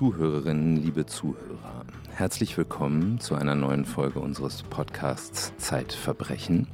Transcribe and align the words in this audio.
Zuhörerinnen, 0.00 0.78
liebe 0.78 1.04
Zuhörer, 1.04 1.84
herzlich 2.08 2.56
willkommen 2.56 3.20
zu 3.20 3.34
einer 3.34 3.54
neuen 3.54 3.84
Folge 3.84 4.18
unseres 4.18 4.62
Podcasts 4.62 5.52
Zeitverbrechen. 5.58 6.68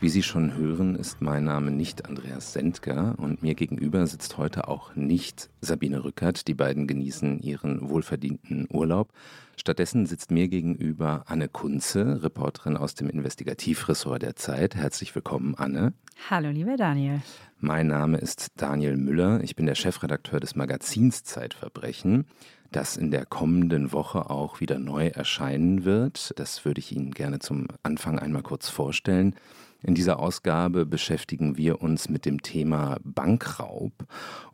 Wie 0.00 0.10
Sie 0.10 0.22
schon 0.22 0.54
hören, 0.54 0.94
ist 0.94 1.22
mein 1.22 1.44
Name 1.44 1.70
nicht 1.70 2.04
Andreas 2.04 2.52
Sendker 2.52 3.14
und 3.16 3.42
mir 3.42 3.54
gegenüber 3.54 4.06
sitzt 4.06 4.36
heute 4.36 4.68
auch 4.68 4.94
nicht 4.94 5.48
Sabine 5.62 6.04
Rückert. 6.04 6.46
Die 6.46 6.52
beiden 6.52 6.86
genießen 6.86 7.40
ihren 7.40 7.88
wohlverdienten 7.88 8.68
Urlaub. 8.70 9.14
Stattdessen 9.56 10.04
sitzt 10.04 10.30
mir 10.30 10.48
gegenüber 10.48 11.24
Anne 11.26 11.48
Kunze, 11.48 12.22
Reporterin 12.22 12.76
aus 12.76 12.94
dem 12.94 13.08
Investigativressort 13.08 14.20
der 14.20 14.36
Zeit. 14.36 14.76
Herzlich 14.76 15.14
willkommen, 15.14 15.54
Anne. 15.56 15.94
Hallo, 16.30 16.50
lieber 16.50 16.76
Daniel. 16.76 17.22
Mein 17.58 17.88
Name 17.88 18.18
ist 18.18 18.52
Daniel 18.56 18.96
Müller. 18.96 19.42
Ich 19.42 19.56
bin 19.56 19.66
der 19.66 19.74
Chefredakteur 19.74 20.38
des 20.38 20.54
Magazins 20.54 21.24
Zeitverbrechen 21.24 22.24
das 22.70 22.96
in 22.96 23.10
der 23.10 23.24
kommenden 23.26 23.92
Woche 23.92 24.30
auch 24.30 24.60
wieder 24.60 24.78
neu 24.78 25.08
erscheinen 25.08 25.84
wird. 25.84 26.32
Das 26.36 26.64
würde 26.64 26.80
ich 26.80 26.92
Ihnen 26.92 27.12
gerne 27.12 27.38
zum 27.38 27.68
Anfang 27.82 28.18
einmal 28.18 28.42
kurz 28.42 28.68
vorstellen. 28.68 29.34
In 29.80 29.94
dieser 29.94 30.18
Ausgabe 30.18 30.86
beschäftigen 30.86 31.56
wir 31.56 31.80
uns 31.80 32.08
mit 32.08 32.26
dem 32.26 32.42
Thema 32.42 32.96
Bankraub 33.04 33.92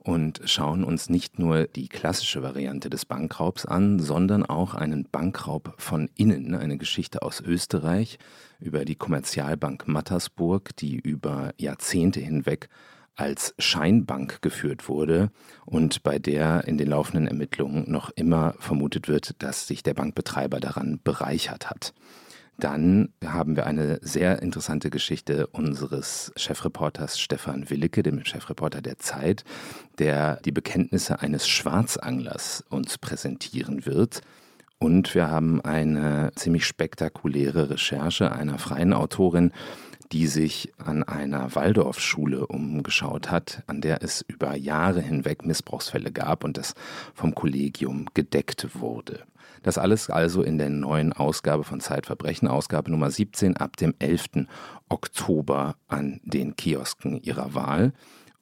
und 0.01 0.43
schauen 0.45 0.85
uns 0.85 1.09
nicht 1.09 1.39
nur 1.39 1.65
die 1.65 1.89
klassische 1.89 2.43
Variante 2.43 2.91
des 2.91 3.07
Bankraubs 3.07 3.65
an, 3.65 3.99
sondern 4.01 4.45
auch 4.45 4.75
einen 4.75 5.09
Bankraub 5.11 5.75
von 5.79 6.11
innen, 6.15 6.55
eine 6.55 6.77
Geschichte 6.77 7.23
aus 7.23 7.41
Österreich 7.41 8.19
über 8.61 8.85
die 8.85 8.97
Kommerzialbank 8.97 9.89
Mattersburg, 9.89 10.77
die 10.77 10.97
über 10.97 11.55
Jahrzehnte 11.57 12.21
hinweg 12.21 12.69
als 13.17 13.55
Scheinbank 13.59 14.43
geführt 14.43 14.89
wurde 14.89 15.31
und 15.65 16.03
bei 16.03 16.19
der 16.19 16.65
in 16.67 16.79
den 16.79 16.89
laufenden 16.89 17.27
Ermittlungen 17.29 17.91
noch 17.91 18.11
immer 18.11 18.55
vermutet 18.59 19.09
wird, 19.09 19.43
dass 19.43 19.67
sich 19.67 19.83
der 19.83 19.95
Bankbetreiber 19.95 20.61
daran 20.61 21.01
bereichert 21.03 21.71
hat. 21.71 21.95
Dann 22.59 23.13
haben 23.25 23.57
wir 23.57 23.67
eine 23.67 23.99
sehr 24.01 24.41
interessante 24.41 24.91
Geschichte 24.91 25.49
unseres 25.49 26.33
Chefreporters 26.37 27.19
Stefan 27.19 27.69
Willicke, 27.69 28.03
dem 28.05 28.25
Chefreporter 28.25 28.81
der 28.81 28.99
Zeit, 28.99 29.45
der 29.99 30.37
die 30.45 30.53
Bekenntnisse 30.53 31.21
eines 31.21 31.49
Schwarzanglers 31.49 32.65
uns 32.71 32.99
präsentieren 32.99 33.87
wird. 33.87 34.21
Und 34.79 35.15
wir 35.15 35.29
haben 35.29 35.61
eine 35.63 36.31
ziemlich 36.37 36.67
spektakuläre 36.67 37.71
Recherche 37.71 38.31
einer 38.31 38.59
freien 38.59 38.93
Autorin, 38.93 39.51
die 40.13 40.27
sich 40.27 40.73
an 40.79 41.03
einer 41.03 41.55
Waldorfschule 41.55 42.47
umgeschaut 42.47 43.31
hat, 43.31 43.63
an 43.67 43.81
der 43.81 44.03
es 44.03 44.25
über 44.27 44.55
Jahre 44.57 45.01
hinweg 45.01 45.45
Missbrauchsfälle 45.45 46.13
gab 46.13 46.45
und 46.45 46.57
das 46.57 46.75
vom 47.15 47.35
Kollegium 47.35 48.07
gedeckt 48.15 48.69
wurde. 48.75 49.25
Das 49.63 49.79
alles 49.79 50.11
also 50.11 50.43
in 50.43 50.59
der 50.59 50.69
neuen 50.69 51.15
Ausgabe 51.15 51.65
von 51.65 51.81
Zeitverbrechen, 51.81 52.49
Ausgabe 52.49 52.91
Nummer 52.91 53.11
17 53.11 53.57
ab 53.57 53.79
dem 53.79 53.95
11. 53.99 54.47
Oktober 54.91 55.77
an 55.89 56.21
den 56.23 56.55
Kiosken 56.55 57.23
Ihrer 57.23 57.55
Wahl. 57.55 57.95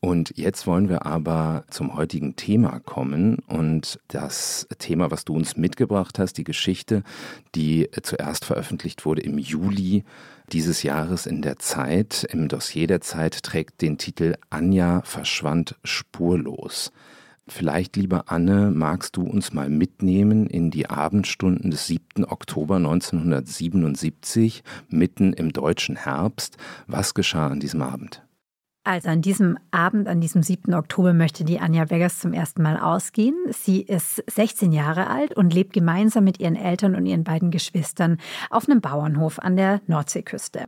Und 0.05 0.33
jetzt 0.37 0.67
wollen 0.67 0.89
wir 0.89 1.07
aber 1.07 1.63
zum 1.71 1.95
heutigen 1.95 2.35
Thema 2.35 2.81
kommen 2.81 3.37
und 3.47 4.01
das 4.09 4.67
Thema, 4.81 5.13
was 5.13 5.25
du 5.25 5.33
uns 5.33 5.57
mitgebracht 5.57 6.19
hast, 6.19 6.35
die 6.39 6.45
Geschichte, 6.45 7.05
die 7.55 7.89
zuerst 8.03 8.45
veröffentlicht 8.45 9.05
wurde 9.07 9.23
im 9.23 9.39
Juli 9.39 10.03
dieses 10.53 10.83
Jahres 10.83 11.27
in 11.27 11.41
der 11.41 11.61
Zeit, 11.61 12.27
im 12.33 12.49
Dossier 12.49 12.89
der 12.89 13.01
Zeit, 13.01 13.45
trägt 13.45 13.81
den 13.81 13.97
Titel 13.97 14.35
Anja 14.51 15.03
verschwand 15.05 15.77
spurlos. 15.85 16.91
Vielleicht, 17.47 17.95
liebe 17.95 18.29
Anne, 18.29 18.73
magst 18.73 19.17
du 19.17 19.23
uns 19.23 19.53
mal 19.53 19.71
mitnehmen 19.71 20.49
in 20.49 20.73
die 20.73 20.91
Abendstunden 20.91 21.71
des 21.71 21.87
7. 21.87 22.25
Oktober 22.25 22.75
1977, 22.77 24.65
mitten 24.89 25.33
im 25.33 25.53
deutschen 25.53 25.95
Herbst. 25.95 26.57
Was 26.89 27.15
geschah 27.15 27.47
an 27.47 27.61
diesem 27.61 27.83
Abend? 27.83 28.21
Also 28.85 29.11
an 29.11 29.23
diesem 29.23 29.59
Abend, 29.71 30.09
an 30.09 30.21
diesem 30.21 30.43
7. 30.43 30.75
Oktober, 30.75 31.13
möchte 31.13 31.45
die 31.45 31.61
Anja 31.61 31.89
Vegas 31.89 32.19
zum 32.19 32.33
ersten 32.33 32.63
Mal 32.63 32.81
ausgehen. 32.81 33.37
Sie 33.51 33.81
ist 33.81 34.25
16 34.29 34.73
Jahre 34.73 35.07
alt 35.09 35.37
und 35.37 35.55
lebt 35.55 35.73
gemeinsam 35.73 36.25
mit 36.25 36.41
ihren 36.41 36.57
Eltern 36.57 36.97
und 36.97 37.07
ihren 37.07 37.23
beiden 37.23 37.53
Geschwistern 37.53 38.19
auf 38.51 38.69
einem 38.69 38.81
Bauernhof 38.81 39.39
an 39.39 39.57
der 39.57 39.81
Nordseeküste. 39.87 40.65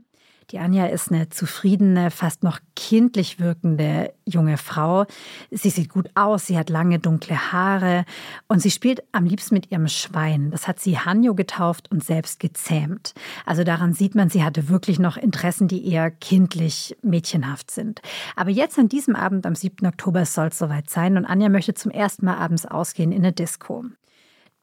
Die 0.50 0.58
Anja 0.58 0.86
ist 0.86 1.10
eine 1.10 1.28
zufriedene, 1.30 2.10
fast 2.10 2.42
noch 2.42 2.58
kindlich 2.76 3.40
wirkende 3.40 4.12
junge 4.26 4.58
Frau. 4.58 5.06
Sie 5.50 5.70
sieht 5.70 5.88
gut 5.88 6.10
aus, 6.14 6.46
sie 6.46 6.58
hat 6.58 6.70
lange 6.70 6.98
dunkle 6.98 7.52
Haare 7.52 8.04
und 8.48 8.60
sie 8.60 8.70
spielt 8.70 9.02
am 9.12 9.24
liebsten 9.24 9.54
mit 9.54 9.70
ihrem 9.70 9.88
Schwein. 9.88 10.50
Das 10.50 10.68
hat 10.68 10.80
sie 10.80 10.98
Hanjo 10.98 11.34
getauft 11.34 11.90
und 11.90 12.04
selbst 12.04 12.40
gezähmt. 12.40 13.14
Also 13.46 13.64
daran 13.64 13.94
sieht 13.94 14.14
man, 14.14 14.28
sie 14.28 14.44
hatte 14.44 14.68
wirklich 14.68 14.98
noch 14.98 15.16
Interessen, 15.16 15.68
die 15.68 15.90
eher 15.90 16.10
kindlich, 16.10 16.96
mädchenhaft 17.02 17.70
sind. 17.70 18.02
Aber 18.36 18.50
jetzt 18.50 18.78
an 18.78 18.88
diesem 18.88 19.16
Abend, 19.16 19.46
am 19.46 19.54
7. 19.54 19.86
Oktober, 19.86 20.24
soll 20.26 20.48
es 20.48 20.58
soweit 20.58 20.90
sein 20.90 21.16
und 21.16 21.24
Anja 21.24 21.48
möchte 21.48 21.74
zum 21.74 21.90
ersten 21.90 22.26
Mal 22.26 22.36
abends 22.36 22.66
ausgehen 22.66 23.12
in 23.12 23.22
eine 23.22 23.32
Disco. 23.32 23.84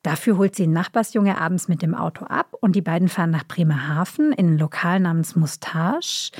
Dafür 0.03 0.37
holt 0.37 0.55
sie 0.55 0.63
einen 0.63 0.73
Nachbarsjunge 0.73 1.39
abends 1.39 1.67
mit 1.67 1.83
dem 1.83 1.93
Auto 1.93 2.25
ab 2.25 2.55
und 2.59 2.75
die 2.75 2.81
beiden 2.81 3.07
fahren 3.07 3.29
nach 3.29 3.45
Bremerhaven 3.45 4.31
in 4.31 4.53
ein 4.53 4.57
Lokal 4.57 4.99
namens 4.99 5.35
Mustache. 5.35 6.31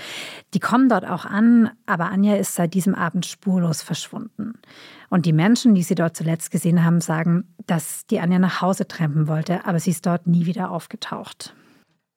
Die 0.56 0.60
kommen 0.60 0.90
dort 0.90 1.06
auch 1.06 1.26
an, 1.26 1.70
aber 1.86 2.10
Anja 2.10 2.36
ist 2.38 2.56
seit 2.56 2.74
diesem 2.74 2.96
Abend 2.96 3.26
spurlos 3.26 3.84
verschwunden. 3.84 4.54
Und 5.10 5.28
die 5.28 5.34
Menschen, 5.34 5.76
die 5.76 5.84
sie 5.84 5.96
dort 5.96 6.18
zuletzt 6.18 6.50
gesehen 6.50 6.84
haben, 6.84 7.02
sagen, 7.02 7.54
dass 7.68 8.08
die 8.08 8.20
Anja 8.20 8.40
nach 8.40 8.62
Hause 8.62 8.88
trampen 8.88 9.28
wollte, 9.28 9.66
aber 9.66 9.80
sie 9.80 9.92
ist 9.92 10.08
dort 10.08 10.26
nie 10.26 10.48
wieder 10.48 10.72
aufgetaucht. 10.72 11.56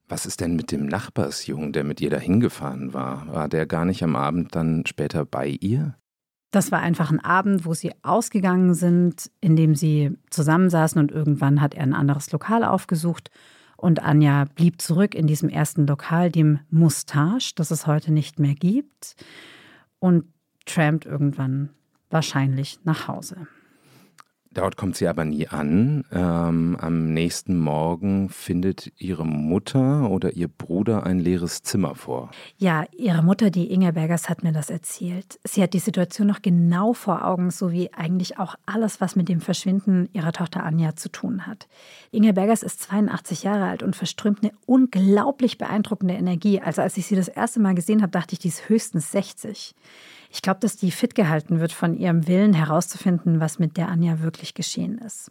Was 0.08 0.26
ist 0.26 0.40
denn 0.40 0.56
mit 0.56 0.70
dem 0.70 0.86
Nachbarsjungen, 0.86 1.72
der 1.72 1.84
mit 1.84 2.00
ihr 2.00 2.10
dahin 2.10 2.40
gefahren 2.40 2.94
war? 2.94 3.26
War 3.28 3.48
der 3.48 3.66
gar 3.66 3.84
nicht 3.84 4.02
am 4.02 4.16
Abend 4.16 4.54
dann 4.54 4.84
später 4.86 5.24
bei 5.24 5.48
ihr? 5.48 5.94
Das 6.54 6.70
war 6.70 6.78
einfach 6.78 7.10
ein 7.10 7.18
Abend, 7.18 7.66
wo 7.66 7.74
sie 7.74 7.90
ausgegangen 8.04 8.74
sind, 8.74 9.28
in 9.40 9.56
dem 9.56 9.74
sie 9.74 10.16
zusammensaßen 10.30 11.00
und 11.00 11.10
irgendwann 11.10 11.60
hat 11.60 11.74
er 11.74 11.82
ein 11.82 11.94
anderes 11.94 12.30
Lokal 12.30 12.62
aufgesucht 12.62 13.32
und 13.76 14.04
Anja 14.04 14.44
blieb 14.54 14.80
zurück 14.80 15.16
in 15.16 15.26
diesem 15.26 15.48
ersten 15.48 15.84
Lokal, 15.84 16.30
dem 16.30 16.60
Mustache, 16.70 17.54
das 17.56 17.72
es 17.72 17.88
heute 17.88 18.12
nicht 18.12 18.38
mehr 18.38 18.54
gibt, 18.54 19.16
und 19.98 20.26
trampt 20.64 21.06
irgendwann 21.06 21.70
wahrscheinlich 22.08 22.78
nach 22.84 23.08
Hause. 23.08 23.48
Dort 24.54 24.76
kommt 24.76 24.94
sie 24.96 25.08
aber 25.08 25.24
nie 25.24 25.48
an. 25.48 26.04
Ähm, 26.12 26.76
am 26.80 27.12
nächsten 27.12 27.58
Morgen 27.58 28.28
findet 28.28 28.92
ihre 28.98 29.26
Mutter 29.26 30.08
oder 30.08 30.32
ihr 30.32 30.46
Bruder 30.46 31.04
ein 31.04 31.18
leeres 31.18 31.62
Zimmer 31.62 31.96
vor. 31.96 32.30
Ja, 32.56 32.84
ihre 32.96 33.22
Mutter, 33.22 33.50
die 33.50 33.72
Inge 33.72 33.92
Bergers, 33.92 34.28
hat 34.28 34.44
mir 34.44 34.52
das 34.52 34.70
erzählt. 34.70 35.40
Sie 35.42 35.60
hat 35.60 35.74
die 35.74 35.80
Situation 35.80 36.28
noch 36.28 36.40
genau 36.40 36.92
vor 36.92 37.24
Augen, 37.24 37.50
so 37.50 37.72
wie 37.72 37.92
eigentlich 37.92 38.38
auch 38.38 38.54
alles, 38.64 39.00
was 39.00 39.16
mit 39.16 39.28
dem 39.28 39.40
Verschwinden 39.40 40.08
ihrer 40.12 40.32
Tochter 40.32 40.62
Anja 40.62 40.94
zu 40.94 41.08
tun 41.08 41.48
hat. 41.48 41.66
Inge 42.12 42.32
Bergers 42.32 42.62
ist 42.62 42.80
82 42.82 43.42
Jahre 43.42 43.64
alt 43.64 43.82
und 43.82 43.96
verströmt 43.96 44.38
eine 44.42 44.52
unglaublich 44.66 45.58
beeindruckende 45.58 46.14
Energie. 46.14 46.60
Also 46.60 46.80
als 46.80 46.96
ich 46.96 47.06
sie 47.06 47.16
das 47.16 47.28
erste 47.28 47.58
Mal 47.58 47.74
gesehen 47.74 48.02
habe, 48.02 48.12
dachte 48.12 48.34
ich, 48.34 48.38
die 48.38 48.48
ist 48.48 48.68
höchstens 48.68 49.10
60. 49.10 49.74
Ich 50.34 50.42
glaube, 50.42 50.58
dass 50.58 50.76
die 50.76 50.90
fit 50.90 51.14
gehalten 51.14 51.60
wird 51.60 51.70
von 51.70 51.94
ihrem 51.94 52.26
Willen 52.26 52.54
herauszufinden, 52.54 53.38
was 53.38 53.60
mit 53.60 53.76
der 53.76 53.88
Anja 53.88 54.20
wirklich 54.20 54.52
geschehen 54.52 54.98
ist. 54.98 55.30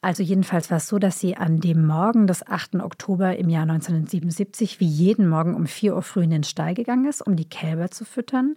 Also 0.00 0.22
jedenfalls 0.22 0.70
war 0.70 0.78
es 0.78 0.88
so, 0.88 0.98
dass 0.98 1.20
sie 1.20 1.36
an 1.36 1.60
dem 1.60 1.86
Morgen 1.86 2.26
des 2.26 2.46
8. 2.46 2.76
Oktober 2.76 3.36
im 3.36 3.50
Jahr 3.50 3.64
1977 3.64 4.80
wie 4.80 4.86
jeden 4.86 5.28
Morgen 5.28 5.54
um 5.54 5.66
4 5.66 5.94
Uhr 5.94 6.00
früh 6.00 6.22
in 6.22 6.30
den 6.30 6.44
Stall 6.44 6.72
gegangen 6.72 7.06
ist, 7.06 7.20
um 7.20 7.36
die 7.36 7.48
Kälber 7.48 7.90
zu 7.90 8.06
füttern. 8.06 8.56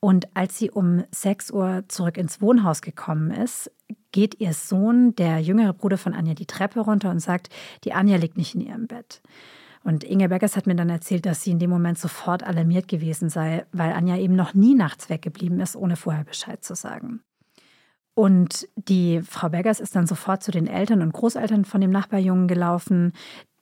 Und 0.00 0.34
als 0.34 0.56
sie 0.56 0.70
um 0.70 1.04
6 1.10 1.50
Uhr 1.50 1.84
zurück 1.88 2.16
ins 2.16 2.40
Wohnhaus 2.40 2.80
gekommen 2.80 3.30
ist, 3.30 3.70
geht 4.10 4.40
ihr 4.40 4.54
Sohn, 4.54 5.14
der 5.16 5.38
jüngere 5.38 5.74
Bruder 5.74 5.98
von 5.98 6.14
Anja, 6.14 6.32
die 6.32 6.46
Treppe 6.46 6.80
runter 6.80 7.10
und 7.10 7.20
sagt, 7.20 7.50
die 7.84 7.92
Anja 7.92 8.16
liegt 8.16 8.38
nicht 8.38 8.54
in 8.54 8.62
ihrem 8.62 8.86
Bett. 8.86 9.20
Und 9.84 10.02
Inge 10.02 10.30
Beckers 10.30 10.56
hat 10.56 10.66
mir 10.66 10.74
dann 10.74 10.88
erzählt, 10.88 11.26
dass 11.26 11.42
sie 11.42 11.50
in 11.50 11.58
dem 11.58 11.70
Moment 11.70 11.98
sofort 11.98 12.42
alarmiert 12.42 12.88
gewesen 12.88 13.28
sei, 13.28 13.66
weil 13.70 13.92
Anja 13.92 14.16
eben 14.16 14.34
noch 14.34 14.54
nie 14.54 14.74
nachts 14.74 15.10
weggeblieben 15.10 15.60
ist, 15.60 15.76
ohne 15.76 15.96
vorher 15.96 16.24
Bescheid 16.24 16.64
zu 16.64 16.74
sagen. 16.74 17.20
Und 18.14 18.66
die 18.76 19.20
Frau 19.22 19.50
Beggers 19.50 19.80
ist 19.80 19.94
dann 19.94 20.06
sofort 20.06 20.42
zu 20.42 20.50
den 20.50 20.66
Eltern 20.66 21.02
und 21.02 21.12
Großeltern 21.12 21.64
von 21.64 21.80
dem 21.80 21.90
Nachbarjungen 21.90 22.48
gelaufen, 22.48 23.12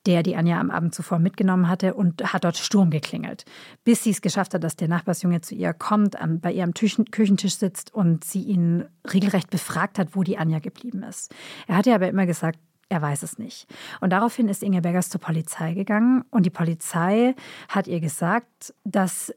der 0.05 0.23
die 0.23 0.35
Anja 0.35 0.59
am 0.59 0.69
Abend 0.69 0.93
zuvor 0.93 1.19
mitgenommen 1.19 1.67
hatte 1.67 1.93
und 1.93 2.33
hat 2.33 2.43
dort 2.43 2.57
Sturm 2.57 2.89
geklingelt, 2.89 3.45
bis 3.83 4.03
sie 4.03 4.11
es 4.11 4.21
geschafft 4.21 4.53
hat, 4.53 4.63
dass 4.63 4.75
der 4.75 4.89
Nachbarsjunge 4.89 5.41
zu 5.41 5.55
ihr 5.55 5.73
kommt, 5.73 6.15
bei 6.41 6.51
ihr 6.51 6.63
am 6.63 6.73
Küchentisch 6.73 7.55
sitzt 7.55 7.93
und 7.93 8.23
sie 8.23 8.43
ihn 8.43 8.85
regelrecht 9.11 9.49
befragt 9.49 9.97
hat, 9.97 10.15
wo 10.15 10.23
die 10.23 10.37
Anja 10.37 10.59
geblieben 10.59 11.03
ist. 11.03 11.33
Er 11.67 11.77
hatte 11.77 11.95
aber 11.95 12.07
immer 12.09 12.25
gesagt, 12.25 12.59
er 12.89 13.01
weiß 13.01 13.23
es 13.23 13.37
nicht. 13.37 13.67
Und 14.01 14.11
daraufhin 14.11 14.47
ist 14.47 14.63
Inge 14.63 14.81
Beggers 14.81 15.09
zur 15.09 15.21
Polizei 15.21 15.73
gegangen 15.73 16.23
und 16.29 16.45
die 16.45 16.51
Polizei 16.51 17.35
hat 17.67 17.87
ihr 17.87 17.99
gesagt, 17.99 18.73
dass 18.83 19.33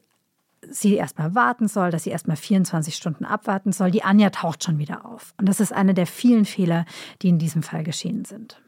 sie 0.69 0.95
erstmal 0.95 1.35
warten 1.35 1.67
soll, 1.67 1.91
dass 1.91 2.03
sie 2.03 2.09
erstmal 2.09 2.37
24 2.37 2.95
Stunden 2.95 3.25
abwarten 3.25 3.71
soll. 3.71 3.91
Die 3.91 4.03
Anja 4.03 4.29
taucht 4.29 4.63
schon 4.63 4.79
wieder 4.79 5.05
auf. 5.05 5.33
Und 5.37 5.47
das 5.47 5.59
ist 5.59 5.73
einer 5.73 5.93
der 5.93 6.07
vielen 6.07 6.45
Fehler, 6.45 6.85
die 7.21 7.29
in 7.29 7.39
diesem 7.39 7.63
Fall 7.63 7.83
geschehen 7.83 8.25
sind. 8.25 8.61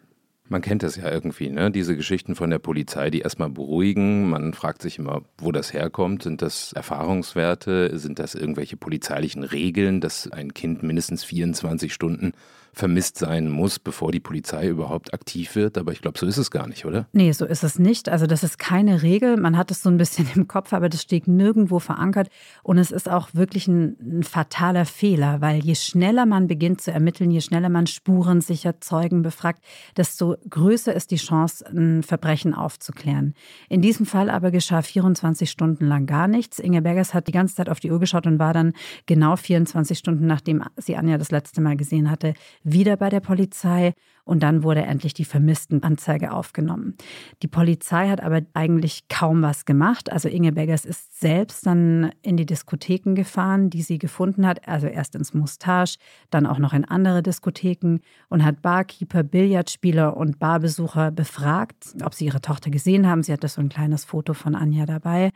Man 0.51 0.61
kennt 0.61 0.81
das 0.81 0.95
ja 0.95 1.11
irgendwie, 1.11 1.49
ne? 1.49 1.69
Diese 1.69 1.95
Geschichten 1.95 2.33
von 2.33 2.49
der 2.49 2.57
Polizei, 2.57 3.11
die 3.11 3.19
erstmal 3.19 3.51
beruhigen. 3.51 4.27
Man 4.29 4.55
fragt 4.55 4.81
sich 4.81 4.97
immer, 4.97 5.21
wo 5.37 5.51
das 5.51 5.73
herkommt. 5.73 6.23
Sind 6.23 6.41
das 6.41 6.73
Erfahrungswerte? 6.73 7.99
Sind 7.99 8.17
das 8.17 8.33
irgendwelche 8.33 8.75
polizeilichen 8.75 9.43
Regeln, 9.43 10.01
dass 10.01 10.31
ein 10.31 10.55
Kind 10.55 10.81
mindestens 10.81 11.23
24 11.23 11.93
Stunden 11.93 12.31
vermisst 12.79 13.17
sein 13.17 13.49
muss, 13.49 13.77
bevor 13.77 14.11
die 14.11 14.21
Polizei 14.21 14.69
überhaupt 14.69 15.13
aktiv 15.13 15.55
wird. 15.55 15.77
Aber 15.77 15.91
ich 15.91 16.01
glaube, 16.01 16.17
so 16.17 16.25
ist 16.25 16.37
es 16.37 16.49
gar 16.49 16.67
nicht, 16.67 16.85
oder? 16.85 17.07
Nee, 17.11 17.33
so 17.33 17.45
ist 17.45 17.63
es 17.63 17.77
nicht. 17.77 18.07
Also 18.07 18.25
das 18.25 18.43
ist 18.43 18.57
keine 18.57 19.03
Regel. 19.03 19.35
Man 19.35 19.57
hat 19.57 19.69
es 19.69 19.83
so 19.83 19.89
ein 19.89 19.97
bisschen 19.97 20.27
im 20.35 20.47
Kopf, 20.47 20.71
aber 20.71 20.87
das 20.87 21.01
steht 21.01 21.27
nirgendwo 21.27 21.79
verankert. 21.79 22.29
Und 22.63 22.77
es 22.77 22.91
ist 22.91 23.09
auch 23.09 23.29
wirklich 23.33 23.67
ein, 23.67 23.97
ein 24.01 24.23
fataler 24.23 24.85
Fehler, 24.85 25.41
weil 25.41 25.59
je 25.59 25.75
schneller 25.75 26.25
man 26.25 26.47
beginnt 26.47 26.81
zu 26.81 26.91
ermitteln, 26.91 27.31
je 27.31 27.41
schneller 27.41 27.69
man 27.69 27.85
Spuren 27.85 28.39
sicher 28.39 28.79
Zeugen 28.79 29.21
befragt, 29.21 29.61
desto 29.97 30.37
größer 30.49 30.93
ist 30.93 31.11
die 31.11 31.17
Chance, 31.17 31.65
ein 31.67 32.01
Verbrechen 32.01 32.53
aufzuklären. 32.53 33.33
In 33.67 33.81
diesem 33.81 34.05
Fall 34.05 34.29
aber 34.29 34.51
geschah 34.51 34.81
24 34.81 35.51
Stunden 35.51 35.85
lang 35.85 36.05
gar 36.05 36.29
nichts. 36.29 36.59
Inge 36.59 36.81
Bergers 36.81 37.13
hat 37.13 37.27
die 37.27 37.33
ganze 37.33 37.55
Zeit 37.55 37.67
auf 37.69 37.81
die 37.81 37.91
Uhr 37.91 37.99
geschaut 37.99 38.25
und 38.25 38.39
war 38.39 38.53
dann 38.53 38.71
genau 39.05 39.35
24 39.35 39.97
Stunden, 39.97 40.25
nachdem 40.25 40.63
sie 40.77 40.95
Anja 40.95 41.17
das 41.17 41.31
letzte 41.31 41.59
Mal 41.59 41.75
gesehen 41.75 42.09
hatte, 42.09 42.33
wieder 42.71 42.97
bei 42.97 43.09
der 43.09 43.19
Polizei 43.19 43.93
und 44.29 44.43
dann 44.43 44.61
wurde 44.61 44.83
endlich 44.83 45.15
die 45.15 45.25
Vermisstenanzeige 45.25 46.31
aufgenommen. 46.31 46.93
Die 47.41 47.47
Polizei 47.47 48.09
hat 48.09 48.21
aber 48.21 48.41
eigentlich 48.53 49.07
kaum 49.07 49.41
was 49.41 49.65
gemacht. 49.65 50.11
Also 50.11 50.29
Inge 50.29 50.51
Beggers 50.51 50.85
ist 50.85 51.19
selbst 51.19 51.65
dann 51.65 52.11
in 52.21 52.37
die 52.37 52.45
Diskotheken 52.45 53.15
gefahren, 53.15 53.71
die 53.71 53.81
sie 53.81 53.97
gefunden 53.97 54.45
hat. 54.45 54.67
Also 54.67 54.85
erst 54.85 55.15
ins 55.15 55.33
Mustache, 55.33 55.97
dann 56.29 56.45
auch 56.45 56.59
noch 56.59 56.73
in 56.73 56.85
andere 56.85 57.23
Diskotheken 57.23 58.01
und 58.29 58.45
hat 58.45 58.61
Barkeeper, 58.61 59.23
Billardspieler 59.23 60.15
und 60.15 60.37
Barbesucher 60.37 61.09
befragt, 61.09 61.95
ob 62.03 62.13
sie 62.13 62.25
ihre 62.25 62.41
Tochter 62.41 62.69
gesehen 62.69 63.07
haben. 63.07 63.23
Sie 63.23 63.33
hatte 63.33 63.47
so 63.47 63.61
ein 63.61 63.69
kleines 63.69 64.05
Foto 64.05 64.35
von 64.35 64.53
Anja 64.53 64.85
dabei, 64.85 65.31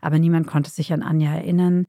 aber 0.00 0.20
niemand 0.20 0.46
konnte 0.46 0.70
sich 0.70 0.92
an 0.92 1.02
Anja 1.02 1.34
erinnern. 1.34 1.86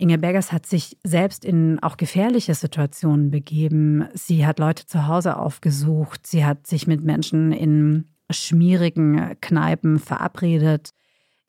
Inge 0.00 0.16
Bergers 0.16 0.50
hat 0.50 0.64
sich 0.64 0.96
selbst 1.04 1.44
in 1.44 1.78
auch 1.82 1.98
gefährliche 1.98 2.54
Situationen 2.54 3.30
begeben. 3.30 4.08
Sie 4.14 4.46
hat 4.46 4.58
Leute 4.58 4.86
zu 4.86 5.06
Hause 5.06 5.36
aufgesucht. 5.36 6.26
Sie 6.26 6.44
hat 6.44 6.66
sich 6.66 6.86
mit 6.86 7.04
Menschen 7.04 7.52
in 7.52 8.06
schmierigen 8.30 9.36
Kneipen 9.42 9.98
verabredet. 9.98 10.90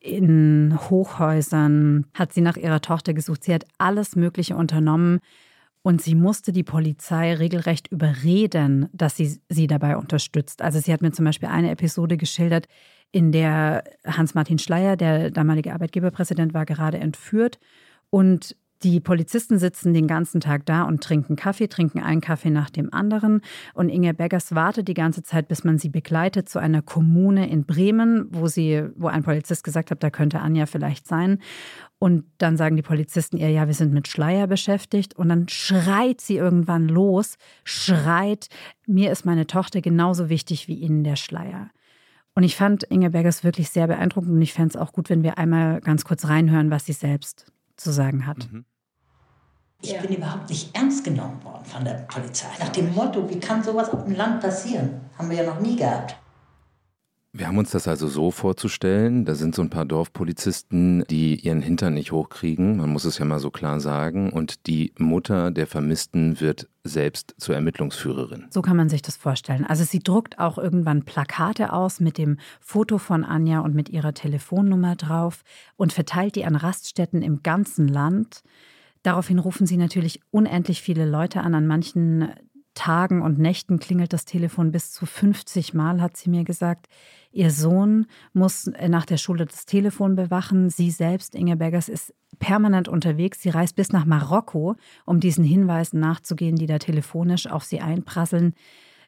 In 0.01 0.77
Hochhäusern 0.89 2.07
hat 2.13 2.33
sie 2.33 2.41
nach 2.41 2.57
ihrer 2.57 2.81
Tochter 2.81 3.13
gesucht. 3.13 3.45
Sie 3.45 3.53
hat 3.53 3.65
alles 3.77 4.17
Mögliche 4.17 4.57
unternommen. 4.57 5.19
Und 5.81 6.01
sie 6.01 6.13
musste 6.13 6.51
die 6.51 6.63
Polizei 6.63 7.33
regelrecht 7.33 7.87
überreden, 7.87 8.89
dass 8.91 9.15
sie 9.15 9.39
sie 9.47 9.67
dabei 9.67 9.95
unterstützt. 9.95 10.61
Also 10.61 10.79
sie 10.79 10.91
hat 10.91 11.01
mir 11.01 11.11
zum 11.11 11.23
Beispiel 11.23 11.49
eine 11.49 11.71
Episode 11.71 12.17
geschildert, 12.17 12.67
in 13.13 13.31
der 13.31 13.83
Hans-Martin 14.05 14.59
Schleier, 14.59 14.95
der 14.97 15.31
damalige 15.31 15.73
Arbeitgeberpräsident, 15.73 16.53
war 16.53 16.65
gerade 16.65 16.97
entführt 16.97 17.59
und 18.11 18.55
die 18.83 18.99
Polizisten 18.99 19.59
sitzen 19.59 19.93
den 19.93 20.07
ganzen 20.07 20.41
Tag 20.41 20.65
da 20.65 20.83
und 20.83 21.03
trinken 21.03 21.35
Kaffee, 21.35 21.67
trinken 21.67 21.99
einen 21.99 22.21
Kaffee 22.21 22.49
nach 22.49 22.69
dem 22.69 22.91
anderen. 22.91 23.41
Und 23.73 23.89
Inge 23.89 24.13
Beggers 24.13 24.55
wartet 24.55 24.87
die 24.87 24.95
ganze 24.95 25.21
Zeit, 25.21 25.47
bis 25.47 25.63
man 25.63 25.77
sie 25.77 25.89
begleitet 25.89 26.49
zu 26.49 26.57
einer 26.57 26.81
Kommune 26.81 27.47
in 27.49 27.65
Bremen, 27.65 28.27
wo 28.31 28.47
sie, 28.47 28.83
wo 28.95 29.07
ein 29.07 29.23
Polizist 29.23 29.63
gesagt 29.63 29.91
hat, 29.91 30.01
da 30.01 30.09
könnte 30.09 30.39
Anja 30.39 30.65
vielleicht 30.65 31.07
sein. 31.07 31.39
Und 31.99 32.25
dann 32.39 32.57
sagen 32.57 32.75
die 32.75 32.81
Polizisten 32.81 33.37
ihr, 33.37 33.51
ja, 33.51 33.67
wir 33.67 33.75
sind 33.75 33.93
mit 33.93 34.07
Schleier 34.07 34.47
beschäftigt. 34.47 35.15
Und 35.15 35.29
dann 35.29 35.47
schreit 35.47 36.19
sie 36.19 36.37
irgendwann 36.37 36.87
los, 36.87 37.37
schreit, 37.63 38.47
mir 38.87 39.11
ist 39.11 39.25
meine 39.25 39.45
Tochter 39.45 39.81
genauso 39.81 40.29
wichtig 40.29 40.67
wie 40.67 40.79
Ihnen 40.79 41.03
der 41.03 41.17
Schleier. 41.17 41.69
Und 42.33 42.43
ich 42.43 42.55
fand 42.55 42.83
Inge 42.83 43.11
Beggers 43.11 43.43
wirklich 43.43 43.69
sehr 43.69 43.85
beeindruckend 43.85 44.31
und 44.31 44.41
ich 44.41 44.53
fände 44.53 44.69
es 44.69 44.77
auch 44.77 44.93
gut, 44.93 45.09
wenn 45.09 45.21
wir 45.21 45.37
einmal 45.37 45.81
ganz 45.81 46.03
kurz 46.05 46.27
reinhören, 46.27 46.71
was 46.71 46.85
sie 46.85 46.93
selbst 46.93 47.51
zu 47.81 47.91
sagen 47.91 48.25
hat. 48.25 48.51
Mhm. 48.51 48.65
Ich 49.81 49.99
bin 49.99 50.15
überhaupt 50.15 50.49
nicht 50.49 50.75
ernst 50.75 51.03
genommen 51.03 51.43
worden 51.43 51.65
von 51.65 51.83
der 51.83 52.05
Polizei. 52.07 52.49
Nach 52.59 52.69
dem 52.69 52.93
Motto, 52.93 53.27
wie 53.29 53.39
kann 53.39 53.63
sowas 53.63 53.89
auf 53.89 54.03
dem 54.03 54.15
Land 54.15 54.41
passieren? 54.41 55.01
Haben 55.17 55.29
wir 55.31 55.37
ja 55.37 55.43
noch 55.43 55.59
nie 55.59 55.75
gehabt. 55.75 56.15
Wir 57.33 57.47
haben 57.47 57.57
uns 57.57 57.71
das 57.71 57.87
also 57.87 58.09
so 58.09 58.29
vorzustellen, 58.29 59.23
da 59.23 59.35
sind 59.35 59.55
so 59.55 59.61
ein 59.61 59.69
paar 59.69 59.85
Dorfpolizisten, 59.85 61.05
die 61.09 61.35
ihren 61.35 61.61
Hintern 61.61 61.93
nicht 61.93 62.11
hochkriegen, 62.11 62.75
man 62.75 62.89
muss 62.89 63.05
es 63.05 63.19
ja 63.19 63.25
mal 63.25 63.39
so 63.39 63.51
klar 63.51 63.79
sagen, 63.79 64.33
und 64.33 64.67
die 64.67 64.93
Mutter 64.97 65.49
der 65.49 65.65
Vermissten 65.65 66.41
wird 66.41 66.67
selbst 66.83 67.33
zur 67.37 67.55
Ermittlungsführerin. 67.55 68.47
So 68.49 68.61
kann 68.61 68.75
man 68.75 68.89
sich 68.89 69.01
das 69.01 69.15
vorstellen. 69.15 69.65
Also 69.65 69.85
sie 69.85 69.99
druckt 69.99 70.39
auch 70.39 70.57
irgendwann 70.57 71.03
Plakate 71.03 71.71
aus 71.71 72.01
mit 72.01 72.17
dem 72.17 72.37
Foto 72.59 72.97
von 72.97 73.23
Anja 73.23 73.61
und 73.61 73.75
mit 73.75 73.87
ihrer 73.87 74.13
Telefonnummer 74.13 74.97
drauf 74.97 75.43
und 75.77 75.93
verteilt 75.93 76.35
die 76.35 76.43
an 76.43 76.57
Raststätten 76.57 77.21
im 77.21 77.43
ganzen 77.43 77.87
Land. 77.87 78.43
Daraufhin 79.03 79.39
rufen 79.39 79.65
sie 79.65 79.77
natürlich 79.77 80.21
unendlich 80.31 80.81
viele 80.81 81.09
Leute 81.09 81.41
an. 81.41 81.55
An 81.55 81.65
manchen 81.65 82.29
Tagen 82.73 83.21
und 83.21 83.37
Nächten 83.37 83.79
klingelt 83.79 84.13
das 84.13 84.25
Telefon 84.25 84.71
bis 84.71 84.91
zu 84.91 85.05
50 85.05 85.73
Mal, 85.73 86.01
hat 86.01 86.15
sie 86.17 86.29
mir 86.29 86.43
gesagt. 86.43 86.87
Ihr 87.31 87.51
Sohn 87.51 88.07
muss 88.33 88.67
äh, 88.67 88.89
nach 88.89 89.05
der 89.05 89.17
Schule 89.17 89.45
das 89.45 89.65
Telefon 89.65 90.15
bewachen. 90.15 90.69
Sie 90.69 90.91
selbst, 90.91 91.35
Inge 91.35 91.57
Beggers, 91.57 91.89
ist 91.89 92.13
permanent 92.39 92.87
unterwegs. 92.87 93.41
Sie 93.41 93.49
reist 93.49 93.75
bis 93.75 93.91
nach 93.91 94.05
Marokko, 94.05 94.75
um 95.05 95.19
diesen 95.19 95.43
Hinweisen 95.43 95.99
nachzugehen, 95.99 96.55
die 96.55 96.65
da 96.65 96.79
telefonisch 96.79 97.47
auf 97.47 97.63
sie 97.63 97.79
einprasseln. 97.79 98.53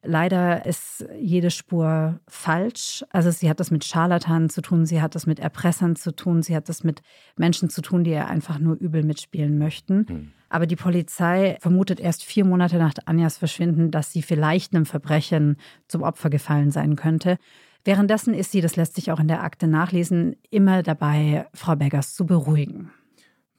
Leider 0.05 0.65
ist 0.65 1.05
jede 1.17 1.49
Spur 1.49 2.19
falsch. 2.27 3.05
Also 3.09 3.31
sie 3.31 3.49
hat 3.49 3.61
das 3.61 3.71
mit 3.71 3.85
Scharlatanen 3.85 4.49
zu 4.49 4.61
tun, 4.61 4.85
sie 4.85 5.01
hat 5.01 5.15
das 5.15 5.25
mit 5.25 5.39
Erpressern 5.39 5.95
zu 5.95 6.13
tun, 6.13 6.43
sie 6.43 6.55
hat 6.55 6.67
das 6.67 6.83
mit 6.83 7.01
Menschen 7.37 7.69
zu 7.69 7.81
tun, 7.81 8.03
die 8.03 8.11
ihr 8.11 8.27
einfach 8.27 8.59
nur 8.59 8.75
übel 8.75 9.03
mitspielen 9.03 9.57
möchten. 9.57 10.05
Hm. 10.07 10.31
Aber 10.49 10.67
die 10.67 10.75
Polizei 10.75 11.57
vermutet 11.61 11.99
erst 11.99 12.23
vier 12.23 12.45
Monate 12.45 12.77
nach 12.77 12.93
Anjas 13.05 13.37
Verschwinden, 13.37 13.91
dass 13.91 14.11
sie 14.11 14.21
vielleicht 14.21 14.75
einem 14.75 14.85
Verbrechen 14.85 15.57
zum 15.87 16.03
Opfer 16.03 16.29
gefallen 16.29 16.69
sein 16.69 16.95
könnte. 16.95 17.37
Währenddessen 17.85 18.33
ist 18.33 18.51
sie, 18.51 18.61
das 18.61 18.75
lässt 18.75 18.95
sich 18.95 19.11
auch 19.11 19.19
in 19.19 19.27
der 19.27 19.43
Akte 19.43 19.67
nachlesen, 19.67 20.35
immer 20.51 20.83
dabei, 20.83 21.47
Frau 21.53 21.75
Beggers 21.75 22.13
zu 22.13 22.25
beruhigen. 22.25 22.91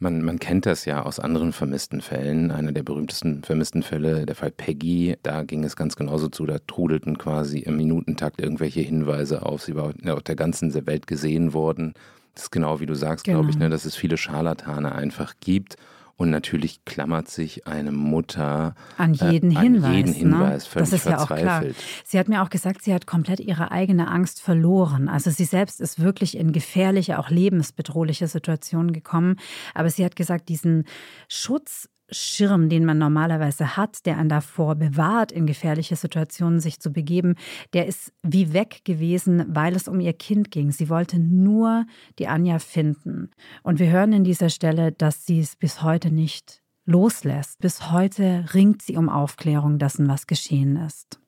Man, 0.05 0.21
man 0.21 0.39
kennt 0.39 0.67
das 0.67 0.85
ja 0.85 1.03
aus 1.03 1.19
anderen 1.19 1.55
vermissten 1.55 2.03
Fällen. 2.03 2.51
Einer 2.51 2.73
der 2.73 2.83
berühmtesten 2.83 3.43
vermissten 3.43 3.83
Fälle, 3.83 4.27
der 4.27 4.37
Fall 4.37 4.51
Peggy, 4.51 5.17
da 5.23 5.45
ging 5.45 5.65
es 5.65 5.77
ganz 5.77 5.97
genauso 5.97 6.29
zu. 6.29 6.45
Da 6.45 6.59
trudelten 6.67 7.17
quasi 7.17 7.61
im 7.61 7.79
Minutentakt 7.79 8.39
irgendwelche 8.39 8.83
Hinweise 8.83 9.47
auf. 9.47 9.63
Sie 9.63 9.75
war 9.75 9.95
auf 10.09 10.23
der 10.23 10.37
ganzen 10.37 10.75
Welt 10.87 11.07
gesehen 11.07 11.55
worden. 11.55 11.95
Das 12.35 12.45
ist 12.45 12.51
genau 12.51 12.81
wie 12.81 12.87
du 12.87 12.95
sagst, 12.95 13.25
genau. 13.25 13.39
glaube 13.39 13.51
ich, 13.53 13.57
ne, 13.57 13.71
dass 13.71 13.87
es 13.87 13.97
viele 13.97 14.19
Scharlatane 14.19 14.95
einfach 14.95 15.33
gibt 15.41 15.77
und 16.17 16.31
natürlich 16.31 16.85
klammert 16.85 17.29
sich 17.29 17.67
eine 17.67 17.91
Mutter 17.91 18.75
an 18.99 19.15
jeden 19.15 19.51
äh, 19.51 19.61
Hinweis. 19.61 19.85
An 19.85 19.97
jeden 19.97 20.13
Hinweis 20.15 20.65
ne? 20.65 20.71
völlig 20.71 20.91
das 20.91 21.01
ist 21.01 21.07
ja 21.07 21.19
auch 21.19 21.27
klar. 21.27 21.65
Sie 22.05 22.19
hat 22.19 22.29
mir 22.29 22.43
auch 22.43 22.51
gesagt, 22.51 22.83
sie 22.83 22.95
hat 22.95 23.07
komplett 23.07 23.41
ihre 23.41 23.73
eigene 23.73 24.09
Angst 24.09 24.41
verloren. 24.41 25.09
Also 25.09 25.31
sie 25.31 25.45
selbst 25.45 25.81
ist 25.81 25.99
wirklich 25.99 26.37
in 26.37 26.53
gefährliche, 26.53 27.19
auch 27.19 27.31
lebensbedrohliche 27.31 28.29
Situationen 28.29 28.93
gekommen. 28.93 29.37
Aber 29.75 29.91
sie 29.91 30.05
hat 30.05 30.15
gesagt, 30.15 30.49
diesen 30.49 30.85
Schutz 31.29 31.89
Schirm, 32.11 32.69
den 32.69 32.85
man 32.85 32.99
normalerweise 32.99 33.77
hat, 33.77 34.05
der 34.07 34.19
einen 34.19 34.29
davor 34.29 34.75
bewahrt, 34.75 35.33
in 35.33 35.47
gefährliche 35.47 35.97
Situationen 35.97 36.61
sich 36.61 36.79
zu 36.79 36.93
begeben, 36.93 37.35
der 37.73 37.87
ist 37.87 38.13
wie 38.23 38.53
weg 38.53 38.83
gewesen, 38.85 39.45
weil 39.49 39.75
es 39.75 39.89
um 39.89 40.01
ihr 40.01 40.13
Kind 40.13 40.51
ging. 40.51 40.71
Sie 40.71 40.89
wollte 40.89 41.19
nur 41.19 41.87
die 42.19 42.29
Anja 42.29 42.59
finden. 42.59 43.31
Und 43.63 43.79
wir 43.79 43.91
hören 43.91 44.13
in 44.13 44.25
dieser 44.25 44.51
Stelle, 44.51 44.93
dass 44.93 45.27
sie 45.27 45.41
es 45.41 45.57
bis 45.57 45.83
heute 45.83 46.11
nicht 46.11 46.63
loslässt. 46.85 47.59
Bis 47.61 47.91
heute 47.91 48.45
ringt 48.53 48.83
sie 48.83 48.97
um 48.97 49.09
Aufklärung 49.09 49.79
dessen, 49.79 50.09
was 50.09 50.27
geschehen 50.27 50.77
ist. 50.77 51.19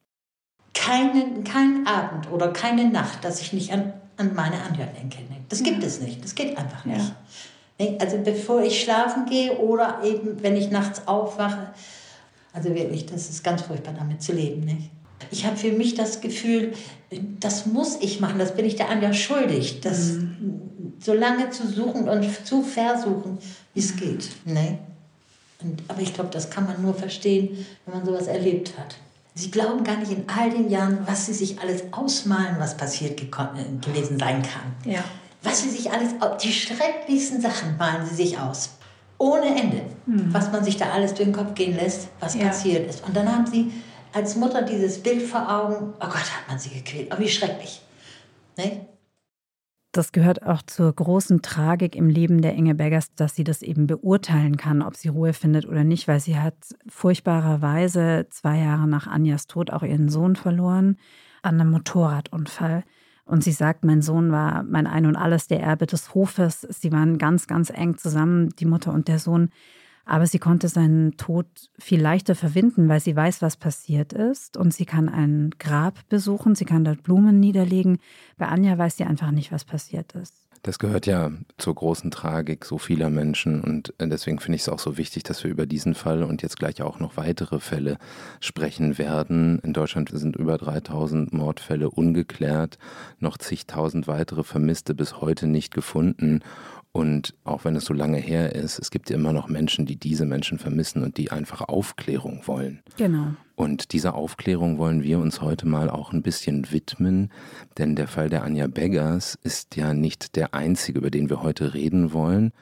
Keinen, 0.74 1.42
kein 1.44 1.86
Abend 1.86 2.30
oder 2.30 2.52
keine 2.52 2.90
Nacht, 2.90 3.24
dass 3.24 3.40
ich 3.40 3.54
nicht 3.54 3.72
an, 3.72 3.94
an 4.18 4.34
meine 4.34 4.62
Anja 4.62 4.84
denke. 4.86 5.18
Das 5.48 5.62
gibt 5.62 5.80
ja. 5.80 5.86
es 5.86 6.00
nicht. 6.00 6.22
Das 6.22 6.34
geht 6.34 6.58
einfach 6.58 6.84
nicht. 6.84 6.98
Ja. 6.98 7.16
Also 7.78 8.18
bevor 8.24 8.62
ich 8.62 8.82
schlafen 8.82 9.26
gehe 9.26 9.58
oder 9.58 10.00
eben, 10.02 10.42
wenn 10.42 10.56
ich 10.56 10.70
nachts 10.70 11.06
aufwache. 11.06 11.68
Also 12.52 12.74
wirklich, 12.74 13.04
das 13.04 13.28
ist 13.28 13.44
ganz 13.44 13.62
furchtbar, 13.62 13.94
damit 13.96 14.22
zu 14.22 14.32
leben. 14.32 14.62
Nicht? 14.62 14.90
Ich 15.30 15.44
habe 15.44 15.56
für 15.56 15.72
mich 15.72 15.94
das 15.94 16.22
Gefühl, 16.22 16.72
das 17.38 17.66
muss 17.66 17.96
ich 18.00 18.20
machen, 18.20 18.38
das 18.38 18.54
bin 18.54 18.64
ich 18.64 18.76
der 18.76 18.88
Anja 18.88 19.12
schuldig, 19.12 19.80
das 19.80 20.14
mhm. 20.14 20.62
so 21.00 21.12
lange 21.12 21.50
zu 21.50 21.68
suchen 21.68 22.08
und 22.08 22.46
zu 22.46 22.62
versuchen, 22.62 23.38
wie 23.74 23.80
es 23.80 23.96
geht. 23.96 24.30
Ne? 24.46 24.78
Und, 25.62 25.82
aber 25.88 26.00
ich 26.00 26.14
glaube, 26.14 26.30
das 26.30 26.48
kann 26.48 26.64
man 26.64 26.80
nur 26.80 26.94
verstehen, 26.94 27.66
wenn 27.84 27.98
man 27.98 28.06
sowas 28.06 28.26
erlebt 28.26 28.78
hat. 28.78 28.96
Sie 29.34 29.50
glauben 29.50 29.84
gar 29.84 29.98
nicht 29.98 30.12
in 30.12 30.24
all 30.34 30.48
den 30.48 30.70
Jahren, 30.70 31.00
was 31.04 31.26
sie 31.26 31.34
sich 31.34 31.60
alles 31.60 31.84
ausmalen, 31.92 32.56
was 32.58 32.78
passiert 32.78 33.18
gewesen 33.18 34.18
sein 34.18 34.42
kann. 34.42 34.90
Ja 34.90 35.04
Was 35.46 35.62
sie 35.62 35.70
sich 35.70 35.90
alles, 35.90 36.14
die 36.42 36.52
schrecklichsten 36.52 37.40
Sachen 37.40 37.76
malen 37.76 38.04
sie 38.06 38.14
sich 38.14 38.38
aus. 38.38 38.76
Ohne 39.18 39.46
Ende. 39.46 39.82
Mhm. 40.06 40.32
Was 40.32 40.52
man 40.52 40.64
sich 40.64 40.76
da 40.76 40.90
alles 40.90 41.14
durch 41.14 41.28
den 41.28 41.34
Kopf 41.34 41.54
gehen 41.54 41.76
lässt, 41.76 42.08
was 42.20 42.34
ja. 42.34 42.48
passiert 42.48 42.88
ist. 42.88 43.06
Und 43.06 43.16
dann 43.16 43.30
haben 43.30 43.46
sie 43.46 43.72
als 44.12 44.36
Mutter 44.36 44.62
dieses 44.62 45.02
Bild 45.02 45.22
vor 45.22 45.48
Augen. 45.48 45.94
Oh 46.00 46.06
Gott, 46.06 46.16
hat 46.16 46.48
man 46.48 46.58
sie 46.58 46.70
gequält. 46.70 47.12
Oh, 47.14 47.18
wie 47.18 47.28
schrecklich. 47.28 47.80
Ne? 48.58 48.86
Das 49.92 50.12
gehört 50.12 50.42
auch 50.42 50.60
zur 50.60 50.92
großen 50.92 51.40
Tragik 51.40 51.96
im 51.96 52.10
Leben 52.10 52.42
der 52.42 52.52
Inge 52.52 52.74
Beggers, 52.74 53.14
dass 53.14 53.34
sie 53.34 53.44
das 53.44 53.62
eben 53.62 53.86
beurteilen 53.86 54.58
kann, 54.58 54.82
ob 54.82 54.94
sie 54.94 55.08
Ruhe 55.08 55.32
findet 55.32 55.66
oder 55.66 55.84
nicht, 55.84 56.06
weil 56.06 56.20
sie 56.20 56.38
hat 56.38 56.54
furchtbarerweise 56.86 58.26
zwei 58.28 58.58
Jahre 58.58 58.86
nach 58.86 59.06
Anjas 59.06 59.46
Tod 59.46 59.70
auch 59.70 59.82
ihren 59.82 60.10
Sohn 60.10 60.36
verloren 60.36 60.98
an 61.40 61.60
einem 61.60 61.70
Motorradunfall. 61.70 62.84
Und 63.26 63.42
sie 63.42 63.52
sagt, 63.52 63.84
mein 63.84 64.02
Sohn 64.02 64.30
war 64.30 64.62
mein 64.62 64.86
Ein 64.86 65.04
und 65.04 65.16
alles, 65.16 65.48
der 65.48 65.60
Erbe 65.60 65.86
des 65.86 66.14
Hofes. 66.14 66.60
Sie 66.62 66.92
waren 66.92 67.18
ganz, 67.18 67.48
ganz 67.48 67.70
eng 67.70 67.98
zusammen, 67.98 68.50
die 68.58 68.66
Mutter 68.66 68.92
und 68.92 69.08
der 69.08 69.18
Sohn. 69.18 69.50
Aber 70.04 70.28
sie 70.28 70.38
konnte 70.38 70.68
seinen 70.68 71.16
Tod 71.16 71.46
viel 71.76 72.00
leichter 72.00 72.36
verwinden, 72.36 72.88
weil 72.88 73.00
sie 73.00 73.16
weiß, 73.16 73.42
was 73.42 73.56
passiert 73.56 74.12
ist. 74.12 74.56
Und 74.56 74.72
sie 74.72 74.84
kann 74.84 75.08
ein 75.08 75.50
Grab 75.58 76.08
besuchen, 76.08 76.54
sie 76.54 76.64
kann 76.64 76.84
dort 76.84 77.02
Blumen 77.02 77.40
niederlegen. 77.40 77.98
Bei 78.38 78.46
Anja 78.46 78.78
weiß 78.78 78.96
sie 78.96 79.04
einfach 79.04 79.32
nicht, 79.32 79.50
was 79.50 79.64
passiert 79.64 80.12
ist. 80.12 80.45
Das 80.66 80.80
gehört 80.80 81.06
ja 81.06 81.30
zur 81.58 81.76
großen 81.76 82.10
Tragik 82.10 82.64
so 82.64 82.76
vieler 82.76 83.08
Menschen 83.08 83.60
und 83.60 83.94
äh, 83.98 84.08
deswegen 84.08 84.40
finde 84.40 84.56
ich 84.56 84.62
es 84.62 84.68
auch 84.68 84.80
so 84.80 84.98
wichtig, 84.98 85.22
dass 85.22 85.44
wir 85.44 85.50
über 85.52 85.64
diesen 85.64 85.94
Fall 85.94 86.24
und 86.24 86.42
jetzt 86.42 86.58
gleich 86.58 86.82
auch 86.82 86.98
noch 86.98 87.16
weitere 87.16 87.60
Fälle 87.60 87.98
sprechen 88.40 88.98
werden. 88.98 89.60
In 89.60 89.72
Deutschland 89.72 90.10
sind 90.12 90.34
über 90.34 90.58
3000 90.58 91.32
Mordfälle 91.32 91.88
ungeklärt, 91.88 92.78
noch 93.20 93.38
zigtausend 93.38 94.08
weitere 94.08 94.42
Vermisste 94.42 94.96
bis 94.96 95.20
heute 95.20 95.46
nicht 95.46 95.72
gefunden 95.72 96.40
und 96.96 97.34
auch 97.44 97.66
wenn 97.66 97.76
es 97.76 97.84
so 97.84 97.92
lange 97.92 98.16
her 98.16 98.54
ist, 98.54 98.78
es 98.78 98.90
gibt 98.90 99.10
immer 99.10 99.34
noch 99.34 99.48
Menschen, 99.48 99.84
die 99.84 99.96
diese 99.96 100.24
Menschen 100.24 100.58
vermissen 100.58 101.02
und 101.02 101.18
die 101.18 101.30
einfach 101.30 101.60
Aufklärung 101.60 102.46
wollen. 102.46 102.80
Genau. 102.96 103.34
Und 103.54 103.92
dieser 103.92 104.14
Aufklärung 104.14 104.78
wollen 104.78 105.02
wir 105.02 105.18
uns 105.18 105.42
heute 105.42 105.68
mal 105.68 105.90
auch 105.90 106.14
ein 106.14 106.22
bisschen 106.22 106.72
widmen, 106.72 107.30
denn 107.76 107.96
der 107.96 108.08
Fall 108.08 108.30
der 108.30 108.44
Anja 108.44 108.66
Beggars 108.66 109.38
ist 109.42 109.76
ja 109.76 109.92
nicht 109.92 110.36
der 110.36 110.54
einzige, 110.54 111.00
über 111.00 111.10
den 111.10 111.28
wir 111.28 111.42
heute 111.42 111.74
reden 111.74 112.14
wollen. 112.14 112.52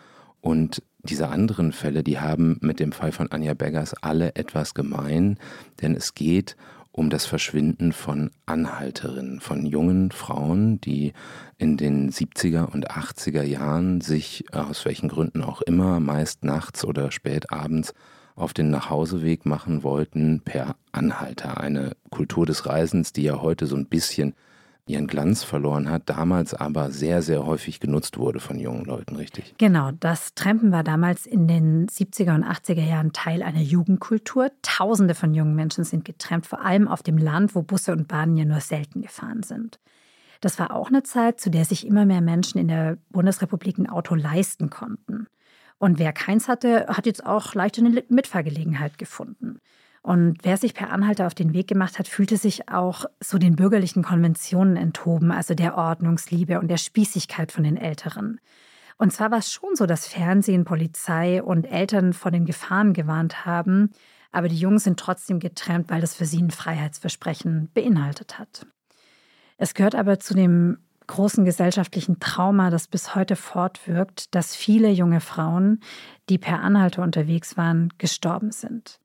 Und 0.41 0.83
diese 1.05 1.29
anderen 1.29 1.71
Fälle, 1.71 2.03
die 2.03 2.19
haben 2.19 2.59
mit 2.61 2.81
dem 2.81 2.91
Fall 2.91 3.12
von 3.12 3.31
Anja 3.31 3.55
Beggars 3.55 3.95
alle 4.03 4.35
etwas 4.35 4.75
gemein, 4.75 5.38
denn 5.81 5.95
es 5.95 6.17
geht 6.17 6.57
um 6.96 7.10
das 7.10 7.26
Verschwinden 7.26 7.92
von 7.92 8.30
Anhalterinnen, 8.46 9.40
von 9.40 9.66
jungen 9.66 10.12
Frauen, 10.12 10.80
die 10.80 11.12
in 11.58 11.76
den 11.76 12.12
70er 12.12 12.66
und 12.66 12.88
80er 12.88 13.42
Jahren 13.42 14.00
sich 14.00 14.44
aus 14.54 14.84
welchen 14.84 15.08
Gründen 15.08 15.42
auch 15.42 15.60
immer, 15.60 15.98
meist 15.98 16.44
nachts 16.44 16.84
oder 16.84 17.10
spät 17.10 17.50
abends, 17.50 17.94
auf 18.36 18.54
den 18.54 18.70
Nachhauseweg 18.70 19.44
machen 19.44 19.82
wollten 19.82 20.42
per 20.44 20.76
Anhalter. 20.92 21.60
Eine 21.60 21.96
Kultur 22.10 22.46
des 22.46 22.64
Reisens, 22.64 23.12
die 23.12 23.24
ja 23.24 23.42
heute 23.42 23.66
so 23.66 23.74
ein 23.74 23.86
bisschen 23.86 24.34
ihren 24.87 25.07
Glanz 25.07 25.45
verloren 25.45 25.88
hat, 25.88 26.11
damals 26.11 26.53
aber 26.53 26.91
sehr, 26.91 27.23
sehr 27.23 27.47
häufig 27.47 27.81
genutzt 27.81 28.19
wurde 28.19 28.41
von 28.41 28.59
jungen 28.59 28.85
Leuten, 28.85 29.17
richtig? 29.17 29.55
Genau, 29.57 29.91
das 29.93 30.35
Trampen 30.35 30.73
war 30.73 30.85
damals 30.85 31.25
in 31.25 31.49
den 31.49 31.87
70er 31.88 32.35
und 32.35 32.45
80er 32.45 32.85
Jahren 32.85 33.12
Teil 33.12 33.43
einer 33.43 33.62
Jugendkultur. 33.62 34.50
Tausende 34.62 35.14
von 35.14 35.33
jungen 35.33 35.55
Menschen 35.55 35.85
sind 35.85 36.05
getrampt, 36.05 36.47
vor 36.47 36.62
allem 36.62 36.87
auf 36.87 37.03
dem 37.03 37.17
Land, 37.17 37.55
wo 37.55 37.62
Busse 37.62 37.93
und 37.93 38.09
Bahnen 38.09 38.37
ja 38.37 38.45
nur 38.45 38.61
selten 38.61 39.00
gefahren 39.00 39.43
sind. 39.43 39.79
Das 40.43 40.59
war 40.59 40.75
auch 40.75 40.88
eine 40.88 41.03
Zeit, 41.03 41.41
zu 41.41 41.50
der 41.50 41.64
sich 41.64 41.87
immer 41.87 42.05
mehr 42.05 42.21
Menschen 42.21 42.59
in 42.59 42.69
der 42.69 42.99
Bundesrepublik 43.09 43.79
ein 43.79 43.88
Auto 43.88 44.14
leisten 44.14 44.69
konnten. 44.69 45.26
Und 45.79 45.99
wer 45.99 46.12
keins 46.12 46.49
hatte, 46.49 46.87
hat 46.88 47.07
jetzt 47.07 47.25
auch 47.25 47.55
leicht 47.55 47.79
eine 47.79 48.05
Mitfahrgelegenheit 48.09 48.99
gefunden. 48.99 49.61
Und 50.04 50.37
wer 50.42 50.58
sich 50.58 50.75
per 50.75 50.92
Anhalter 50.92 51.26
auf 51.26 51.34
den 51.34 51.54
Weg 51.54 51.66
gemacht 51.66 51.99
hat, 51.99 52.08
fühlte 52.08 52.37
sich 52.37 52.68
auch 52.68 53.06
so 53.20 53.38
den 53.38 53.56
bürgerlichen 53.56 54.02
Konventionen 54.02 54.76
enthoben, 54.76 55.30
also 55.30 55.54
der 55.54 55.78
Ordnungsliebe 55.78 56.61
und 56.61 56.68
der 56.68 56.76
Spießigkeit 56.76 57.50
von 57.50 57.64
den 57.64 57.78
Älteren. 57.78 58.38
Und 58.99 59.14
zwar 59.14 59.30
war 59.30 59.38
es 59.38 59.50
schon 59.50 59.75
so, 59.75 59.87
dass 59.87 60.06
Fernsehen, 60.06 60.66
Polizei 60.66 61.42
und 61.42 61.64
Eltern 61.64 62.12
vor 62.12 62.30
den 62.30 62.44
Gefahren 62.44 62.92
gewarnt 62.92 63.46
haben, 63.46 63.92
aber 64.30 64.49
die 64.49 64.58
Jungs 64.58 64.84
sind 64.84 65.00
trotzdem 65.00 65.40
getrennt, 65.40 65.88
weil 65.88 66.02
das 66.02 66.14
für 66.14 66.26
sie 66.26 66.42
ein 66.42 66.50
Freiheitsversprechen 66.50 67.70
beinhaltet 67.73 68.38
hat. 68.38 68.66
Es 69.56 69.73
gehört 69.73 69.94
aber 69.94 70.18
zu 70.18 70.34
dem 70.34 70.80
großen 71.06 71.46
gesellschaftlichen 71.46 72.20
Trauma, 72.20 72.68
das 72.68 72.88
bis 72.88 73.14
heute 73.14 73.37
fortwirkt, 73.37 74.34
dass 74.34 74.54
viele 74.54 74.90
junge 74.90 75.20
Frauen, 75.20 75.80
die 76.28 76.37
per 76.37 76.61
Anhalter 76.61 77.02
unterwegs 77.02 77.56
waren, 77.56 77.88
gestorben 77.96 78.50
sind. 78.50 79.00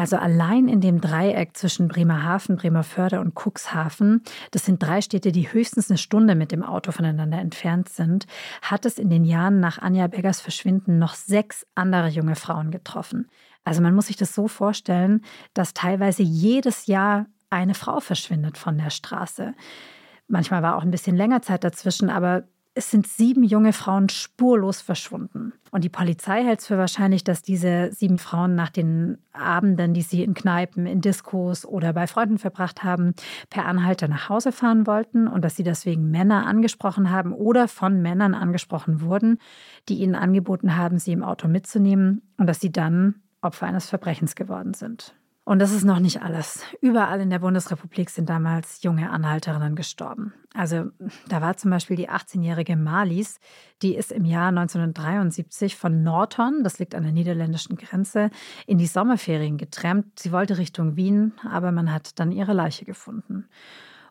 Also 0.00 0.16
allein 0.16 0.66
in 0.66 0.80
dem 0.80 1.02
Dreieck 1.02 1.58
zwischen 1.58 1.86
Bremerhaven, 1.86 2.56
Bremerförde 2.56 3.20
und 3.20 3.34
Cuxhaven, 3.34 4.22
das 4.50 4.64
sind 4.64 4.82
drei 4.82 5.02
Städte, 5.02 5.30
die 5.30 5.52
höchstens 5.52 5.90
eine 5.90 5.98
Stunde 5.98 6.34
mit 6.34 6.52
dem 6.52 6.62
Auto 6.62 6.90
voneinander 6.90 7.38
entfernt 7.38 7.90
sind, 7.90 8.26
hat 8.62 8.86
es 8.86 8.96
in 8.96 9.10
den 9.10 9.26
Jahren 9.26 9.60
nach 9.60 9.76
Anja 9.76 10.06
Beggers 10.06 10.40
Verschwinden 10.40 10.98
noch 10.98 11.12
sechs 11.12 11.66
andere 11.74 12.08
junge 12.08 12.34
Frauen 12.34 12.70
getroffen. 12.70 13.28
Also 13.62 13.82
man 13.82 13.94
muss 13.94 14.06
sich 14.06 14.16
das 14.16 14.34
so 14.34 14.48
vorstellen, 14.48 15.20
dass 15.52 15.74
teilweise 15.74 16.22
jedes 16.22 16.86
Jahr 16.86 17.26
eine 17.50 17.74
Frau 17.74 18.00
verschwindet 18.00 18.56
von 18.56 18.78
der 18.78 18.88
Straße. 18.88 19.52
Manchmal 20.28 20.62
war 20.62 20.76
auch 20.76 20.82
ein 20.82 20.92
bisschen 20.92 21.14
länger 21.14 21.42
Zeit 21.42 21.62
dazwischen, 21.62 22.08
aber 22.08 22.44
es 22.80 22.90
sind 22.90 23.06
sieben 23.06 23.44
junge 23.44 23.74
Frauen 23.74 24.08
spurlos 24.08 24.80
verschwunden. 24.80 25.52
Und 25.70 25.84
die 25.84 25.90
Polizei 25.90 26.42
hält 26.42 26.60
es 26.60 26.66
für 26.66 26.78
wahrscheinlich, 26.78 27.24
dass 27.24 27.42
diese 27.42 27.92
sieben 27.92 28.16
Frauen 28.16 28.54
nach 28.54 28.70
den 28.70 29.18
Abenden, 29.34 29.92
die 29.92 30.00
sie 30.00 30.24
in 30.24 30.32
Kneipen, 30.32 30.86
in 30.86 31.02
Diskos 31.02 31.66
oder 31.66 31.92
bei 31.92 32.06
Freunden 32.06 32.38
verbracht 32.38 32.82
haben, 32.82 33.12
per 33.50 33.66
Anhalter 33.66 34.08
nach 34.08 34.30
Hause 34.30 34.50
fahren 34.50 34.86
wollten 34.86 35.28
und 35.28 35.44
dass 35.44 35.56
sie 35.56 35.62
deswegen 35.62 36.10
Männer 36.10 36.46
angesprochen 36.46 37.10
haben 37.10 37.34
oder 37.34 37.68
von 37.68 38.00
Männern 38.00 38.32
angesprochen 38.32 39.02
wurden, 39.02 39.36
die 39.90 39.98
ihnen 39.98 40.14
angeboten 40.14 40.74
haben, 40.74 40.98
sie 40.98 41.12
im 41.12 41.22
Auto 41.22 41.48
mitzunehmen 41.48 42.22
und 42.38 42.46
dass 42.46 42.60
sie 42.60 42.72
dann 42.72 43.16
Opfer 43.42 43.66
eines 43.66 43.90
Verbrechens 43.90 44.34
geworden 44.34 44.72
sind. 44.72 45.14
Und 45.44 45.58
das 45.58 45.72
ist 45.72 45.84
noch 45.84 45.98
nicht 45.98 46.22
alles. 46.22 46.62
Überall 46.80 47.20
in 47.20 47.30
der 47.30 47.38
Bundesrepublik 47.38 48.10
sind 48.10 48.28
damals 48.28 48.82
junge 48.82 49.10
Anhalterinnen 49.10 49.74
gestorben. 49.74 50.32
Also 50.54 50.90
da 51.28 51.40
war 51.40 51.56
zum 51.56 51.70
Beispiel 51.70 51.96
die 51.96 52.10
18-jährige 52.10 52.76
Marlies, 52.76 53.40
die 53.82 53.96
ist 53.96 54.12
im 54.12 54.24
Jahr 54.24 54.48
1973 54.48 55.76
von 55.76 56.02
Norton, 56.02 56.62
das 56.62 56.78
liegt 56.78 56.94
an 56.94 57.04
der 57.04 57.12
niederländischen 57.12 57.76
Grenze, 57.76 58.30
in 58.66 58.78
die 58.78 58.86
Sommerferien 58.86 59.56
getrennt. 59.56 60.18
Sie 60.18 60.30
wollte 60.30 60.58
Richtung 60.58 60.96
Wien, 60.96 61.32
aber 61.50 61.72
man 61.72 61.92
hat 61.92 62.18
dann 62.20 62.32
ihre 62.32 62.52
Leiche 62.52 62.84
gefunden. 62.84 63.48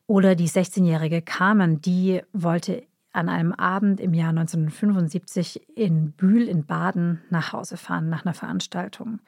Oder 0.08 0.36
die 0.36 0.50
16-jährige 0.50 1.22
Carmen, 1.22 1.82
die 1.82 2.22
wollte 2.34 2.84
an 3.12 3.30
einem 3.30 3.54
Abend 3.54 4.00
im 4.00 4.14
Jahr 4.14 4.30
1975 4.30 5.78
in 5.78 6.12
Bühl 6.12 6.48
in 6.48 6.66
Baden 6.66 7.22
nach 7.30 7.54
Hause 7.54 7.78
fahren 7.78 8.10
nach 8.10 8.26
einer 8.26 8.34
Veranstaltung. 8.34 9.20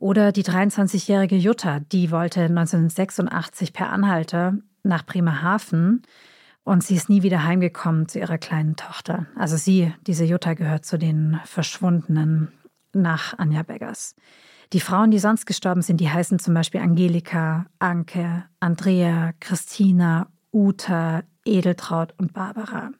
Oder 0.00 0.32
die 0.32 0.44
23-jährige 0.44 1.36
Jutta, 1.36 1.80
die 1.80 2.10
wollte 2.10 2.40
1986 2.40 3.74
per 3.74 3.90
Anhalter 3.92 4.54
nach 4.82 5.04
Bremerhaven 5.04 6.00
und 6.64 6.82
sie 6.82 6.94
ist 6.94 7.10
nie 7.10 7.22
wieder 7.22 7.44
heimgekommen 7.44 8.08
zu 8.08 8.18
ihrer 8.18 8.38
kleinen 8.38 8.76
Tochter. 8.76 9.26
Also 9.36 9.58
sie, 9.58 9.92
diese 10.06 10.24
Jutta, 10.24 10.54
gehört 10.54 10.86
zu 10.86 10.98
den 10.98 11.38
Verschwundenen 11.44 12.50
nach 12.94 13.38
Anja 13.38 13.62
Beggers. 13.62 14.14
Die 14.72 14.80
Frauen, 14.80 15.10
die 15.10 15.18
sonst 15.18 15.44
gestorben 15.44 15.82
sind, 15.82 16.00
die 16.00 16.08
heißen 16.08 16.38
zum 16.38 16.54
Beispiel 16.54 16.80
Angelika, 16.80 17.66
Anke, 17.78 18.44
Andrea, 18.58 19.32
Christina, 19.38 20.28
Uta, 20.50 21.24
Edeltraut 21.44 22.14
und 22.18 22.32
Barbara. 22.32 22.90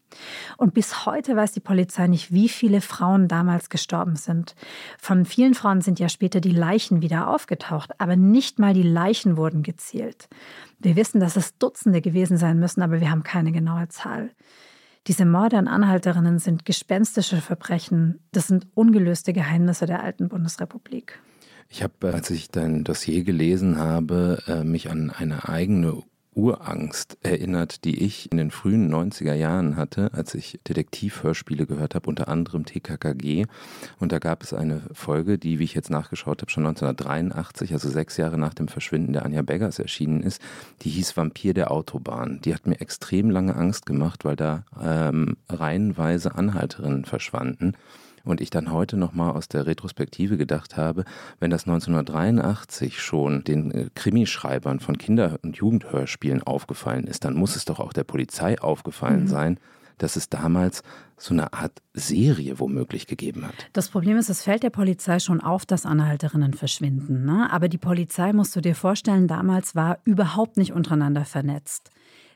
Und 0.56 0.74
bis 0.74 1.06
heute 1.06 1.36
weiß 1.36 1.52
die 1.52 1.60
Polizei 1.60 2.06
nicht, 2.06 2.32
wie 2.32 2.48
viele 2.48 2.80
Frauen 2.80 3.28
damals 3.28 3.68
gestorben 3.68 4.16
sind. 4.16 4.54
Von 4.98 5.24
vielen 5.24 5.54
Frauen 5.54 5.80
sind 5.80 5.98
ja 5.98 6.08
später 6.08 6.40
die 6.40 6.50
Leichen 6.50 7.02
wieder 7.02 7.28
aufgetaucht, 7.28 8.00
aber 8.00 8.16
nicht 8.16 8.58
mal 8.58 8.74
die 8.74 8.82
Leichen 8.82 9.36
wurden 9.36 9.62
gezählt. 9.62 10.28
Wir 10.78 10.96
wissen, 10.96 11.20
dass 11.20 11.36
es 11.36 11.58
Dutzende 11.58 12.00
gewesen 12.00 12.36
sein 12.36 12.58
müssen, 12.58 12.82
aber 12.82 13.00
wir 13.00 13.10
haben 13.10 13.22
keine 13.22 13.52
genaue 13.52 13.88
Zahl. 13.88 14.30
Diese 15.06 15.24
Morde 15.24 15.56
an 15.56 15.68
Anhalterinnen 15.68 16.38
sind 16.38 16.64
gespenstische 16.64 17.40
Verbrechen. 17.40 18.20
Das 18.32 18.48
sind 18.48 18.66
ungelöste 18.74 19.32
Geheimnisse 19.32 19.86
der 19.86 20.02
alten 20.02 20.28
Bundesrepublik. 20.28 21.20
Ich 21.68 21.82
habe, 21.82 22.12
als 22.12 22.30
ich 22.30 22.50
dein 22.50 22.84
Dossier 22.84 23.22
gelesen 23.22 23.78
habe, 23.78 24.42
äh, 24.46 24.64
mich 24.64 24.90
an 24.90 25.10
eine 25.10 25.48
eigene 25.48 26.02
Urangst 26.34 27.18
erinnert, 27.22 27.84
die 27.84 28.04
ich 28.04 28.30
in 28.30 28.38
den 28.38 28.50
frühen 28.50 28.92
90er 28.92 29.34
Jahren 29.34 29.76
hatte, 29.76 30.12
als 30.14 30.34
ich 30.34 30.60
Detektivhörspiele 30.66 31.66
gehört 31.66 31.94
habe, 31.94 32.08
unter 32.08 32.28
anderem 32.28 32.64
TKKG. 32.64 33.46
Und 33.98 34.12
da 34.12 34.18
gab 34.18 34.42
es 34.42 34.54
eine 34.54 34.82
Folge, 34.92 35.38
die, 35.38 35.58
wie 35.58 35.64
ich 35.64 35.74
jetzt 35.74 35.90
nachgeschaut 35.90 36.40
habe, 36.40 36.50
schon 36.50 36.66
1983, 36.66 37.72
also 37.72 37.88
sechs 37.88 38.16
Jahre 38.16 38.38
nach 38.38 38.54
dem 38.54 38.68
Verschwinden 38.68 39.12
der 39.12 39.24
Anja 39.24 39.42
Beggers 39.42 39.78
erschienen 39.78 40.22
ist. 40.22 40.40
Die 40.82 40.90
hieß 40.90 41.16
Vampir 41.16 41.52
der 41.52 41.72
Autobahn. 41.72 42.40
Die 42.44 42.54
hat 42.54 42.66
mir 42.66 42.80
extrem 42.80 43.30
lange 43.30 43.56
Angst 43.56 43.84
gemacht, 43.84 44.24
weil 44.24 44.36
da 44.36 44.64
ähm, 44.80 45.36
reihenweise 45.48 46.36
Anhalterinnen 46.36 47.04
verschwanden. 47.04 47.74
Und 48.24 48.40
ich 48.40 48.50
dann 48.50 48.70
heute 48.72 48.96
nochmal 48.96 49.32
aus 49.32 49.48
der 49.48 49.66
Retrospektive 49.66 50.36
gedacht 50.36 50.76
habe, 50.76 51.04
wenn 51.38 51.50
das 51.50 51.66
1983 51.66 53.00
schon 53.00 53.44
den 53.44 53.70
äh, 53.70 53.90
Krimischreibern 53.94 54.80
von 54.80 54.98
Kinder- 54.98 55.38
und 55.42 55.56
Jugendhörspielen 55.56 56.42
aufgefallen 56.42 57.06
ist, 57.06 57.24
dann 57.24 57.34
muss 57.34 57.56
es 57.56 57.64
doch 57.64 57.80
auch 57.80 57.92
der 57.92 58.04
Polizei 58.04 58.60
aufgefallen 58.60 59.22
mhm. 59.22 59.28
sein, 59.28 59.60
dass 59.98 60.16
es 60.16 60.28
damals 60.28 60.82
so 61.16 61.34
eine 61.34 61.52
Art 61.52 61.82
Serie 61.92 62.58
womöglich 62.58 63.06
gegeben 63.06 63.46
hat. 63.46 63.68
Das 63.72 63.90
Problem 63.90 64.16
ist, 64.16 64.30
es 64.30 64.42
fällt 64.42 64.62
der 64.62 64.70
Polizei 64.70 65.18
schon 65.18 65.40
auf, 65.40 65.66
dass 65.66 65.84
Anhalterinnen 65.84 66.54
verschwinden. 66.54 67.26
Ne? 67.26 67.48
Aber 67.50 67.68
die 67.68 67.78
Polizei, 67.78 68.32
musst 68.32 68.56
du 68.56 68.60
dir 68.60 68.74
vorstellen, 68.74 69.28
damals 69.28 69.74
war 69.74 69.98
überhaupt 70.04 70.56
nicht 70.56 70.72
untereinander 70.72 71.24
vernetzt. 71.24 71.90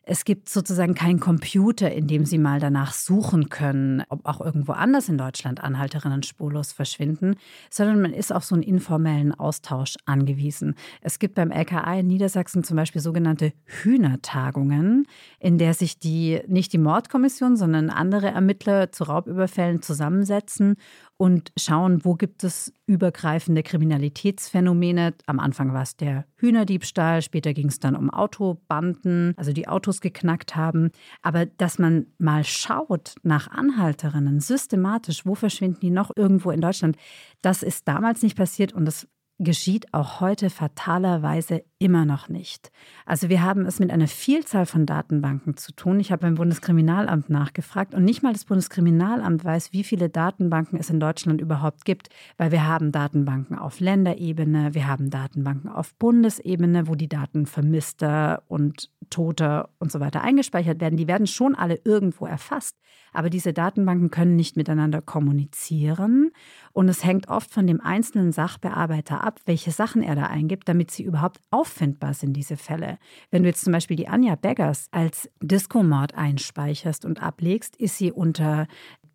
Es 0.06 0.26
gibt 0.26 0.50
sozusagen 0.50 0.94
keinen 0.94 1.18
Computer, 1.18 1.90
in 1.90 2.06
dem 2.06 2.26
Sie 2.26 2.36
mal 2.36 2.60
danach 2.60 2.92
suchen 2.92 3.48
können, 3.48 4.02
ob 4.10 4.26
auch 4.26 4.40
irgendwo 4.40 4.72
anders 4.72 5.08
in 5.08 5.16
Deutschland 5.16 5.62
Anhalterinnen 5.62 6.22
spurlos 6.22 6.72
verschwinden, 6.72 7.36
sondern 7.70 8.02
man 8.02 8.12
ist 8.12 8.32
auf 8.32 8.44
so 8.44 8.54
einen 8.54 8.62
informellen 8.62 9.32
Austausch 9.32 9.96
angewiesen. 10.04 10.74
Es 11.00 11.18
gibt 11.18 11.34
beim 11.34 11.50
LKA 11.50 12.00
in 12.00 12.06
Niedersachsen 12.06 12.64
zum 12.64 12.76
Beispiel 12.76 13.00
sogenannte 13.00 13.52
Hühnertagungen, 13.64 15.06
in 15.38 15.56
der 15.56 15.72
sich 15.72 15.98
die, 15.98 16.42
nicht 16.48 16.74
die 16.74 16.78
Mordkommission, 16.78 17.56
sondern 17.56 17.88
andere 17.88 18.28
Ermittler 18.28 18.92
zu 18.92 19.04
Raubüberfällen 19.04 19.80
zusammensetzen 19.80 20.76
und 21.24 21.52
schauen, 21.56 22.04
wo 22.04 22.16
gibt 22.16 22.44
es 22.44 22.70
übergreifende 22.84 23.62
Kriminalitätsphänomene. 23.62 25.14
Am 25.24 25.40
Anfang 25.40 25.72
war 25.72 25.80
es 25.80 25.96
der 25.96 26.26
Hühnerdiebstahl, 26.36 27.22
später 27.22 27.54
ging 27.54 27.68
es 27.68 27.80
dann 27.80 27.96
um 27.96 28.10
Autobanden, 28.10 29.32
also 29.38 29.54
die 29.54 29.66
Autos 29.66 30.02
geknackt 30.02 30.54
haben. 30.54 30.90
Aber 31.22 31.46
dass 31.46 31.78
man 31.78 32.08
mal 32.18 32.44
schaut 32.44 33.14
nach 33.22 33.48
Anhalterinnen 33.48 34.40
systematisch, 34.40 35.24
wo 35.24 35.34
verschwinden 35.34 35.80
die 35.80 35.90
noch 35.90 36.10
irgendwo 36.14 36.50
in 36.50 36.60
Deutschland, 36.60 36.98
das 37.40 37.62
ist 37.62 37.88
damals 37.88 38.20
nicht 38.20 38.36
passiert 38.36 38.74
und 38.74 38.84
das 38.84 39.08
geschieht 39.38 39.94
auch 39.94 40.20
heute 40.20 40.50
fatalerweise 40.50 41.64
immer 41.84 42.06
noch 42.06 42.30
nicht. 42.30 42.72
Also 43.04 43.28
wir 43.28 43.42
haben 43.42 43.66
es 43.66 43.78
mit 43.78 43.90
einer 43.90 44.08
Vielzahl 44.08 44.64
von 44.64 44.86
Datenbanken 44.86 45.58
zu 45.58 45.70
tun. 45.72 46.00
Ich 46.00 46.10
habe 46.10 46.22
beim 46.22 46.36
Bundeskriminalamt 46.36 47.28
nachgefragt 47.28 47.94
und 47.94 48.04
nicht 48.04 48.22
mal 48.22 48.32
das 48.32 48.46
Bundeskriminalamt 48.46 49.44
weiß, 49.44 49.74
wie 49.74 49.84
viele 49.84 50.08
Datenbanken 50.08 50.80
es 50.80 50.88
in 50.88 50.98
Deutschland 50.98 51.42
überhaupt 51.42 51.84
gibt, 51.84 52.08
weil 52.38 52.52
wir 52.52 52.66
haben 52.66 52.90
Datenbanken 52.90 53.58
auf 53.58 53.80
Länderebene, 53.80 54.72
wir 54.72 54.86
haben 54.86 55.10
Datenbanken 55.10 55.68
auf 55.68 55.94
Bundesebene, 55.96 56.88
wo 56.88 56.94
die 56.94 57.08
Daten 57.08 57.44
vermisster 57.44 58.42
und 58.48 58.88
toter 59.10 59.68
und 59.78 59.92
so 59.92 60.00
weiter 60.00 60.22
eingespeichert 60.22 60.80
werden. 60.80 60.96
Die 60.96 61.06
werden 61.06 61.26
schon 61.26 61.54
alle 61.54 61.78
irgendwo 61.84 62.24
erfasst, 62.24 62.78
aber 63.12 63.28
diese 63.28 63.52
Datenbanken 63.52 64.10
können 64.10 64.36
nicht 64.36 64.56
miteinander 64.56 65.02
kommunizieren 65.02 66.32
und 66.72 66.88
es 66.88 67.04
hängt 67.04 67.28
oft 67.28 67.50
von 67.50 67.66
dem 67.66 67.80
einzelnen 67.80 68.32
Sachbearbeiter 68.32 69.22
ab, 69.22 69.40
welche 69.44 69.70
Sachen 69.70 70.02
er 70.02 70.14
da 70.14 70.24
eingibt, 70.24 70.68
damit 70.68 70.90
sie 70.90 71.04
überhaupt 71.04 71.40
auffindbar 71.74 72.14
sind, 72.14 72.34
diese 72.34 72.56
Fälle. 72.56 72.98
Wenn 73.30 73.42
du 73.42 73.48
jetzt 73.48 73.64
zum 73.64 73.72
Beispiel 73.72 73.96
die 73.96 74.08
Anja 74.08 74.36
Beggers 74.36 74.86
als 74.90 75.28
Disco-Mord 75.40 76.14
einspeicherst 76.14 77.04
und 77.04 77.22
ablegst, 77.22 77.76
ist 77.76 77.98
sie 77.98 78.12
unter 78.12 78.66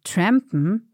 Trampen 0.03 0.85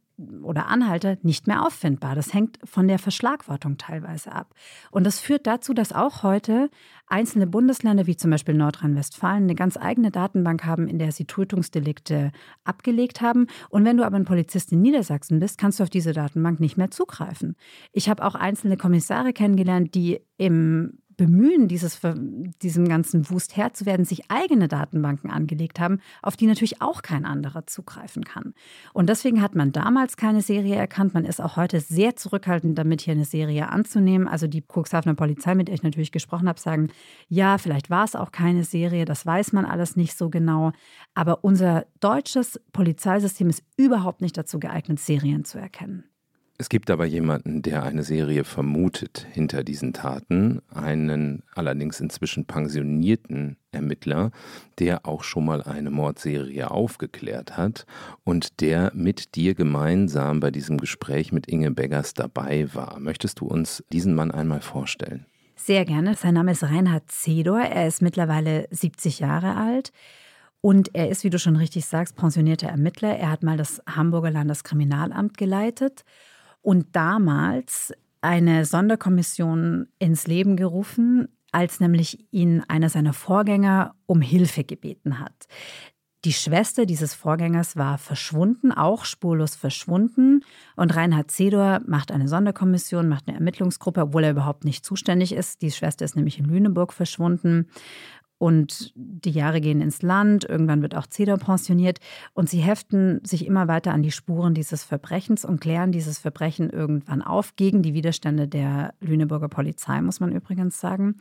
oder 0.44 0.68
Anhalter 0.68 1.18
nicht 1.24 1.46
mehr 1.46 1.66
auffindbar. 1.66 2.16
Das 2.16 2.34
hängt 2.34 2.58
von 2.64 2.88
der 2.88 3.00
Verschlagwortung 3.00 3.78
teilweise 3.78 4.32
ab. 4.32 4.54
Und 4.90 5.06
das 5.06 5.20
führt 5.20 5.46
dazu, 5.46 5.74
dass 5.74 5.92
auch 5.92 6.24
heute 6.24 6.70
einzelne 7.08 7.48
Bundesländer, 7.48 8.08
wie 8.08 8.16
zum 8.16 8.32
Beispiel 8.32 8.56
Nordrhein-Westfalen, 8.56 9.44
eine 9.44 9.56
ganz 9.56 9.76
eigene 9.78 10.12
Datenbank 10.12 10.64
haben, 10.64 10.88
in 10.88 11.00
der 11.00 11.12
sie 11.12 11.26
Tötungsdelikte 11.26 12.32
abgelegt 12.64 13.20
haben. 13.22 13.48
Und 13.70 13.84
wenn 13.84 13.98
du 13.98 14.06
aber 14.06 14.16
ein 14.16 14.26
Polizist 14.26 14.72
in 14.72 14.82
Niedersachsen 14.82 15.40
bist, 15.40 15.58
kannst 15.58 15.80
du 15.80 15.84
auf 15.84 15.90
diese 15.90 16.14
Datenbank 16.14 16.62
nicht 16.62 16.78
mehr 16.78 16.92
zugreifen. 16.92 17.56
Ich 17.92 18.10
habe 18.10 18.24
auch 18.24 18.36
einzelne 18.36 18.78
Kommissare 18.78 19.34
kennengelernt, 19.34 19.96
die 19.96 20.22
im 20.38 21.00
Bemühen, 21.18 21.68
dieses, 21.68 22.00
diesem 22.62 22.88
ganzen 22.88 23.30
Wust 23.30 23.56
Herr 23.58 23.74
zu 23.74 23.86
werden, 23.86 24.06
sich 24.06 24.30
eigene 24.30 24.68
Datenbanken 24.68 25.30
angelegt 25.30 25.80
haben, 25.80 26.00
auf 26.22 26.36
die 26.36 26.48
natürlich 26.48 26.82
auch 26.82 27.02
kein 27.02 27.26
anderer 27.26 27.68
zugreifen 27.68 28.24
kann. 28.24 28.54
Und 28.94 29.10
deswegen 29.10 29.42
hat 29.42 29.56
man 29.56 29.72
damals 29.72 30.18
keine 30.18 30.42
Serie 30.42 30.76
erkannt. 30.76 31.14
Man 31.14 31.26
ist 31.26 31.42
auch 31.42 31.56
heute 31.58 31.80
sehr 31.80 32.16
zurückhaltend 32.16 32.78
damit, 32.78 33.02
hier 33.02 33.14
eine 33.14 33.26
Serie 33.26 33.70
anzunehmen. 33.70 34.28
Also 34.28 34.48
die 34.48 34.62
Cuxhavener 34.62 35.16
Polizei, 35.16 35.56
mit 35.56 35.68
der 35.68 35.76
ich 35.76 35.84
natürlich 35.84 36.12
gesprochen 36.12 36.48
habe, 36.48 36.60
sagen, 36.60 36.90
ja, 37.28 37.58
vielleicht 37.58 37.90
war 37.90 38.06
es 38.06 38.16
auch 38.16 38.32
keine 38.32 38.64
Serie, 38.64 39.06
das 39.06 39.26
weiß 39.26 39.54
man 39.54 39.66
alles 39.66 39.96
nicht 39.96 40.18
so 40.18 40.30
genau. 40.30 40.72
Aber 41.14 41.44
unser 41.44 41.86
deutsches 42.00 42.60
Polizeisystem 42.74 43.50
ist 43.50 43.64
überhaupt 43.78 44.22
nicht 44.22 44.38
dazu 44.38 44.60
geeignet, 44.60 45.00
Serien 45.00 45.46
zu 45.46 45.58
erkennen. 45.58 46.04
Es 46.58 46.70
gibt 46.70 46.90
aber 46.90 47.06
jemanden, 47.06 47.62
der 47.62 47.84
eine 47.84 48.04
Serie 48.04 48.46
vermutet 48.46 49.28
hinter 49.34 49.66
diesen 49.66 49.92
Taten, 49.92 50.62
einen 50.74 51.44
allerdings 51.54 52.00
inzwischen 52.00 52.46
pensionierten 52.46 53.58
Ermittler, 53.74 54.32
der 54.80 55.06
auch 55.06 55.24
schon 55.24 55.44
mal 55.44 55.62
eine 55.62 55.92
Mordserie 55.92 56.72
aufgeklärt 56.72 57.58
hat 57.58 57.86
und 58.24 58.62
der 58.62 58.94
mit 58.96 59.36
dir 59.36 59.54
gemeinsam 59.54 60.40
bei 60.40 60.50
diesem 60.50 60.78
Gespräch 60.78 61.34
mit 61.34 61.46
Inge 61.48 61.72
Beggers 61.72 62.14
dabei 62.14 62.74
war. 62.74 63.02
Möchtest 63.02 63.42
du 63.42 63.48
uns 63.48 63.84
diesen 63.92 64.16
Mann 64.16 64.32
einmal 64.32 64.62
vorstellen? 64.62 65.26
Sehr 65.58 65.84
gerne. 65.84 66.16
Sein 66.16 66.36
Name 66.36 66.54
ist 66.54 66.64
Reinhard 66.64 67.12
Zedor. 67.12 67.60
Er 67.60 67.86
ist 67.86 68.02
mittlerweile 68.02 68.68
70 68.72 69.20
Jahre 69.20 69.58
alt. 69.58 69.92
Und 70.62 70.96
er 70.96 71.10
ist, 71.10 71.26
wie 71.26 71.30
du 71.30 71.38
schon 71.38 71.58
richtig 71.58 71.86
sagst, 71.86 72.16
pensionierter 72.16 72.70
Ermittler. 72.70 73.18
Er 73.18 73.30
hat 73.30 73.44
mal 73.44 73.58
das 73.58 73.82
Hamburger 73.86 74.32
Landeskriminalamt 74.32 75.38
geleitet 75.38 76.06
und 76.66 76.96
damals 76.96 77.94
eine 78.22 78.66
Sonderkommission 78.66 79.88
ins 80.00 80.26
Leben 80.26 80.58
gerufen, 80.58 81.28
als 81.52 81.80
nämlich 81.80 82.26
ihn 82.32 82.64
einer 82.68 82.90
seiner 82.90 83.14
Vorgänger 83.14 83.94
um 84.08 84.20
Hilfe 84.20 84.64
gebeten 84.64 85.20
hat. 85.20 85.48
Die 86.26 86.34
Schwester 86.34 86.88
dieses 86.88 87.14
Vorgängers 87.14 87.76
war 87.76 88.00
verschwunden, 88.00 88.72
auch 88.72 89.06
spurlos 89.06 89.56
verschwunden. 89.56 90.44
Und 90.76 90.96
Reinhard 90.96 91.30
Zedor 91.30 91.82
macht 91.86 92.12
eine 92.12 92.28
Sonderkommission, 92.28 93.08
macht 93.08 93.28
eine 93.28 93.38
Ermittlungsgruppe, 93.38 94.02
obwohl 94.02 94.24
er 94.24 94.32
überhaupt 94.32 94.66
nicht 94.66 94.84
zuständig 94.84 95.34
ist. 95.34 95.62
Die 95.62 95.70
Schwester 95.70 96.04
ist 96.04 96.16
nämlich 96.16 96.40
in 96.40 96.46
Lüneburg 96.46 96.94
verschwunden. 96.94 97.68
Und 98.38 98.92
die 98.96 99.32
Jahre 99.32 99.62
gehen 99.62 99.82
ins 99.82 100.02
Land, 100.02 100.44
irgendwann 100.44 100.82
wird 100.82 100.96
auch 100.96 101.08
Zeder 101.08 101.38
pensioniert. 101.38 102.00
Und 102.34 102.50
sie 102.50 102.60
heften 102.60 103.24
sich 103.24 103.46
immer 103.46 103.68
weiter 103.68 103.94
an 103.94 104.04
die 104.04 104.12
Spuren 104.12 104.54
dieses 104.54 104.84
Verbrechens 104.84 105.46
und 105.46 105.62
klären 105.62 105.92
dieses 105.92 106.20
Verbrechen 106.20 106.70
irgendwann 106.70 107.22
auf, 107.22 107.56
gegen 107.56 107.82
die 107.82 107.94
Widerstände 107.94 108.48
der 108.48 108.94
Lüneburger 109.00 109.48
Polizei, 109.48 110.02
muss 110.02 110.20
man 110.20 110.34
übrigens 110.34 110.80
sagen, 110.80 111.16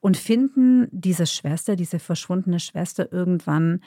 und 0.00 0.16
finden 0.16 0.88
diese 0.90 1.26
Schwester, 1.26 1.74
diese 1.74 1.98
verschwundene 1.98 2.60
Schwester 2.60 3.10
irgendwann 3.12 3.80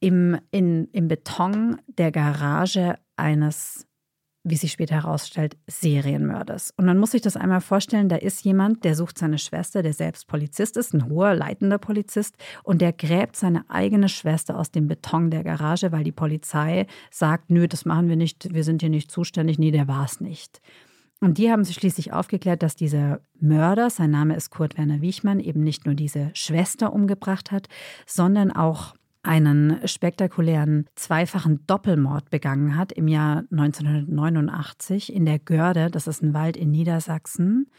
im, 0.00 0.38
in, 0.50 0.88
im 0.92 1.08
Beton 1.08 1.78
der 1.86 2.12
Garage 2.12 2.98
eines 3.16 3.87
wie 4.48 4.56
sich 4.56 4.72
später 4.72 4.96
herausstellt, 4.96 5.56
Serienmörders. 5.66 6.72
Und 6.76 6.86
man 6.86 6.98
muss 6.98 7.12
sich 7.12 7.22
das 7.22 7.36
einmal 7.36 7.60
vorstellen, 7.60 8.08
da 8.08 8.16
ist 8.16 8.44
jemand, 8.44 8.84
der 8.84 8.94
sucht 8.94 9.18
seine 9.18 9.38
Schwester, 9.38 9.82
der 9.82 9.92
selbst 9.92 10.26
Polizist 10.26 10.76
ist, 10.76 10.94
ein 10.94 11.08
hoher, 11.08 11.34
leitender 11.34 11.78
Polizist, 11.78 12.36
und 12.62 12.80
der 12.80 12.92
gräbt 12.92 13.36
seine 13.36 13.68
eigene 13.68 14.08
Schwester 14.08 14.58
aus 14.58 14.70
dem 14.70 14.88
Beton 14.88 15.30
der 15.30 15.44
Garage, 15.44 15.92
weil 15.92 16.04
die 16.04 16.12
Polizei 16.12 16.86
sagt, 17.10 17.50
nö, 17.50 17.68
das 17.68 17.84
machen 17.84 18.08
wir 18.08 18.16
nicht, 18.16 18.52
wir 18.52 18.64
sind 18.64 18.80
hier 18.80 18.90
nicht 18.90 19.10
zuständig, 19.10 19.58
nee, 19.58 19.70
der 19.70 19.88
war 19.88 20.04
es 20.04 20.20
nicht. 20.20 20.60
Und 21.20 21.38
die 21.38 21.50
haben 21.50 21.64
sich 21.64 21.76
schließlich 21.76 22.12
aufgeklärt, 22.12 22.62
dass 22.62 22.76
dieser 22.76 23.20
Mörder, 23.40 23.90
sein 23.90 24.10
Name 24.10 24.36
ist 24.36 24.50
Kurt 24.50 24.78
Werner 24.78 25.00
Wiechmann, 25.00 25.40
eben 25.40 25.64
nicht 25.64 25.84
nur 25.84 25.94
diese 25.94 26.30
Schwester 26.34 26.92
umgebracht 26.92 27.50
hat, 27.50 27.68
sondern 28.06 28.52
auch 28.52 28.94
einen 29.28 29.86
spektakulären 29.86 30.86
zweifachen 30.94 31.66
Doppelmord 31.66 32.30
begangen 32.30 32.76
hat 32.76 32.92
im 32.92 33.08
Jahr 33.08 33.44
1989 33.52 35.12
in 35.12 35.26
der 35.26 35.38
Görde, 35.38 35.90
das 35.90 36.06
ist 36.06 36.22
ein 36.22 36.32
Wald 36.32 36.56
in 36.56 36.70
Niedersachsen. 36.70 37.70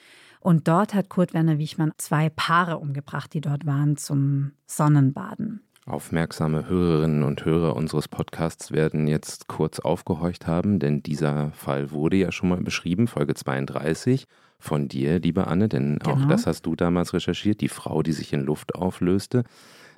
Und 0.41 0.67
dort 0.67 0.93
hat 0.93 1.09
Kurt 1.09 1.33
Werner 1.33 1.57
Wiechmann 1.57 1.91
zwei 1.97 2.29
Paare 2.29 2.77
umgebracht, 2.77 3.33
die 3.33 3.41
dort 3.41 3.65
waren 3.65 3.97
zum 3.97 4.51
Sonnenbaden. 4.67 5.61
Aufmerksame 5.87 6.69
Hörerinnen 6.69 7.23
und 7.23 7.43
Hörer 7.43 7.75
unseres 7.75 8.07
Podcasts 8.07 8.71
werden 8.71 9.07
jetzt 9.07 9.47
kurz 9.47 9.79
aufgehorcht 9.79 10.45
haben, 10.45 10.77
denn 10.77 11.01
dieser 11.01 11.51
Fall 11.53 11.89
wurde 11.89 12.17
ja 12.17 12.31
schon 12.31 12.49
mal 12.49 12.61
beschrieben, 12.61 13.07
Folge 13.07 13.33
32 13.33 14.27
von 14.59 14.87
dir, 14.87 15.19
liebe 15.19 15.47
Anne, 15.47 15.67
denn 15.67 15.97
genau. 15.97 16.15
auch 16.15 16.27
das 16.27 16.45
hast 16.45 16.67
du 16.67 16.75
damals 16.75 17.15
recherchiert, 17.15 17.59
die 17.61 17.69
Frau, 17.69 18.03
die 18.03 18.11
sich 18.11 18.33
in 18.33 18.41
Luft 18.41 18.75
auflöste. 18.75 19.45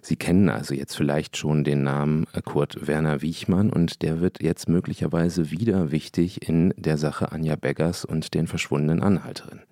Sie 0.01 0.15
kennen 0.15 0.49
also 0.49 0.73
jetzt 0.73 0.95
vielleicht 0.95 1.37
schon 1.37 1.63
den 1.63 1.83
Namen 1.83 2.25
Kurt 2.43 2.87
Werner 2.87 3.21
Wiechmann 3.21 3.69
und 3.69 4.01
der 4.01 4.19
wird 4.19 4.41
jetzt 4.41 4.67
möglicherweise 4.67 5.51
wieder 5.51 5.91
wichtig 5.91 6.47
in 6.47 6.73
der 6.75 6.97
Sache 6.97 7.31
Anja 7.31 7.55
Beggers 7.55 8.03
und 8.03 8.33
den 8.33 8.47
verschwundenen 8.47 9.03
Anhalterinnen. 9.03 9.63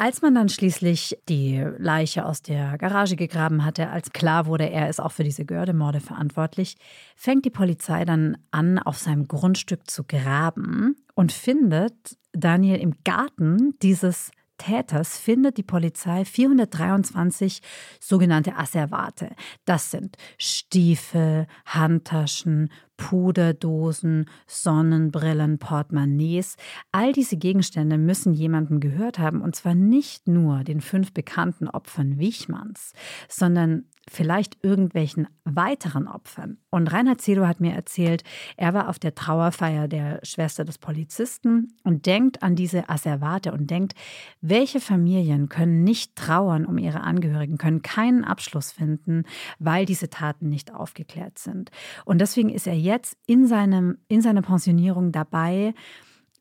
Als 0.00 0.22
man 0.22 0.32
dann 0.32 0.48
schließlich 0.48 1.18
die 1.28 1.64
Leiche 1.76 2.24
aus 2.24 2.40
der 2.40 2.78
Garage 2.78 3.16
gegraben 3.16 3.64
hatte, 3.64 3.90
als 3.90 4.12
klar 4.12 4.46
wurde, 4.46 4.70
er 4.70 4.88
ist 4.88 5.00
auch 5.00 5.10
für 5.10 5.24
diese 5.24 5.44
Gördemorde 5.44 5.98
verantwortlich, 5.98 6.76
fängt 7.16 7.44
die 7.44 7.50
Polizei 7.50 8.04
dann 8.04 8.38
an, 8.52 8.78
auf 8.78 8.98
seinem 8.98 9.26
Grundstück 9.26 9.90
zu 9.90 10.04
graben 10.04 10.94
und 11.16 11.32
findet 11.32 12.16
Daniel 12.32 12.78
im 12.78 12.94
Garten 13.02 13.74
dieses 13.82 14.30
Täters 14.58 15.18
findet 15.18 15.56
die 15.56 15.62
Polizei 15.62 16.24
423 16.24 17.62
sogenannte 18.00 18.56
Asservate. 18.56 19.30
Das 19.64 19.90
sind 19.90 20.16
Stiefel, 20.36 21.46
Handtaschen, 21.64 22.70
Puderdosen, 22.98 24.28
Sonnenbrillen, 24.46 25.58
Portemonnaies. 25.58 26.56
All 26.92 27.12
diese 27.12 27.36
Gegenstände 27.36 27.96
müssen 27.96 28.34
jemandem 28.34 28.80
gehört 28.80 29.18
haben 29.18 29.40
und 29.40 29.56
zwar 29.56 29.74
nicht 29.74 30.28
nur 30.28 30.64
den 30.64 30.80
fünf 30.80 31.14
bekannten 31.14 31.68
Opfern 31.68 32.18
Wichmanns, 32.18 32.92
sondern 33.28 33.84
vielleicht 34.10 34.62
irgendwelchen 34.62 35.28
weiteren 35.44 36.08
Opfern. 36.08 36.58
Und 36.70 36.92
Reinhard 36.92 37.20
Zelo 37.20 37.46
hat 37.46 37.60
mir 37.60 37.72
erzählt, 37.72 38.22
er 38.56 38.74
war 38.74 38.88
auf 38.88 38.98
der 38.98 39.14
Trauerfeier 39.14 39.88
der 39.88 40.20
Schwester 40.22 40.64
des 40.64 40.78
Polizisten 40.78 41.74
und 41.84 42.06
denkt 42.06 42.42
an 42.42 42.56
diese 42.56 42.88
Asservate 42.88 43.52
und 43.52 43.70
denkt, 43.70 43.94
welche 44.40 44.80
Familien 44.80 45.48
können 45.48 45.84
nicht 45.84 46.16
trauern 46.16 46.66
um 46.66 46.78
ihre 46.78 47.00
Angehörigen, 47.00 47.58
können 47.58 47.82
keinen 47.82 48.24
Abschluss 48.24 48.72
finden, 48.72 49.24
weil 49.58 49.86
diese 49.86 50.10
Taten 50.10 50.48
nicht 50.48 50.74
aufgeklärt 50.74 51.38
sind. 51.38 51.70
Und 52.04 52.20
deswegen 52.20 52.50
ist 52.50 52.66
er 52.66 52.76
jetzt 52.76 53.16
in, 53.26 53.46
seinem, 53.46 53.98
in 54.08 54.20
seiner 54.20 54.42
Pensionierung 54.42 55.12
dabei, 55.12 55.74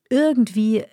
irgendwie 0.10 0.84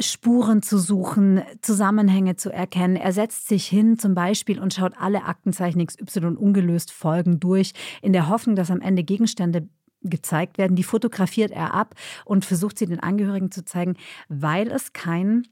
Spuren 0.00 0.62
zu 0.62 0.78
suchen, 0.78 1.42
Zusammenhänge 1.62 2.36
zu 2.36 2.50
erkennen. 2.50 2.96
Er 2.96 3.12
setzt 3.12 3.48
sich 3.48 3.66
hin 3.66 3.98
zum 3.98 4.14
Beispiel 4.14 4.60
und 4.60 4.74
schaut 4.74 4.94
alle 4.98 5.24
Aktenzeichen 5.24 5.84
XY 5.84 6.36
ungelöst 6.36 6.92
Folgen 6.92 7.40
durch, 7.40 7.72
in 8.02 8.12
der 8.12 8.28
Hoffnung, 8.28 8.56
dass 8.56 8.70
am 8.70 8.80
Ende 8.80 9.04
Gegenstände 9.04 9.68
gezeigt 10.02 10.58
werden. 10.58 10.76
Die 10.76 10.84
fotografiert 10.84 11.50
er 11.50 11.74
ab 11.74 11.94
und 12.24 12.44
versucht 12.44 12.78
sie 12.78 12.86
den 12.86 13.00
Angehörigen 13.00 13.50
zu 13.50 13.64
zeigen, 13.64 13.96
weil 14.28 14.68
es 14.68 14.92
kein 14.92 15.44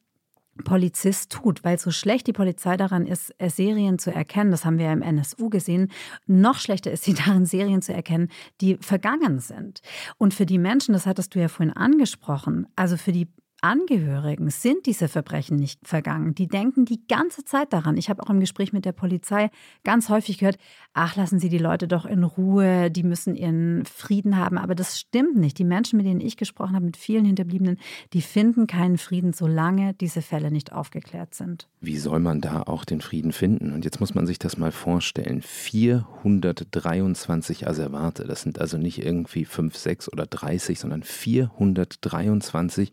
Polizist 0.64 1.30
tut, 1.30 1.62
weil 1.64 1.78
so 1.78 1.90
schlecht 1.90 2.26
die 2.26 2.32
Polizei 2.32 2.76
daran 2.76 3.06
ist, 3.06 3.32
Serien 3.46 3.98
zu 3.98 4.12
erkennen, 4.12 4.50
das 4.50 4.64
haben 4.64 4.78
wir 4.78 4.86
ja 4.86 4.92
im 4.92 5.02
NSU 5.02 5.50
gesehen, 5.50 5.90
noch 6.26 6.58
schlechter 6.58 6.90
ist 6.90 7.04
sie 7.04 7.14
darin, 7.26 7.46
Serien 7.46 7.82
zu 7.82 7.92
erkennen, 7.92 8.28
die 8.60 8.76
vergangen 8.80 9.38
sind. 9.38 9.80
Und 10.16 10.34
für 10.34 10.46
die 10.46 10.58
Menschen, 10.58 10.92
das 10.92 11.06
hattest 11.06 11.34
du 11.34 11.38
ja 11.38 11.48
vorhin 11.48 11.76
angesprochen, 11.76 12.66
also 12.74 12.96
für 12.96 13.12
die 13.12 13.28
Angehörigen 13.60 14.50
sind 14.50 14.86
diese 14.86 15.08
Verbrechen 15.08 15.56
nicht 15.56 15.84
vergangen. 15.86 16.34
Die 16.34 16.46
denken 16.46 16.84
die 16.84 17.00
ganze 17.08 17.44
Zeit 17.44 17.72
daran. 17.72 17.96
Ich 17.96 18.08
habe 18.08 18.22
auch 18.22 18.30
im 18.30 18.38
Gespräch 18.38 18.72
mit 18.72 18.84
der 18.84 18.92
Polizei 18.92 19.50
ganz 19.82 20.08
häufig 20.08 20.38
gehört, 20.38 20.58
ach, 20.92 21.16
lassen 21.16 21.40
Sie 21.40 21.48
die 21.48 21.58
Leute 21.58 21.88
doch 21.88 22.06
in 22.06 22.22
Ruhe, 22.22 22.88
die 22.90 23.02
müssen 23.02 23.34
ihren 23.34 23.84
Frieden 23.84 24.36
haben. 24.36 24.58
Aber 24.58 24.76
das 24.76 25.00
stimmt 25.00 25.36
nicht. 25.36 25.58
Die 25.58 25.64
Menschen, 25.64 25.96
mit 25.96 26.06
denen 26.06 26.20
ich 26.20 26.36
gesprochen 26.36 26.76
habe, 26.76 26.86
mit 26.86 26.96
vielen 26.96 27.24
Hinterbliebenen, 27.24 27.78
die 28.12 28.22
finden 28.22 28.68
keinen 28.68 28.96
Frieden, 28.96 29.32
solange 29.32 29.92
diese 29.94 30.22
Fälle 30.22 30.52
nicht 30.52 30.72
aufgeklärt 30.72 31.34
sind. 31.34 31.68
Wie 31.80 31.98
soll 31.98 32.20
man 32.20 32.40
da 32.40 32.62
auch 32.62 32.84
den 32.84 33.00
Frieden 33.00 33.32
finden? 33.32 33.72
Und 33.72 33.84
jetzt 33.84 33.98
muss 33.98 34.14
man 34.14 34.28
sich 34.28 34.38
das 34.38 34.56
mal 34.56 34.70
vorstellen. 34.70 35.42
423 35.42 37.66
Asservate, 37.66 38.24
das 38.24 38.42
sind 38.42 38.60
also 38.60 38.78
nicht 38.78 39.04
irgendwie 39.04 39.44
5, 39.44 39.76
6 39.76 40.12
oder 40.12 40.26
30, 40.26 40.78
sondern 40.78 41.02
423 41.02 42.92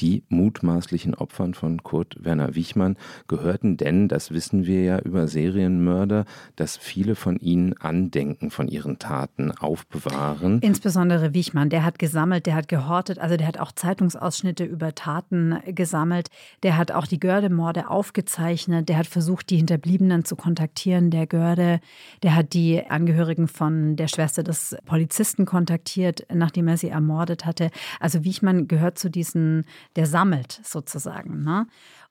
die 0.00 0.24
mutmaßlichen 0.28 1.14
Opfern 1.14 1.54
von 1.54 1.82
Kurt 1.82 2.16
Werner 2.24 2.54
Wichmann 2.54 2.96
gehörten, 3.28 3.76
denn 3.76 4.08
das 4.08 4.30
wissen 4.30 4.66
wir 4.66 4.82
ja 4.82 4.98
über 4.98 5.28
Serienmörder, 5.28 6.24
dass 6.56 6.76
viele 6.76 7.14
von 7.14 7.36
ihnen 7.38 7.74
Andenken 7.78 8.50
von 8.50 8.68
ihren 8.68 8.98
Taten 8.98 9.52
aufbewahren. 9.52 10.60
Insbesondere 10.60 11.34
Wichmann, 11.34 11.70
der 11.70 11.84
hat 11.84 11.98
gesammelt, 11.98 12.46
der 12.46 12.54
hat 12.54 12.68
gehortet, 12.68 13.18
also 13.18 13.36
der 13.36 13.46
hat 13.46 13.58
auch 13.58 13.72
Zeitungsausschnitte 13.72 14.64
über 14.64 14.94
Taten 14.94 15.58
gesammelt, 15.66 16.28
der 16.62 16.76
hat 16.76 16.92
auch 16.92 17.06
die 17.06 17.20
Gördemorde 17.20 17.88
aufgezeichnet, 17.88 18.88
der 18.88 18.98
hat 18.98 19.06
versucht, 19.06 19.50
die 19.50 19.56
Hinterbliebenen 19.56 20.24
zu 20.24 20.36
kontaktieren, 20.36 21.10
der 21.10 21.26
Görde, 21.26 21.80
der 22.22 22.34
hat 22.34 22.52
die 22.54 22.84
Angehörigen 22.88 23.48
von 23.48 23.96
der 23.96 24.08
Schwester 24.08 24.42
des 24.42 24.76
Polizisten 24.84 25.46
kontaktiert, 25.46 26.26
nachdem 26.32 26.68
er 26.68 26.76
sie 26.76 26.88
ermordet 26.88 27.46
hatte. 27.46 27.70
Also 28.00 28.24
Wichmann 28.24 28.68
gehört 28.68 28.98
zu 28.98 29.10
diesen 29.10 29.64
der 29.96 30.06
sammelt 30.06 30.60
sozusagen. 30.64 31.42
Ne? 31.42 31.66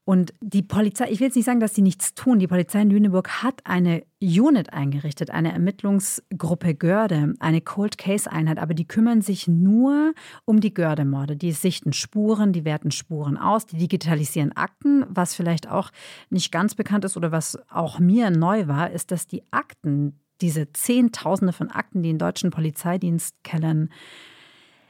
Und 0.06 0.34
die 0.42 0.64
Polizei, 0.64 1.10
ich 1.10 1.22
will 1.22 1.28
jetzt 1.28 1.36
nicht 1.36 1.46
sagen, 1.46 1.62
dass 1.62 1.76
sie 1.76 1.82
nichts 1.82 2.14
tun. 2.14 2.38
Die 2.38 2.48
Polizei 2.48 2.82
in 2.82 2.90
Lüneburg 2.90 3.42
hat 3.42 3.62
eine 3.64 4.04
Unit 4.22 4.74
eingerichtet, 4.74 5.32
eine 5.32 5.54
Ermittlungsgruppe 5.54 6.76
Görde, 6.76 7.36
eine 7.40 7.62
Cold 7.62 7.98
Case 7.98 8.30
Einheit, 8.30 8.60
aber 8.60 8.74
die 8.74 8.86
kümmern 8.86 9.22
sich 9.22 9.48
nur 9.48 10.14
um 10.44 10.60
die 10.60 10.74
Görde-Morde. 10.74 11.38
Die 11.38 11.54
sichten 11.54 11.94
Spuren, 11.94 12.52
die 12.52 12.66
werten 12.66 12.92
Spuren 12.92 13.38
aus, 13.38 13.66
die 13.66 13.78
digitalisieren 13.78 14.52
Akten. 14.52 15.06
Was 15.08 15.36
vielleicht 15.36 15.70
auch 15.70 15.90
nicht 16.30 16.52
ganz 16.52 16.76
bekannt 16.76 17.06
ist 17.06 17.16
oder 17.16 17.32
was 17.32 17.58
auch 17.70 18.00
mir 18.00 18.30
neu 18.30 18.68
war, 18.68 18.92
ist, 18.92 19.10
dass 19.12 19.26
die 19.26 19.44
Akten, 19.52 20.20
diese 20.42 20.74
Zehntausende 20.74 21.54
von 21.54 21.72
Akten, 21.72 22.04
die 22.04 22.10
in 22.10 22.18
deutschen 22.18 22.52
Polizeidienstkellern 22.52 23.90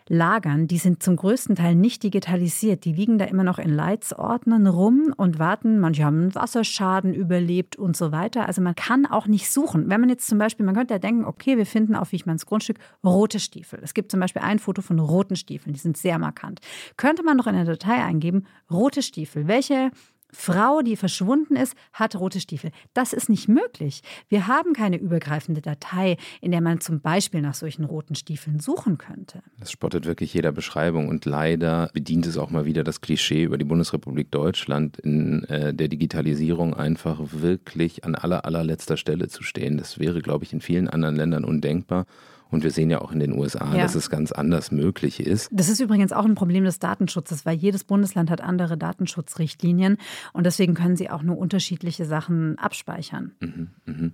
lagern, 0.10 0.68
die 0.68 0.78
sind 0.78 1.04
zum 1.04 1.16
größten 1.16 1.56
Teil 1.56 1.76
nicht 1.76 2.04
digitalisiert. 2.04 2.86
Die 2.86 2.94
liegen 2.94 3.18
da 3.18 3.26
immer 3.26 3.44
noch 3.44 3.60
in 3.60 3.70
Leitsordnern 3.70 4.68
rum 4.68 5.14
und 5.16 5.40
warten. 5.40 5.80
Manche 5.80 6.04
haben 6.04 6.22
einen 6.22 6.36
Wasserschaden 6.36 7.14
überlebt 7.14 7.76
und 7.76 7.96
so 7.96 8.12
weiter. 8.12 8.48
Also 8.48 8.62
man 8.62 8.76
kann 8.76 9.06
auch 9.06 9.28
nicht 9.28 9.52
suchen. 9.52 9.90
Wenn 9.90 10.02
man 10.02 10.10
jetzt 10.10 10.28
zum 10.28 10.38
Beispiel, 10.38 10.66
man 10.66 10.76
könnte 10.76 10.94
ja 10.94 11.00
denken, 11.00 11.26
okay, 11.26 11.58
wir 11.58 11.66
finden 11.66 11.96
auf 11.96 12.12
Wichmanns 12.12 12.46
Grundstück 12.46 12.78
rote 13.04 13.40
Stiefel. 13.40 13.80
Es 13.84 13.94
gibt 13.94 14.12
zum 14.12 14.20
Beispiel 14.20 14.42
ein 14.42 14.60
Foto 14.60 14.82
von 14.82 15.00
roten 15.00 15.36
Stiefeln, 15.36 15.74
die 15.74 15.80
sind 15.80 15.98
sehr 15.98 16.20
markant. 16.20 16.60
Könnte 16.98 17.24
man 17.24 17.38
noch 17.38 17.48
in 17.48 17.56
der 17.56 17.66
Datei 17.66 18.04
eingeben, 18.04 18.46
rote 18.72 19.02
Stiefel. 19.02 19.48
Welche 19.48 19.92
Frau, 20.34 20.82
die 20.82 20.96
verschwunden 20.96 21.56
ist, 21.56 21.76
hat 21.94 22.16
rote 22.16 22.40
Stiefel. 22.40 22.72
Das 22.94 23.14
ist 23.14 23.30
nicht 23.30 23.48
möglich. 23.48 24.02
Wir 24.30 24.48
haben 24.48 24.74
keine 24.74 24.98
übergreifende 24.98 25.62
Datei, 25.62 26.18
in 26.42 26.52
der 26.52 26.62
man 26.62 26.82
zum 26.82 27.00
Beispiel 27.00 27.42
nach 27.42 27.54
solchen 27.54 27.86
roten 27.86 28.16
Stiefeln 28.16 28.60
suchen 28.60 28.98
könnte. 28.98 29.42
Das 29.60 29.72
spottet 29.72 30.06
wirklich 30.06 30.34
jeder 30.34 30.52
Beschreibung 30.52 31.08
und 31.08 31.26
leider 31.26 31.90
bedient 31.94 32.26
es 32.26 32.38
auch 32.38 32.50
mal 32.50 32.66
wieder 32.66 32.84
das 32.84 33.02
Klischee 33.02 33.44
über 33.44 33.58
die 33.58 33.66
Bundesrepublik 33.66 34.32
Deutschland 34.32 35.00
in 35.00 35.44
äh, 35.46 35.74
der 35.74 35.88
Digitalisierung 35.88 36.74
einfach 36.74 37.20
wirklich 37.32 38.04
an 38.04 38.16
aller 38.16 38.46
allerletzter 38.46 38.98
Stelle 38.98 39.28
zu 39.28 39.44
stehen. 39.44 39.78
Das 39.78 40.00
wäre, 40.00 40.22
glaube 40.22 40.44
ich, 40.44 40.54
in 40.54 40.62
vielen 40.62 40.90
anderen 40.90 41.16
Ländern 41.16 41.46
undenkbar. 41.46 42.06
Und 42.54 42.64
wir 42.64 42.72
sehen 42.72 42.90
ja 42.90 43.02
auch 43.02 43.12
in 43.12 43.20
den 43.20 43.34
USA, 43.38 43.76
ja. 43.76 43.82
dass 43.82 43.96
es 43.96 44.10
ganz 44.10 44.32
anders 44.32 44.72
möglich 44.72 45.20
ist. 45.20 45.50
Das 45.52 45.70
ist 45.70 45.80
übrigens 45.80 46.14
auch 46.14 46.26
ein 46.26 46.36
Problem 46.36 46.64
des 46.64 46.80
Datenschutzes, 46.80 47.46
weil 47.46 47.58
jedes 47.58 47.84
Bundesland 47.84 48.30
hat 48.30 48.42
andere 48.42 48.78
Datenschutzrichtlinien 48.78 49.98
und 50.34 50.46
deswegen 50.46 50.76
können 50.76 50.96
sie 50.96 51.10
auch 51.10 51.24
nur 51.24 51.38
unterschiedliche 51.38 52.06
Sachen 52.06 52.58
abspeichern. 52.60 53.32
Mhm, 53.40 53.70
mh. 53.86 54.12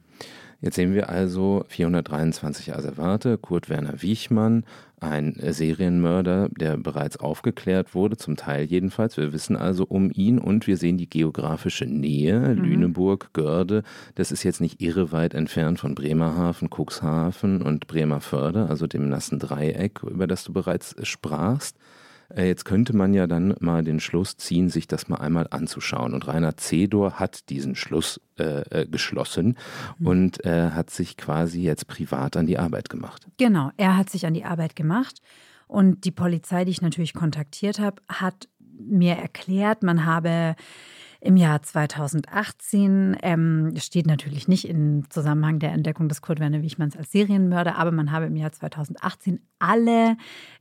Jetzt 0.61 0.75
sehen 0.75 0.93
wir 0.93 1.07
also 1.07 1.63
423 1.69 2.75
Asservate, 2.75 3.37
Kurt 3.37 3.69
Werner 3.69 4.01
Wiechmann, 4.01 4.65
ein 4.99 5.35
Serienmörder, 5.39 6.49
der 6.49 6.75
bereits 6.75 7.15
aufgeklärt 7.15 7.95
wurde, 7.95 8.17
zum 8.17 8.35
Teil 8.35 8.65
jedenfalls. 8.65 9.15
Wir 9.15 9.31
wissen 9.31 9.55
also 9.55 9.85
um 9.85 10.11
ihn 10.13 10.37
und 10.37 10.67
wir 10.67 10.75
sehen 10.75 10.97
die 10.97 11.09
geografische 11.09 11.85
Nähe, 11.85 12.39
mhm. 12.39 12.63
Lüneburg, 12.63 13.29
Görde. 13.31 13.83
Das 14.15 14.33
ist 14.33 14.43
jetzt 14.43 14.59
nicht 14.59 14.81
irre 14.81 15.13
weit 15.13 15.33
entfernt 15.33 15.79
von 15.79 15.95
Bremerhaven, 15.95 16.69
Cuxhaven 16.69 17.61
und 17.61 17.87
Bremerförde, 17.87 18.67
also 18.67 18.85
dem 18.85 19.07
nassen 19.07 19.39
Dreieck, 19.39 20.03
über 20.03 20.27
das 20.27 20.43
du 20.43 20.51
bereits 20.51 20.95
sprachst. 21.07 21.77
Äh, 22.35 22.47
jetzt 22.47 22.65
könnte 22.65 22.95
man 22.95 23.13
ja 23.13 23.27
dann 23.27 23.55
mal 23.59 23.83
den 23.83 23.99
Schluss 23.99 24.37
ziehen, 24.37 24.69
sich 24.69 24.87
das 24.87 25.07
mal 25.07 25.17
einmal 25.17 25.47
anzuschauen. 25.49 26.13
Und 26.13 26.27
Rainer 26.27 26.57
Zedor 26.57 27.13
hat 27.13 27.49
diesen 27.49 27.75
Schluss 27.75 28.21
äh, 28.37 28.81
äh, 28.81 28.87
geschlossen 28.87 29.57
mhm. 29.97 30.07
und 30.07 30.45
äh, 30.45 30.71
hat 30.71 30.89
sich 30.89 31.17
quasi 31.17 31.61
jetzt 31.61 31.87
privat 31.87 32.37
an 32.37 32.45
die 32.45 32.57
Arbeit 32.57 32.89
gemacht. 32.89 33.27
Genau, 33.37 33.71
er 33.77 33.97
hat 33.97 34.09
sich 34.09 34.25
an 34.25 34.33
die 34.33 34.45
Arbeit 34.45 34.75
gemacht. 34.75 35.21
Und 35.67 36.05
die 36.05 36.11
Polizei, 36.11 36.65
die 36.65 36.71
ich 36.71 36.81
natürlich 36.81 37.13
kontaktiert 37.13 37.79
habe, 37.79 38.01
hat 38.07 38.47
mir 38.79 39.15
erklärt, 39.15 39.83
man 39.83 40.05
habe 40.05 40.55
Im 41.21 41.35
Jahr 41.35 41.61
2018 41.61 43.17
ähm, 43.21 43.73
steht 43.77 44.07
natürlich 44.07 44.47
nicht 44.47 44.65
im 44.67 45.09
Zusammenhang 45.09 45.59
der 45.59 45.73
Entdeckung 45.73 46.07
des 46.07 46.21
Kurt 46.21 46.39
Werner 46.39 46.61
Wichmanns 46.61 46.95
als 46.95 47.11
Serienmörder, 47.11 47.75
aber 47.75 47.91
man 47.91 48.13
habe 48.13 48.27
im 48.27 48.37
Jahr 48.37 48.53
2018 48.53 49.41
alle 49.59 50.15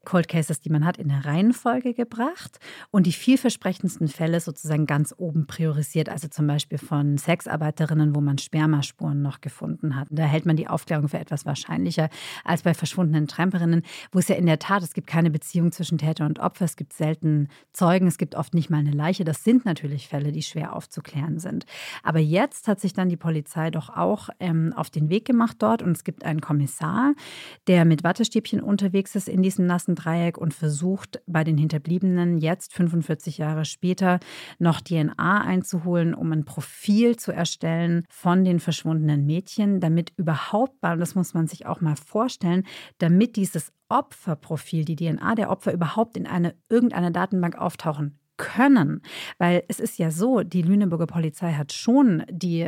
Cold 0.05 0.27
Cases, 0.27 0.61
die 0.61 0.71
man 0.71 0.85
hat, 0.85 0.97
in 0.97 1.12
eine 1.12 1.25
Reihenfolge 1.25 1.94
gebracht 1.94 2.59
und 2.90 3.07
die 3.07 3.12
vielversprechendsten 3.12 4.09
Fälle 4.09 4.40
sozusagen 4.40 4.87
ganz 4.87 5.14
oben 5.16 5.47
priorisiert. 5.47 6.09
Also 6.09 6.27
zum 6.27 6.49
Beispiel 6.49 6.79
von 6.79 7.18
Sexarbeiterinnen, 7.18 8.16
wo 8.16 8.21
man 8.21 8.38
Spermaspuren 8.38 9.23
noch 9.23 9.40
gefunden 9.40 9.94
hat. 9.94 10.09
Da 10.11 10.25
hält 10.25 10.44
man 10.44 10.57
die 10.57 10.66
Aufklärung 10.66 11.09
für 11.09 11.18
etwas 11.18 11.47
wahrscheinlicher 11.47 12.09
als 12.44 12.62
bei 12.62 12.75
verschwundenen 12.75 13.29
Tramperinnen, 13.29 13.83
wo 14.11 14.18
es 14.18 14.27
ja 14.27 14.35
in 14.35 14.47
der 14.47 14.59
Tat, 14.59 14.83
es 14.83 14.94
gibt 14.94 15.07
keine 15.07 15.31
Beziehung 15.31 15.71
zwischen 15.71 15.99
Täter 15.99 16.27
und 16.27 16.40
Opfer, 16.40 16.64
es 16.64 16.75
gibt 16.75 16.94
selten 16.94 17.49
Zeugen, 17.73 18.09
es 18.09 18.18
gibt 18.18 18.35
oft 18.35 18.55
nicht 18.55 18.71
mal 18.71 18.79
eine 18.79 18.90
Leiche. 18.90 19.25
Das 19.25 19.44
sind 19.44 19.64
natürlich 19.64 20.09
Fälle, 20.09 20.33
die 20.33 20.42
schwer 20.49 20.75
aufzuklären 20.75 21.39
sind. 21.39 21.67
Aber 22.03 22.19
jetzt 22.19 22.69
hat 22.69 22.81
sich 22.81 22.93
dann 22.93 23.09
die 23.09 23.17
Polizei 23.17 23.71
doch 23.71 23.91
auch 23.91 24.29
ähm, 24.41 24.73
auf 24.75 24.91
den 24.91 25.11
Weg 25.11 25.25
gemacht 25.25 25.57
dort 25.61 25.83
und 25.83 25.93
es 25.93 26.05
gibt 26.05 26.25
einen 26.25 26.41
Kommissar, 26.41 27.15
der 27.67 27.85
mit 27.85 28.05
Wattestäbchen 28.05 28.61
unterwegs 28.61 29.15
ist 29.15 29.29
in 29.29 29.43
diesem 29.43 29.67
nassen 29.67 29.95
Dreieck 29.95 30.39
und 30.39 30.55
versucht, 30.55 31.21
bei 31.27 31.45
den 31.45 31.59
Hinterbliebenen 31.59 32.39
jetzt 32.39 32.73
45 32.75 33.39
Jahre 33.39 33.65
später 33.65 34.21
noch 34.59 34.81
DNA 34.81 35.43
einzuholen, 35.43 36.15
um 36.15 36.33
ein 36.33 36.45
Profil 36.45 37.17
zu 37.17 37.33
erstellen 37.33 38.05
von 38.09 38.45
den 38.45 38.61
verschwundenen 38.61 39.27
Mädchen, 39.27 39.81
damit 39.81 40.13
überhaupt, 40.17 40.75
das 40.81 41.15
muss 41.15 41.35
man 41.35 41.47
sich 41.47 41.67
auch 41.67 41.81
mal 41.81 41.97
vorstellen, 41.97 42.65
damit 42.99 43.37
dieses 43.37 43.73
Opferprofil, 43.89 44.85
die 44.85 44.97
DNA 44.97 45.35
der 45.35 45.51
Opfer 45.51 45.73
überhaupt 45.73 46.17
in 46.17 46.27
eine, 46.27 46.55
irgendeiner 46.69 47.11
Datenbank 47.11 47.57
auftauchen 47.57 48.19
können. 48.38 49.03
Weil 49.37 49.64
es 49.68 49.81
ist 49.81 49.98
ja 49.98 50.11
so, 50.11 50.42
die 50.42 50.62
Lüneburger 50.62 51.07
Polizei 51.07 51.53
hat 51.53 51.74
schon 51.74 52.24
die 52.31 52.66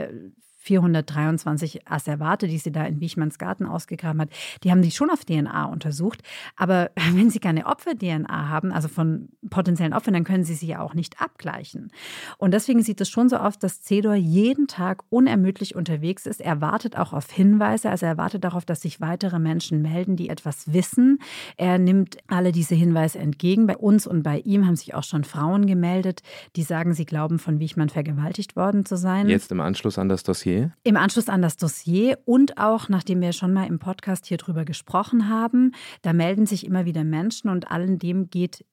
423 0.61 1.89
Asservate, 1.89 2.47
die 2.47 2.59
sie 2.59 2.71
da 2.71 2.85
in 2.85 3.01
Wichmanns 3.01 3.39
Garten 3.39 3.65
ausgegraben 3.65 4.21
hat, 4.21 4.31
die 4.63 4.71
haben 4.71 4.83
sie 4.83 4.91
schon 4.91 5.11
auf 5.11 5.25
DNA 5.25 5.65
untersucht. 5.65 6.23
Aber 6.57 6.91
wenn 7.13 7.31
sie 7.31 7.39
keine 7.39 7.67
Opfer-DNA 7.67 8.49
haben, 8.49 8.73
also 8.73 8.89
von 8.89 9.31
potenziellen 9.49 9.95
Opfern, 9.95 10.15
dann 10.15 10.25
können 10.25 10.45
sie 10.45 10.55
sie 10.55 10.67
ja 10.67 10.81
auch 10.81 10.95
nicht 10.95 11.21
abgleichen. 11.21 11.91
Und 12.37 12.53
deswegen 12.53 12.83
sieht 12.83 13.01
es 13.01 13.09
schon 13.09 13.29
so 13.31 13.37
aus, 13.37 13.59
dass 13.59 13.83
Cedor 13.83 14.15
jeden 14.15 14.67
Tag 14.67 15.03
unermüdlich 15.09 15.75
unterwegs 15.75 16.27
ist. 16.27 16.41
Er 16.41 16.61
wartet 16.61 16.97
auch 16.99 17.15
auf 17.15 17.31
Hinweise, 17.31 17.89
also 17.89 18.05
er 18.05 18.19
wartet 18.19 18.45
darauf, 18.45 18.67
dass 18.67 18.83
sich 18.83 19.01
weitere 19.01 19.39
Menschen 19.39 19.81
melden, 19.81 20.17
die 20.17 20.29
etwas 20.29 20.73
wissen. 20.75 21.19
Er 21.57 21.79
nimmt 21.79 22.19
alle 22.29 22.53
diese 22.53 22.75
Hinweise 22.75 23.19
entgegen. 23.19 23.67
Bei 23.67 23.79
uns 23.79 24.07
und 24.07 24.23
bei 24.23 24.41
ihm 24.41 24.67
haben 24.67 24.77
sich 24.77 24.95
auch 24.95 25.05
schon 25.05 25.25
Frauen 25.25 25.67
gemeldet, 25.67 26.21
die 26.57 26.63
sagen, 26.63 26.93
sie 26.93 27.07
glauben, 27.07 27.39
von 27.39 27.61
Wichmann 27.61 27.89
vergewaltigt 27.89 28.57
worden 28.57 28.85
zu 28.85 28.97
sein. 28.97 29.29
Jetzt 29.29 29.51
im 29.51 29.61
Anschluss 29.61 29.99
an 29.99 30.11
das 30.11 30.23
Dossier 30.23 30.50
Dossier? 30.51 30.73
Im 30.83 30.97
Anschluss 30.97 31.29
an 31.29 31.43
das 31.43 31.57
Dossier 31.57 32.19
und 32.25 32.59
auch, 32.59 32.89
nachdem 32.89 33.21
wir 33.21 33.33
schon 33.33 33.53
mal 33.53 33.67
im 33.67 33.79
Podcast 33.79 34.27
hier 34.27 34.37
drüber 34.37 34.65
gesprochen 34.65 35.29
haben, 35.29 35.73
da 36.03 36.13
melden 36.13 36.47
sich 36.47 36.67
immer 36.67 36.85
wieder 36.85 37.05
Menschen 37.05 37.51
und 37.51 37.71
allen 37.71 37.99
dem 37.99 38.31
geht 38.31 38.65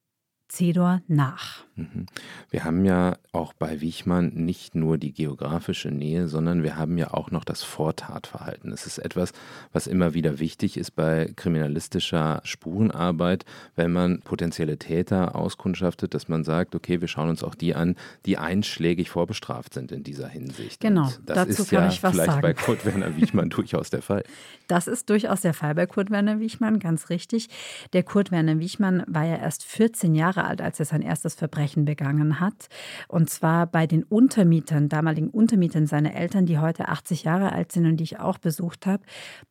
Cedor 0.50 1.02
nach. 1.08 1.66
Mhm. 1.76 2.06
Wir 2.50 2.64
haben 2.64 2.86
ja 2.86 3.18
auch 3.38 3.54
bei 3.54 3.82
Wichmann 3.82 4.32
nicht 4.34 4.76
nur 4.76 4.98
die 4.98 5.14
geografische 5.14 5.90
Nähe, 5.90 6.28
sondern 6.28 6.64
wir 6.64 6.76
haben 6.76 6.98
ja 6.98 7.14
auch 7.14 7.32
noch 7.32 7.44
das 7.44 7.64
Vortatverhalten. 7.64 8.72
Es 8.72 8.86
ist 8.88 8.98
etwas, 8.98 9.32
was 9.72 9.88
immer 9.88 10.14
wieder 10.14 10.40
wichtig 10.40 10.76
ist 10.76 10.92
bei 10.92 11.32
kriminalistischer 11.36 12.42
Spurenarbeit, 12.44 13.46
wenn 13.76 13.92
man 13.92 14.22
potenzielle 14.22 14.78
Täter 14.78 15.36
auskundschaftet, 15.36 16.14
dass 16.14 16.28
man 16.28 16.44
sagt, 16.44 16.74
okay, 16.74 17.00
wir 17.00 17.08
schauen 17.08 17.30
uns 17.30 17.44
auch 17.44 17.56
die 17.56 17.76
an, 17.76 17.96
die 18.26 18.38
einschlägig 18.38 19.10
vorbestraft 19.10 19.74
sind 19.74 19.92
in 19.92 20.04
dieser 20.04 20.28
Hinsicht. 20.28 20.80
Genau, 20.82 21.06
Und 21.06 21.20
das 21.26 21.48
dazu 21.48 21.62
ist 21.62 21.70
kann 21.70 21.84
ja 21.84 21.90
ich 21.90 22.04
was 22.04 22.12
vielleicht 22.14 22.32
sagen. 22.32 22.42
bei 22.42 22.54
Kurt 22.54 22.86
Werner 22.86 23.16
Wichmann 23.16 23.50
durchaus 23.52 23.90
der 23.92 24.02
Fall. 24.02 24.24
Das 24.68 24.88
ist 24.88 25.10
durchaus 25.10 25.42
der 25.42 25.54
Fall 25.54 25.76
bei 25.76 25.86
Kurt 25.86 26.10
Werner 26.10 26.40
Wichmann, 26.40 26.80
ganz 26.80 27.10
richtig. 27.10 27.50
Der 27.94 28.04
Kurt 28.04 28.32
Werner 28.32 28.60
Wichmann 28.60 29.04
war 29.08 29.26
ja 29.26 29.38
erst 29.38 29.64
14 29.64 30.16
Jahre 30.16 30.46
alt, 30.46 30.62
als 30.62 30.80
er 30.80 30.86
sein 30.86 31.02
erstes 31.02 31.36
Verbrechen 31.36 31.86
begangen 31.86 32.40
hat. 32.40 32.68
Und 33.08 33.27
zwar 33.30 33.68
bei 33.68 33.88
den 33.88 34.04
Untermietern, 34.04 34.90
damaligen 34.90 35.30
Untermietern 35.30 35.88
seiner 35.88 36.16
Eltern, 36.16 36.46
die 36.46 36.60
heute 36.60 36.88
80 36.88 37.24
Jahre 37.24 37.52
alt 37.52 37.72
sind 37.72 37.86
und 37.86 37.98
die 37.98 38.04
ich 38.04 38.20
auch 38.20 38.38
besucht 38.38 38.86
habe. 38.86 39.04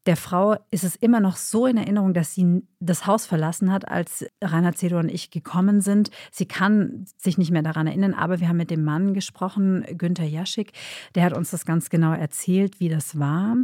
Der 0.06 0.16
Frau 0.16 0.56
ist 0.70 0.84
es 0.84 0.96
immer 0.96 1.20
noch 1.20 1.36
so 1.36 1.66
in 1.66 1.76
Erinnerung, 1.76 2.14
dass 2.14 2.34
sie 2.34 2.62
das 2.80 3.06
Haus 3.06 3.26
verlassen 3.26 3.72
hat, 3.72 3.88
als 3.88 4.26
Rainer 4.42 4.74
Zedor 4.74 5.00
und 5.00 5.10
ich 5.10 5.30
gekommen 5.30 5.80
sind. 5.80 6.10
Sie 6.30 6.46
kann 6.46 7.06
sich 7.16 7.38
nicht 7.38 7.50
mehr 7.50 7.62
daran 7.62 7.86
erinnern, 7.86 8.14
aber 8.14 8.40
wir 8.40 8.48
haben 8.48 8.56
mit 8.56 8.70
dem 8.70 8.84
Mann 8.84 9.14
gesprochen, 9.14 9.84
Günther 9.96 10.26
Jaschik. 10.26 10.72
Der 11.14 11.24
hat 11.24 11.36
uns 11.36 11.50
das 11.50 11.64
ganz 11.64 11.90
genau 11.90 12.12
erzählt, 12.12 12.80
wie 12.80 12.88
das 12.88 13.18
war. 13.18 13.56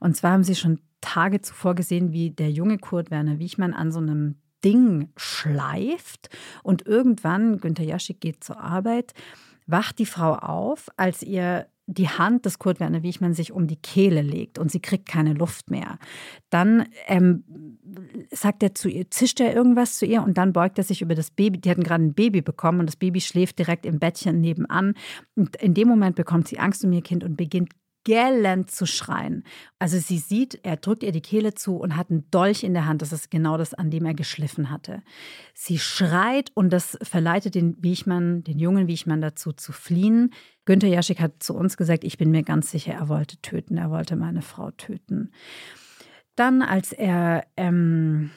Und 0.00 0.16
zwar 0.16 0.32
haben 0.32 0.44
sie 0.44 0.54
schon 0.54 0.80
Tage 1.00 1.40
zuvor 1.40 1.74
gesehen, 1.74 2.12
wie 2.12 2.30
der 2.30 2.50
junge 2.50 2.78
Kurt 2.78 3.10
Werner 3.10 3.38
Wiechmann 3.38 3.72
an 3.72 3.92
so 3.92 4.00
einem 4.00 4.36
Ding 4.64 5.10
schleift 5.16 6.30
und 6.62 6.86
irgendwann, 6.86 7.58
Günter 7.58 7.84
Jaschik 7.84 8.20
geht 8.20 8.42
zur 8.42 8.60
Arbeit, 8.60 9.14
wacht 9.68 9.98
die 9.98 10.06
Frau 10.06 10.34
auf, 10.34 10.88
als 10.96 11.22
ihr 11.22 11.66
die 11.90 12.08
Hand 12.08 12.44
des 12.44 12.58
Kurt 12.58 12.80
Werner 12.80 13.02
Wiechmann 13.02 13.32
sich 13.32 13.50
um 13.50 13.66
die 13.66 13.80
Kehle 13.80 14.20
legt 14.20 14.58
und 14.58 14.70
sie 14.70 14.80
kriegt 14.80 15.08
keine 15.08 15.32
Luft 15.32 15.70
mehr. 15.70 15.98
Dann 16.50 16.86
ähm, 17.06 17.44
sagt 18.30 18.62
er 18.62 18.74
zu 18.74 18.90
ihr, 18.90 19.10
zischt 19.10 19.40
er 19.40 19.54
irgendwas 19.54 19.96
zu 19.96 20.04
ihr 20.04 20.22
und 20.22 20.36
dann 20.36 20.52
beugt 20.52 20.76
er 20.76 20.84
sich 20.84 21.00
über 21.00 21.14
das 21.14 21.30
Baby. 21.30 21.58
Die 21.58 21.70
hatten 21.70 21.82
gerade 21.82 22.04
ein 22.04 22.12
Baby 22.12 22.42
bekommen 22.42 22.80
und 22.80 22.86
das 22.86 22.96
Baby 22.96 23.22
schläft 23.22 23.58
direkt 23.58 23.86
im 23.86 23.98
Bettchen 23.98 24.42
nebenan. 24.42 24.94
Und 25.34 25.56
in 25.56 25.72
dem 25.72 25.88
Moment 25.88 26.16
bekommt 26.16 26.48
sie 26.48 26.58
Angst 26.58 26.84
um 26.84 26.92
ihr 26.92 27.02
Kind 27.02 27.24
und 27.24 27.36
beginnt 27.38 27.70
gellend 28.08 28.70
zu 28.70 28.86
schreien. 28.86 29.44
Also 29.78 29.98
sie 29.98 30.16
sieht, 30.16 30.60
er 30.62 30.78
drückt 30.78 31.02
ihr 31.02 31.12
die 31.12 31.20
Kehle 31.20 31.52
zu 31.52 31.76
und 31.76 31.94
hat 31.94 32.10
einen 32.10 32.24
Dolch 32.30 32.62
in 32.62 32.72
der 32.72 32.86
Hand. 32.86 33.02
Das 33.02 33.12
ist 33.12 33.30
genau 33.30 33.58
das, 33.58 33.74
an 33.74 33.90
dem 33.90 34.06
er 34.06 34.14
geschliffen 34.14 34.70
hatte. 34.70 35.02
Sie 35.52 35.78
schreit 35.78 36.50
und 36.54 36.70
das 36.70 36.96
verleitet 37.02 37.54
den 37.54 37.76
Wiechmann, 37.82 38.42
den 38.44 38.58
jungen 38.58 38.86
Wiechmann 38.86 39.20
dazu 39.20 39.52
zu 39.52 39.72
fliehen. 39.72 40.32
Günther 40.64 40.88
Jaschik 40.88 41.20
hat 41.20 41.42
zu 41.42 41.54
uns 41.54 41.76
gesagt, 41.76 42.02
ich 42.02 42.16
bin 42.16 42.30
mir 42.30 42.44
ganz 42.44 42.70
sicher, 42.70 42.94
er 42.94 43.10
wollte 43.10 43.36
töten, 43.42 43.76
er 43.76 43.90
wollte 43.90 44.16
meine 44.16 44.40
Frau 44.40 44.70
töten. 44.70 45.30
Dann, 46.34 46.62
als 46.62 46.94
er 46.94 47.44
ähm, 47.58 48.30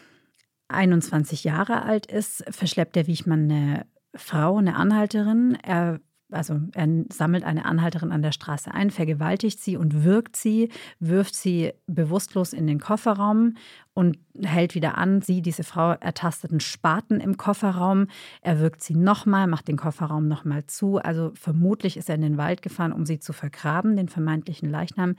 21 0.67 1.45
Jahre 1.45 1.83
alt 1.83 2.07
ist, 2.07 2.43
verschleppt 2.49 2.97
der 2.97 3.07
Wiechmann 3.07 3.49
eine 3.49 3.85
Frau, 4.15 4.57
eine 4.57 4.75
Anhalterin. 4.75 5.57
Er 5.63 6.01
also 6.31 6.59
er 6.73 6.87
sammelt 7.11 7.43
eine 7.43 7.65
Anhalterin 7.65 8.11
an 8.11 8.21
der 8.21 8.31
Straße 8.31 8.73
ein, 8.73 8.89
vergewaltigt 8.89 9.59
sie 9.59 9.77
und 9.77 10.03
wirkt 10.03 10.35
sie, 10.35 10.69
wirft 10.99 11.35
sie 11.35 11.73
bewusstlos 11.87 12.53
in 12.53 12.67
den 12.67 12.79
Kofferraum 12.79 13.55
und 13.93 14.17
hält 14.41 14.73
wieder 14.73 14.97
an. 14.97 15.21
Sie, 15.21 15.41
diese 15.41 15.63
Frau, 15.63 15.91
ertastet 15.91 16.51
einen 16.51 16.59
Spaten 16.61 17.19
im 17.19 17.37
Kofferraum. 17.37 18.07
Er 18.41 18.59
wirkt 18.59 18.81
sie 18.81 18.95
nochmal, 18.95 19.47
macht 19.47 19.67
den 19.67 19.77
Kofferraum 19.77 20.27
nochmal 20.27 20.65
zu. 20.65 20.97
Also 20.97 21.31
vermutlich 21.35 21.97
ist 21.97 22.09
er 22.09 22.15
in 22.15 22.21
den 22.21 22.37
Wald 22.37 22.61
gefahren, 22.61 22.93
um 22.93 23.05
sie 23.05 23.19
zu 23.19 23.33
vergraben, 23.33 23.95
den 23.97 24.07
vermeintlichen 24.07 24.69
Leichnam. 24.69 25.15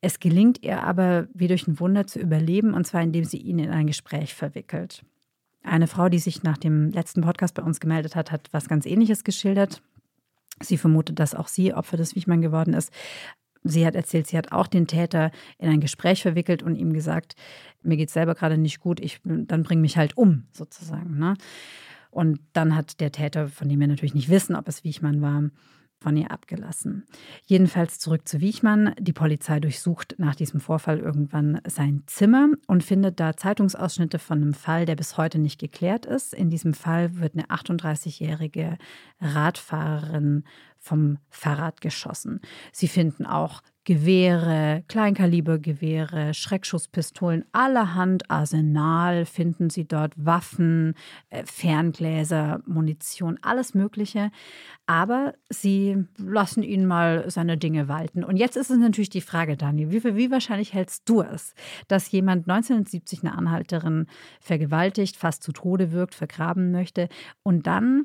Es 0.00 0.18
gelingt 0.18 0.62
ihr 0.62 0.82
aber 0.82 1.28
wie 1.32 1.48
durch 1.48 1.68
ein 1.68 1.78
Wunder 1.78 2.06
zu 2.06 2.18
überleben, 2.18 2.74
und 2.74 2.86
zwar 2.86 3.02
indem 3.02 3.24
sie 3.24 3.38
ihn 3.38 3.58
in 3.58 3.70
ein 3.70 3.86
Gespräch 3.86 4.34
verwickelt. 4.34 5.04
Eine 5.62 5.86
Frau, 5.86 6.08
die 6.08 6.18
sich 6.18 6.42
nach 6.42 6.58
dem 6.58 6.90
letzten 6.90 7.20
Podcast 7.20 7.54
bei 7.54 7.62
uns 7.62 7.78
gemeldet 7.78 8.16
hat, 8.16 8.32
hat 8.32 8.48
was 8.52 8.68
ganz 8.68 8.86
Ähnliches 8.86 9.22
geschildert. 9.22 9.82
Sie 10.60 10.76
vermutet, 10.76 11.18
dass 11.18 11.34
auch 11.34 11.48
sie 11.48 11.74
Opfer 11.74 11.96
des 11.96 12.14
Wichmann 12.14 12.40
geworden 12.40 12.74
ist. 12.74 12.92
Sie 13.64 13.84
hat 13.86 13.94
erzählt, 13.94 14.26
sie 14.26 14.38
hat 14.38 14.52
auch 14.52 14.66
den 14.66 14.86
Täter 14.86 15.30
in 15.58 15.68
ein 15.68 15.80
Gespräch 15.80 16.22
verwickelt 16.22 16.62
und 16.62 16.76
ihm 16.76 16.92
gesagt, 16.92 17.34
mir 17.82 17.96
geht 17.96 18.08
es 18.08 18.14
selber 18.14 18.34
gerade 18.34 18.56
nicht 18.56 18.80
gut, 18.80 19.00
ich, 19.00 19.20
dann 19.24 19.62
bring 19.62 19.80
mich 19.80 19.96
halt 19.96 20.16
um, 20.16 20.44
sozusagen. 20.52 21.18
Ne? 21.18 21.34
Und 22.10 22.40
dann 22.52 22.74
hat 22.74 23.00
der 23.00 23.12
Täter, 23.12 23.48
von 23.48 23.68
dem 23.68 23.80
wir 23.80 23.88
natürlich 23.88 24.14
nicht 24.14 24.30
wissen, 24.30 24.54
ob 24.54 24.68
es 24.68 24.84
Wichmann 24.84 25.20
war, 25.20 25.50
von 26.00 26.16
ihr 26.16 26.30
abgelassen. 26.30 27.04
Jedenfalls 27.46 27.98
zurück 27.98 28.28
zu 28.28 28.40
Wiechmann. 28.40 28.94
Die 28.98 29.12
Polizei 29.12 29.60
durchsucht 29.60 30.14
nach 30.18 30.34
diesem 30.34 30.60
Vorfall 30.60 30.98
irgendwann 30.98 31.60
sein 31.66 32.02
Zimmer 32.06 32.48
und 32.66 32.84
findet 32.84 33.18
da 33.20 33.36
Zeitungsausschnitte 33.36 34.18
von 34.18 34.42
einem 34.42 34.54
Fall, 34.54 34.86
der 34.86 34.96
bis 34.96 35.16
heute 35.16 35.38
nicht 35.38 35.58
geklärt 35.58 36.06
ist. 36.06 36.34
In 36.34 36.50
diesem 36.50 36.74
Fall 36.74 37.16
wird 37.16 37.34
eine 37.34 37.46
38-jährige 37.46 38.78
Radfahrerin 39.20 40.44
vom 40.78 41.18
Fahrrad 41.28 41.80
geschossen. 41.80 42.40
Sie 42.72 42.88
finden 42.88 43.26
auch 43.26 43.62
Gewehre, 43.88 44.84
Kleinkalibergewehre, 44.88 46.34
Schreckschusspistolen, 46.34 47.46
allerhand 47.52 48.30
Arsenal 48.30 49.24
finden 49.24 49.70
Sie 49.70 49.88
dort, 49.88 50.12
Waffen, 50.14 50.92
äh, 51.30 51.42
Ferngläser, 51.46 52.60
Munition, 52.66 53.38
alles 53.40 53.72
Mögliche. 53.72 54.30
Aber 54.84 55.32
Sie 55.48 56.04
lassen 56.18 56.62
ihn 56.62 56.84
mal 56.84 57.30
seine 57.30 57.56
Dinge 57.56 57.88
walten. 57.88 58.24
Und 58.24 58.36
jetzt 58.36 58.58
ist 58.58 58.70
es 58.70 58.76
natürlich 58.76 59.08
die 59.08 59.22
Frage, 59.22 59.56
Daniel, 59.56 59.90
wie, 59.90 60.04
wie 60.16 60.30
wahrscheinlich 60.30 60.74
hältst 60.74 61.08
du 61.08 61.22
es, 61.22 61.54
dass 61.86 62.10
jemand 62.10 62.46
1970 62.46 63.22
eine 63.22 63.38
Anhalterin 63.38 64.04
vergewaltigt, 64.38 65.16
fast 65.16 65.42
zu 65.42 65.52
Tode 65.52 65.92
wirkt, 65.92 66.14
vergraben 66.14 66.72
möchte 66.72 67.08
und 67.42 67.66
dann 67.66 68.04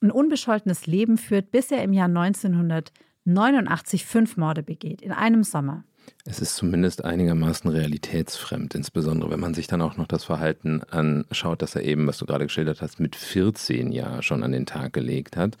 ein 0.00 0.12
unbescholtenes 0.12 0.86
Leben 0.86 1.18
führt, 1.18 1.50
bis 1.50 1.72
er 1.72 1.82
im 1.82 1.92
Jahr 1.92 2.06
1900 2.06 2.92
89 3.24 4.04
Fünfmorde 4.04 4.62
begeht 4.62 5.02
in 5.02 5.12
einem 5.12 5.44
Sommer. 5.44 5.84
Es 6.26 6.40
ist 6.40 6.56
zumindest 6.56 7.04
einigermaßen 7.04 7.70
realitätsfremd, 7.70 8.74
insbesondere 8.74 9.30
wenn 9.30 9.40
man 9.40 9.54
sich 9.54 9.66
dann 9.66 9.82
auch 9.82 9.96
noch 9.96 10.06
das 10.06 10.24
Verhalten 10.24 10.82
anschaut, 10.84 11.62
dass 11.62 11.76
er 11.76 11.82
eben, 11.82 12.06
was 12.06 12.18
du 12.18 12.26
gerade 12.26 12.46
geschildert 12.46 12.82
hast, 12.82 13.00
mit 13.00 13.16
14 13.16 13.92
Jahren 13.92 14.22
schon 14.22 14.42
an 14.42 14.52
den 14.52 14.66
Tag 14.66 14.92
gelegt 14.92 15.36
hat. 15.36 15.58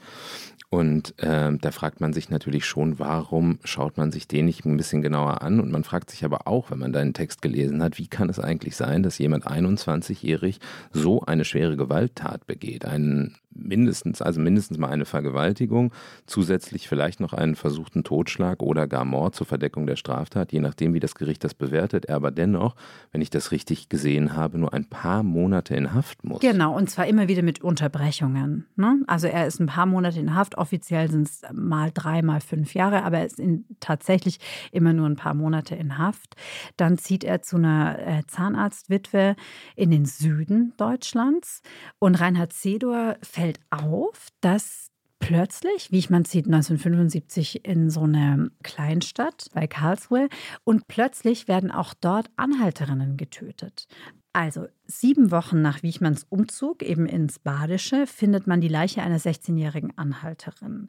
Und 0.70 1.14
äh, 1.22 1.52
da 1.56 1.70
fragt 1.70 2.00
man 2.00 2.12
sich 2.12 2.30
natürlich 2.30 2.64
schon, 2.64 2.98
warum 2.98 3.58
schaut 3.62 3.96
man 3.96 4.10
sich 4.10 4.26
den 4.26 4.46
nicht 4.46 4.64
ein 4.64 4.76
bisschen 4.76 5.02
genauer 5.02 5.42
an? 5.42 5.60
Und 5.60 5.70
man 5.70 5.84
fragt 5.84 6.10
sich 6.10 6.24
aber 6.24 6.48
auch, 6.48 6.70
wenn 6.70 6.78
man 6.78 6.92
deinen 6.92 7.14
Text 7.14 7.42
gelesen 7.42 7.82
hat, 7.82 7.98
wie 7.98 8.08
kann 8.08 8.28
es 8.28 8.40
eigentlich 8.40 8.74
sein, 8.74 9.02
dass 9.02 9.18
jemand 9.18 9.46
21-jährig 9.46 10.58
so 10.92 11.22
eine 11.22 11.44
schwere 11.44 11.76
Gewalttat 11.76 12.46
begeht? 12.46 12.86
Einen 12.86 13.36
mindestens, 13.54 14.20
also 14.20 14.40
mindestens 14.40 14.78
mal 14.78 14.88
eine 14.88 15.04
Vergewaltigung, 15.04 15.92
zusätzlich 16.26 16.88
vielleicht 16.88 17.20
noch 17.20 17.32
einen 17.32 17.54
versuchten 17.54 18.02
Totschlag 18.02 18.62
oder 18.62 18.86
gar 18.86 19.04
Mord 19.04 19.34
zur 19.34 19.46
Verdeckung 19.46 19.86
der 19.86 19.96
Straftat, 19.96 20.52
je 20.52 20.60
nachdem, 20.60 20.94
wie 20.94 21.00
das 21.00 21.14
Gericht 21.14 21.44
das 21.44 21.54
bewertet. 21.54 22.06
Er 22.06 22.16
aber 22.16 22.30
dennoch, 22.30 22.74
wenn 23.12 23.20
ich 23.20 23.30
das 23.30 23.50
richtig 23.50 23.88
gesehen 23.88 24.34
habe, 24.34 24.58
nur 24.58 24.72
ein 24.72 24.86
paar 24.86 25.22
Monate 25.22 25.76
in 25.76 25.92
Haft 25.92 26.24
muss. 26.24 26.40
Genau, 26.40 26.74
und 26.74 26.88
zwar 26.88 27.06
immer 27.06 27.28
wieder 27.28 27.42
mit 27.42 27.62
Unterbrechungen. 27.62 28.66
Ne? 28.76 29.02
Also 29.06 29.26
er 29.26 29.46
ist 29.46 29.60
ein 29.60 29.66
paar 29.66 29.86
Monate 29.86 30.20
in 30.20 30.34
Haft, 30.34 30.56
offiziell 30.56 31.10
sind 31.10 31.28
es 31.28 31.42
mal 31.52 31.90
drei, 31.92 32.22
mal 32.22 32.40
fünf 32.40 32.74
Jahre, 32.74 33.02
aber 33.04 33.18
er 33.18 33.26
ist 33.26 33.38
in, 33.38 33.66
tatsächlich 33.80 34.38
immer 34.72 34.94
nur 34.94 35.06
ein 35.06 35.16
paar 35.16 35.34
Monate 35.34 35.74
in 35.74 35.98
Haft. 35.98 36.34
Dann 36.76 36.96
zieht 36.96 37.24
er 37.24 37.42
zu 37.42 37.56
einer 37.56 37.98
äh, 37.98 38.22
Zahnarztwitwe 38.26 39.36
in 39.76 39.90
den 39.90 40.06
Süden 40.06 40.72
Deutschlands 40.78 41.62
und 41.98 42.14
Reinhard 42.14 42.52
Sedor 42.52 43.16
fällt 43.22 43.43
fällt 43.44 43.60
auf, 43.68 44.28
dass 44.40 44.86
plötzlich, 45.18 45.92
wie 45.92 45.98
ich 45.98 46.08
man 46.08 46.24
sieht, 46.24 46.46
1975 46.46 47.66
in 47.66 47.90
so 47.90 48.04
einer 48.04 48.48
Kleinstadt 48.62 49.48
bei 49.52 49.66
Karlsruhe 49.66 50.30
und 50.64 50.86
plötzlich 50.88 51.46
werden 51.46 51.70
auch 51.70 51.92
dort 51.92 52.30
Anhalterinnen 52.36 53.18
getötet. 53.18 53.86
Also 54.34 54.66
sieben 54.88 55.30
Wochen 55.30 55.62
nach 55.62 55.84
Wichmanns 55.84 56.26
Umzug 56.28 56.82
eben 56.82 57.06
ins 57.06 57.38
Badische 57.38 58.08
findet 58.08 58.48
man 58.48 58.60
die 58.60 58.68
Leiche 58.68 59.00
einer 59.00 59.20
16-jährigen 59.20 59.96
Anhalterin. 59.96 60.88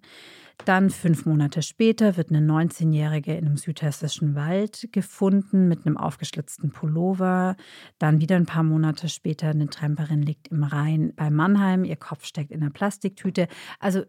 Dann 0.66 0.90
fünf 0.90 1.28
Monate 1.28 1.62
später 1.62 2.18
wird 2.18 2.32
eine 2.32 2.40
19-jährige 2.40 3.36
in 3.36 3.46
einem 3.46 3.58
südhessischen 3.58 4.34
Wald 4.34 4.90
gefunden 4.92 5.68
mit 5.68 5.86
einem 5.86 5.96
aufgeschlitzten 5.96 6.72
Pullover. 6.72 7.56
Dann 8.00 8.20
wieder 8.20 8.36
ein 8.36 8.48
paar 8.48 8.64
Monate 8.64 9.10
später 9.10 9.50
eine 9.50 9.70
Tramperin 9.70 10.24
liegt 10.24 10.48
im 10.48 10.64
Rhein 10.64 11.14
bei 11.16 11.30
Mannheim. 11.30 11.84
Ihr 11.84 11.98
Kopf 11.98 12.26
steckt 12.26 12.50
in 12.52 12.64
einer 12.64 12.72
Plastiktüte. 12.72 13.48
Also 13.80 14.06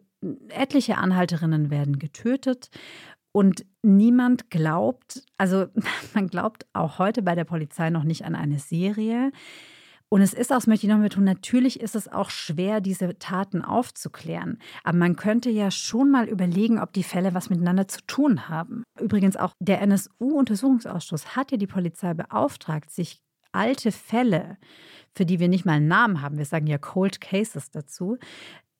etliche 0.48 0.96
Anhalterinnen 0.96 1.70
werden 1.70 1.98
getötet. 1.98 2.70
Und 3.36 3.66
niemand 3.82 4.48
glaubt, 4.48 5.22
also 5.36 5.66
man 6.14 6.28
glaubt 6.28 6.64
auch 6.72 6.98
heute 6.98 7.20
bei 7.20 7.34
der 7.34 7.44
Polizei 7.44 7.90
noch 7.90 8.02
nicht 8.02 8.24
an 8.24 8.34
eine 8.34 8.58
Serie. 8.58 9.30
Und 10.08 10.22
es 10.22 10.32
ist 10.32 10.52
auch, 10.52 10.56
das 10.56 10.66
möchte 10.66 10.86
ich 10.86 10.90
noch 10.90 10.98
mit 10.98 11.12
tun, 11.12 11.24
natürlich 11.24 11.80
ist 11.80 11.94
es 11.94 12.10
auch 12.10 12.30
schwer, 12.30 12.80
diese 12.80 13.18
Taten 13.18 13.60
aufzuklären. 13.60 14.58
Aber 14.84 14.96
man 14.96 15.16
könnte 15.16 15.50
ja 15.50 15.70
schon 15.70 16.10
mal 16.10 16.30
überlegen, 16.30 16.80
ob 16.80 16.94
die 16.94 17.02
Fälle 17.02 17.34
was 17.34 17.50
miteinander 17.50 17.86
zu 17.86 18.00
tun 18.06 18.48
haben. 18.48 18.84
Übrigens 18.98 19.36
auch 19.36 19.52
der 19.60 19.82
NSU-Untersuchungsausschuss 19.82 21.36
hat 21.36 21.50
ja 21.50 21.58
die 21.58 21.66
Polizei 21.66 22.14
beauftragt, 22.14 22.90
sich 22.90 23.20
alte 23.52 23.92
Fälle, 23.92 24.56
für 25.14 25.26
die 25.26 25.40
wir 25.40 25.48
nicht 25.48 25.66
mal 25.66 25.74
einen 25.74 25.88
Namen 25.88 26.22
haben, 26.22 26.38
wir 26.38 26.46
sagen 26.46 26.66
ja 26.66 26.78
Cold 26.78 27.20
Cases 27.20 27.70
dazu, 27.70 28.16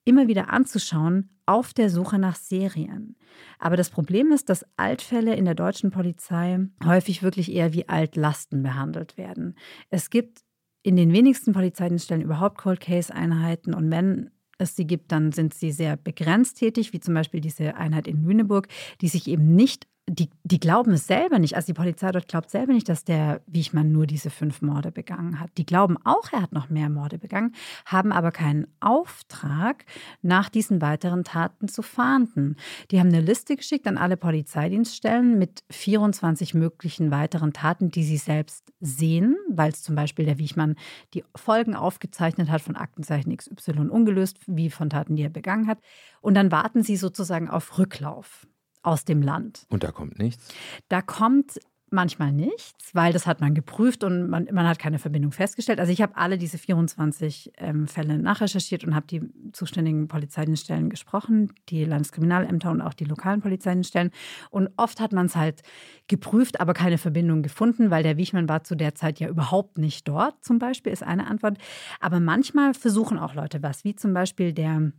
immer 0.07 0.27
wieder 0.27 0.49
anzuschauen 0.49 1.29
auf 1.45 1.73
der 1.73 1.89
Suche 1.89 2.17
nach 2.17 2.35
Serien. 2.35 3.15
Aber 3.59 3.77
das 3.77 3.89
Problem 3.89 4.31
ist, 4.31 4.49
dass 4.49 4.65
Altfälle 4.77 5.35
in 5.35 5.45
der 5.45 5.55
deutschen 5.55 5.91
Polizei 5.91 6.59
häufig 6.85 7.23
wirklich 7.23 7.51
eher 7.51 7.73
wie 7.73 7.87
Altlasten 7.87 8.63
behandelt 8.63 9.17
werden. 9.17 9.55
Es 9.89 10.09
gibt 10.09 10.43
in 10.83 10.95
den 10.95 11.11
wenigsten 11.11 11.53
Polizeidienststellen 11.53 12.23
überhaupt 12.23 12.57
Cold 12.57 12.79
Case 12.79 13.13
Einheiten 13.13 13.73
und 13.73 13.91
wenn 13.91 14.31
es 14.57 14.75
sie 14.75 14.87
gibt, 14.87 15.11
dann 15.11 15.31
sind 15.31 15.53
sie 15.53 15.71
sehr 15.71 15.97
begrenzt 15.97 16.57
tätig, 16.57 16.93
wie 16.93 16.99
zum 16.99 17.13
Beispiel 17.13 17.41
diese 17.41 17.75
Einheit 17.75 18.07
in 18.07 18.23
Lüneburg, 18.23 18.67
die 19.01 19.07
sich 19.07 19.27
eben 19.27 19.55
nicht 19.55 19.87
die, 20.09 20.29
die 20.43 20.59
glauben 20.59 20.93
es 20.93 21.05
selber 21.05 21.37
nicht. 21.37 21.55
Also 21.55 21.67
die 21.67 21.73
Polizei 21.73 22.11
dort 22.11 22.29
glaubt 22.29 22.49
selber 22.49 22.71
nicht, 22.71 22.87
dass 22.87 23.03
der 23.03 23.41
Wiechmann 23.45 23.91
nur 23.91 24.07
diese 24.07 24.29
fünf 24.29 24.61
Morde 24.61 24.91
begangen 24.91 25.39
hat. 25.39 25.49
Die 25.57 25.65
glauben 25.65 25.97
auch, 26.05 26.31
er 26.31 26.41
hat 26.41 26.53
noch 26.53 26.69
mehr 26.69 26.89
Morde 26.89 27.17
begangen, 27.17 27.53
haben 27.85 28.13
aber 28.13 28.31
keinen 28.31 28.67
Auftrag, 28.79 29.85
nach 30.21 30.47
diesen 30.49 30.81
weiteren 30.81 31.25
Taten 31.25 31.67
zu 31.67 31.81
fahnden. 31.81 32.55
Die 32.89 32.99
haben 32.99 33.09
eine 33.09 33.19
Liste 33.19 33.57
geschickt 33.57 33.85
an 33.85 33.97
alle 33.97 34.15
Polizeidienststellen 34.15 35.37
mit 35.37 35.63
24 35.71 36.53
möglichen 36.53 37.11
weiteren 37.11 37.51
Taten, 37.51 37.91
die 37.91 38.03
sie 38.03 38.17
selbst 38.17 38.71
sehen, 38.79 39.35
weil 39.49 39.71
es 39.71 39.83
zum 39.83 39.95
Beispiel 39.95 40.25
der 40.25 40.37
Wiechmann 40.37 40.75
die 41.13 41.25
Folgen 41.35 41.75
aufgezeichnet 41.75 42.49
hat 42.49 42.61
von 42.61 42.77
Aktenzeichen 42.77 43.35
XY 43.35 43.89
ungelöst, 43.89 44.37
wie 44.47 44.69
von 44.69 44.89
Taten, 44.89 45.17
die 45.17 45.23
er 45.23 45.29
begangen 45.29 45.67
hat. 45.67 45.79
Und 46.21 46.35
dann 46.35 46.51
warten 46.51 46.81
sie 46.81 46.95
sozusagen 46.95 47.49
auf 47.49 47.77
Rücklauf 47.77 48.47
aus 48.87 49.03
dem 49.03 49.21
Land. 49.21 49.65
Und 49.69 49.83
da 49.83 49.91
kommt 49.91 50.17
nichts? 50.17 50.47
Da 50.87 51.01
kommt 51.01 51.59
manchmal 51.89 52.31
nichts, 52.33 52.93
weil 52.93 53.13
das 53.13 53.27
hat 53.27 53.39
man 53.39 53.53
geprüft 53.53 54.03
und 54.03 54.29
man, 54.29 54.47
man 54.51 54.67
hat 54.67 54.79
keine 54.79 54.99
Verbindung 54.99 55.31
festgestellt. 55.31 55.79
Also 55.79 55.91
ich 55.91 56.01
habe 56.01 56.17
alle 56.17 56.37
diese 56.37 56.57
24 56.57 57.53
ähm, 57.57 57.87
Fälle 57.87 58.17
nachrecherchiert 58.17 58.83
und 58.83 58.93
habe 58.93 59.07
die 59.07 59.21
zuständigen 59.53 60.07
Polizeidienststellen 60.07 60.89
gesprochen, 60.89 61.53
die 61.69 61.85
Landeskriminalämter 61.85 62.71
und 62.71 62.81
auch 62.81 62.93
die 62.93 63.05
lokalen 63.05 63.41
Polizeidienststellen. 63.41 64.11
Und 64.49 64.69
oft 64.75 64.99
hat 64.99 65.13
man 65.13 65.27
es 65.27 65.35
halt 65.35 65.61
geprüft, 66.07 66.59
aber 66.59 66.73
keine 66.73 66.97
Verbindung 66.97 67.41
gefunden, 67.41 67.89
weil 67.89 68.03
der 68.03 68.17
Wichmann 68.17 68.49
war 68.49 68.63
zu 68.63 68.75
der 68.75 68.95
Zeit 68.95 69.19
ja 69.19 69.29
überhaupt 69.29 69.77
nicht 69.77 70.07
dort, 70.07 70.43
zum 70.43 70.59
Beispiel, 70.59 70.91
ist 70.91 71.03
eine 71.03 71.27
Antwort. 71.27 71.57
Aber 71.99 72.19
manchmal 72.19 72.73
versuchen 72.73 73.17
auch 73.17 73.33
Leute 73.33 73.63
was, 73.63 73.85
wie 73.85 73.95
zum 73.95 74.13
Beispiel 74.13 74.51
der 74.51 74.91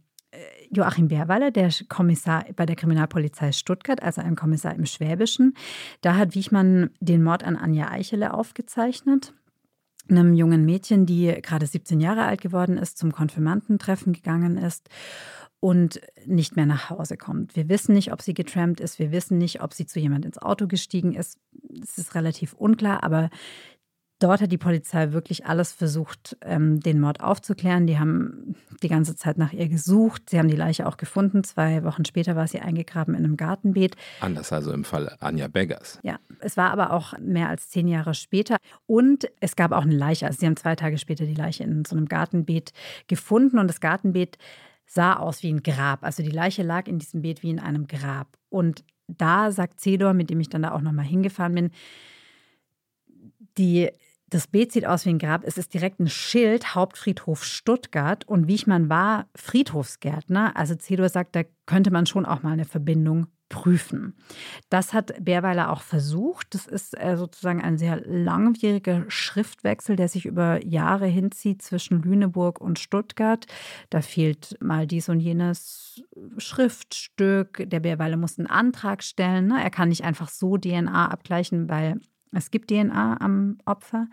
Joachim 0.71 1.09
Bärweiler, 1.09 1.51
der 1.51 1.71
Kommissar 1.89 2.45
bei 2.55 2.67
der 2.67 2.77
Kriminalpolizei 2.77 3.53
Stuttgart, 3.53 4.03
also 4.03 4.21
ein 4.21 4.37
Kommissar 4.37 4.75
im 4.75 4.87
Schwäbischen. 4.87 5.55
Da 6.03 6.17
hat 6.17 6.35
Wiechmann 6.35 6.91
den 7.01 7.23
Mord 7.23 7.45
an 7.45 7.57
Anja 7.57 7.91
Eichele 7.91 8.35
aufgezeichnet 8.35 9.33
einem 10.11 10.35
jungen 10.35 10.65
Mädchen, 10.65 11.07
die 11.07 11.27
gerade 11.43 11.67
17 11.67 12.01
Jahre 12.01 12.25
alt 12.25 12.41
geworden 12.41 12.79
ist, 12.79 12.99
zum 12.99 13.13
Konfirmandentreffen 13.13 14.13
gegangen 14.13 14.57
ist 14.57 14.89
und 15.61 16.01
nicht 16.25 16.57
mehr 16.57 16.67
nach 16.67 16.91
Hause 16.91 17.17
kommt. 17.17 17.57
Wir 17.57 17.69
wissen 17.69 17.95
nicht, 17.95 18.13
ob 18.13 18.23
sie 18.23 18.35
getrampt 18.35 18.81
ist, 18.81 18.99
wir 18.99 19.13
wissen 19.13 19.39
nicht, 19.39 19.63
ob 19.63 19.75
sie 19.75 19.87
zu 19.87 19.99
jemand 19.99 20.25
ins 20.25 20.39
Auto 20.39 20.67
gestiegen 20.67 21.15
ist. 21.15 21.39
Es 21.83 21.99
ist 21.99 22.15
relativ 22.15 22.55
unklar, 22.55 23.03
aber 23.03 23.31
Dort 24.21 24.41
hat 24.41 24.51
die 24.51 24.59
Polizei 24.59 25.13
wirklich 25.13 25.47
alles 25.47 25.73
versucht, 25.73 26.37
ähm, 26.43 26.81
den 26.81 26.99
Mord 27.01 27.21
aufzuklären. 27.21 27.87
Die 27.87 28.01
haben 28.01 28.57
die 28.83 28.89
ganze 28.89 29.15
Zeit 29.15 29.39
nach 29.39 29.53
ihr 29.53 29.69
gesucht. 29.69 30.31
Sie 30.31 30.39
haben 30.39 30.49
die 30.49 30.57
Leiche 30.57 30.89
auch 30.89 30.97
gefunden. 30.97 31.45
Zwei 31.45 31.85
Wochen 31.85 32.05
später 32.05 32.35
war 32.35 32.49
sie 32.49 32.59
eingegraben 32.59 33.15
in 33.15 33.25
einem 33.25 33.37
Gartenbeet. 33.37 33.95
Anders 34.21 34.53
also 34.53 34.73
im 34.73 34.83
Fall 34.83 35.15
Anja 35.21 35.47
Beggers. 35.47 36.01
Ja, 36.03 36.19
es 36.41 36.57
war 36.57 36.73
aber 36.73 36.93
auch 36.93 37.17
mehr 37.21 37.49
als 37.49 37.69
zehn 37.69 37.87
Jahre 37.87 38.13
später. 38.15 38.57
Und 38.87 39.29
es 39.39 39.55
gab 39.55 39.71
auch 39.71 39.83
eine 39.83 39.97
Leiche. 39.97 40.27
Also 40.27 40.41
sie 40.41 40.47
haben 40.47 40.57
zwei 40.57 40.75
Tage 40.75 40.99
später 40.99 41.25
die 41.25 41.35
Leiche 41.35 41.63
in 41.63 41.85
so 41.85 41.95
einem 41.95 42.07
Gartenbeet 42.07 42.73
gefunden. 43.07 43.61
Und 43.61 43.69
das 43.69 43.81
Gartenbeet 43.81 44.37
sah 44.85 45.15
aus 45.15 45.45
wie 45.45 45.53
ein 45.53 45.63
Grab. 45.63 46.03
Also 46.03 46.25
die 46.25 46.31
Leiche 46.31 46.65
lag 46.65 46.89
in 46.89 46.99
diesem 46.99 47.23
Beet 47.23 47.45
wie 47.45 47.51
in 47.51 47.61
einem 47.61 47.87
Grab. 47.87 48.37
Und 48.49 48.83
da 49.07 49.53
sagt 49.53 49.81
Cedor, 49.81 50.13
mit 50.13 50.29
dem 50.29 50.41
ich 50.41 50.49
dann 50.49 50.63
da 50.63 50.73
auch 50.73 50.81
nochmal 50.81 51.07
hingefahren 51.07 51.55
bin, 51.55 51.71
die 53.57 53.91
das 54.31 54.47
Beet 54.47 54.73
sieht 54.73 54.87
aus 54.87 55.07
wie 55.07 55.11
ein 55.11 55.19
Grab. 55.19 55.43
Es 55.45 55.59
ist 55.59 55.73
direkt 55.73 56.01
ein 56.01 56.09
Schild, 56.09 56.75
Hauptfriedhof 56.75 57.45
Stuttgart. 57.45 58.27
Und 58.27 58.47
Wiechmann 58.47 58.89
war 58.89 59.27
Friedhofsgärtner. 59.35 60.57
Also 60.57 60.75
Cedor 60.75 61.09
sagt, 61.09 61.35
da 61.35 61.43
könnte 61.67 61.91
man 61.91 62.07
schon 62.07 62.27
auch 62.27 62.43
mal 62.43 62.53
eine 62.53 62.65
Verbindung 62.65 63.29
prüfen. 63.49 64.15
Das 64.69 64.93
hat 64.93 65.25
Bärweiler 65.25 65.73
auch 65.73 65.81
versucht. 65.81 66.55
Das 66.55 66.67
ist 66.67 67.01
äh, 67.01 67.17
sozusagen 67.17 67.63
ein 67.63 67.79
sehr 67.79 68.03
langwieriger 68.05 69.05
Schriftwechsel, 69.09 69.97
der 69.97 70.09
sich 70.09 70.27
über 70.27 70.65
Jahre 70.67 71.07
hinzieht 71.07 71.63
zwischen 71.63 72.03
Lüneburg 72.03 72.61
und 72.61 72.79
Stuttgart. 72.79 73.47
Da 73.89 74.03
fehlt 74.03 74.59
mal 74.61 74.87
dies 74.87 75.09
und 75.09 75.21
jenes 75.21 76.03
Schriftstück. 76.37 77.65
Der 77.67 77.81
Bärweiler 77.81 78.19
muss 78.19 78.39
einen 78.39 78.49
Antrag 78.49 79.03
stellen. 79.03 79.47
Ne? 79.47 79.63
Er 79.63 79.71
kann 79.71 79.89
nicht 79.89 80.05
einfach 80.05 80.29
so 80.29 80.59
DNA 80.59 81.09
abgleichen, 81.09 81.71
weil 81.71 82.01
es 82.33 82.51
gibt 82.51 82.71
DNA 82.71 83.21
am 83.21 83.59
Opfer, 83.65 84.09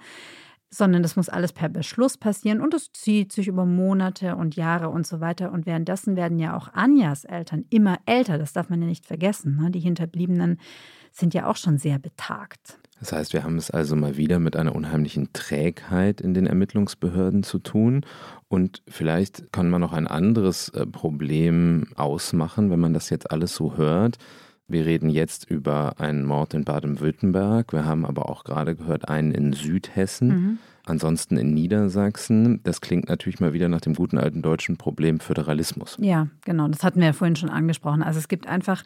sondern 0.69 1.03
das 1.03 1.15
muss 1.15 1.29
alles 1.29 1.53
per 1.53 1.69
Beschluss 1.69 2.17
passieren 2.17 2.61
und 2.61 2.73
es 2.73 2.91
zieht 2.91 3.31
sich 3.31 3.47
über 3.47 3.65
Monate 3.65 4.35
und 4.35 4.55
Jahre 4.55 4.89
und 4.89 5.07
so 5.07 5.19
weiter. 5.21 5.51
Und 5.51 5.65
währenddessen 5.65 6.15
werden 6.15 6.39
ja 6.39 6.55
auch 6.55 6.73
Anjas 6.73 7.23
Eltern 7.23 7.65
immer 7.69 7.97
älter, 8.05 8.37
das 8.37 8.53
darf 8.53 8.69
man 8.69 8.81
ja 8.81 8.87
nicht 8.87 9.05
vergessen. 9.05 9.57
Ne? 9.57 9.71
Die 9.71 9.79
Hinterbliebenen 9.79 10.59
sind 11.11 11.33
ja 11.33 11.47
auch 11.47 11.55
schon 11.55 11.77
sehr 11.77 11.97
betagt. 11.97 12.77
Das 12.99 13.11
heißt, 13.11 13.33
wir 13.33 13.43
haben 13.43 13.57
es 13.57 13.71
also 13.71 13.95
mal 13.95 14.15
wieder 14.17 14.39
mit 14.39 14.55
einer 14.55 14.75
unheimlichen 14.75 15.33
Trägheit 15.33 16.21
in 16.21 16.33
den 16.33 16.47
Ermittlungsbehörden 16.47 17.43
zu 17.43 17.59
tun. 17.59 18.05
Und 18.47 18.81
vielleicht 18.87 19.51
kann 19.51 19.69
man 19.69 19.81
noch 19.81 19.93
ein 19.93 20.07
anderes 20.07 20.69
äh, 20.69 20.85
Problem 20.85 21.87
ausmachen, 21.95 22.71
wenn 22.71 22.79
man 22.79 22.93
das 22.93 23.09
jetzt 23.09 23.31
alles 23.31 23.53
so 23.53 23.75
hört. 23.75 24.17
Wir 24.67 24.85
reden 24.85 25.09
jetzt 25.09 25.49
über 25.49 25.99
einen 25.99 26.25
Mord 26.25 26.53
in 26.55 26.63
Baden-Württemberg. 26.63 27.71
Wir 27.71 27.85
haben 27.85 28.05
aber 28.05 28.29
auch 28.29 28.43
gerade 28.43 28.75
gehört 28.75 29.07
einen 29.07 29.31
in 29.31 29.53
Südhessen. 29.53 30.27
Mhm. 30.27 30.57
Ansonsten 30.85 31.37
in 31.37 31.53
Niedersachsen, 31.53 32.61
das 32.63 32.79
klingt 32.79 33.09
natürlich 33.09 33.39
mal 33.39 33.53
wieder 33.53 33.69
nach 33.69 33.81
dem 33.81 33.95
guten 33.95 34.17
alten 34.17 34.41
deutschen 34.41 34.77
Problem 34.77 35.19
Föderalismus. 35.19 35.97
Ja, 35.99 36.27
genau, 36.43 36.67
das 36.67 36.83
hatten 36.83 36.99
wir 36.99 37.07
ja 37.07 37.13
vorhin 37.13 37.35
schon 37.35 37.49
angesprochen. 37.49 38.03
Also 38.03 38.19
es 38.19 38.27
gibt 38.27 38.47
einfach 38.47 38.83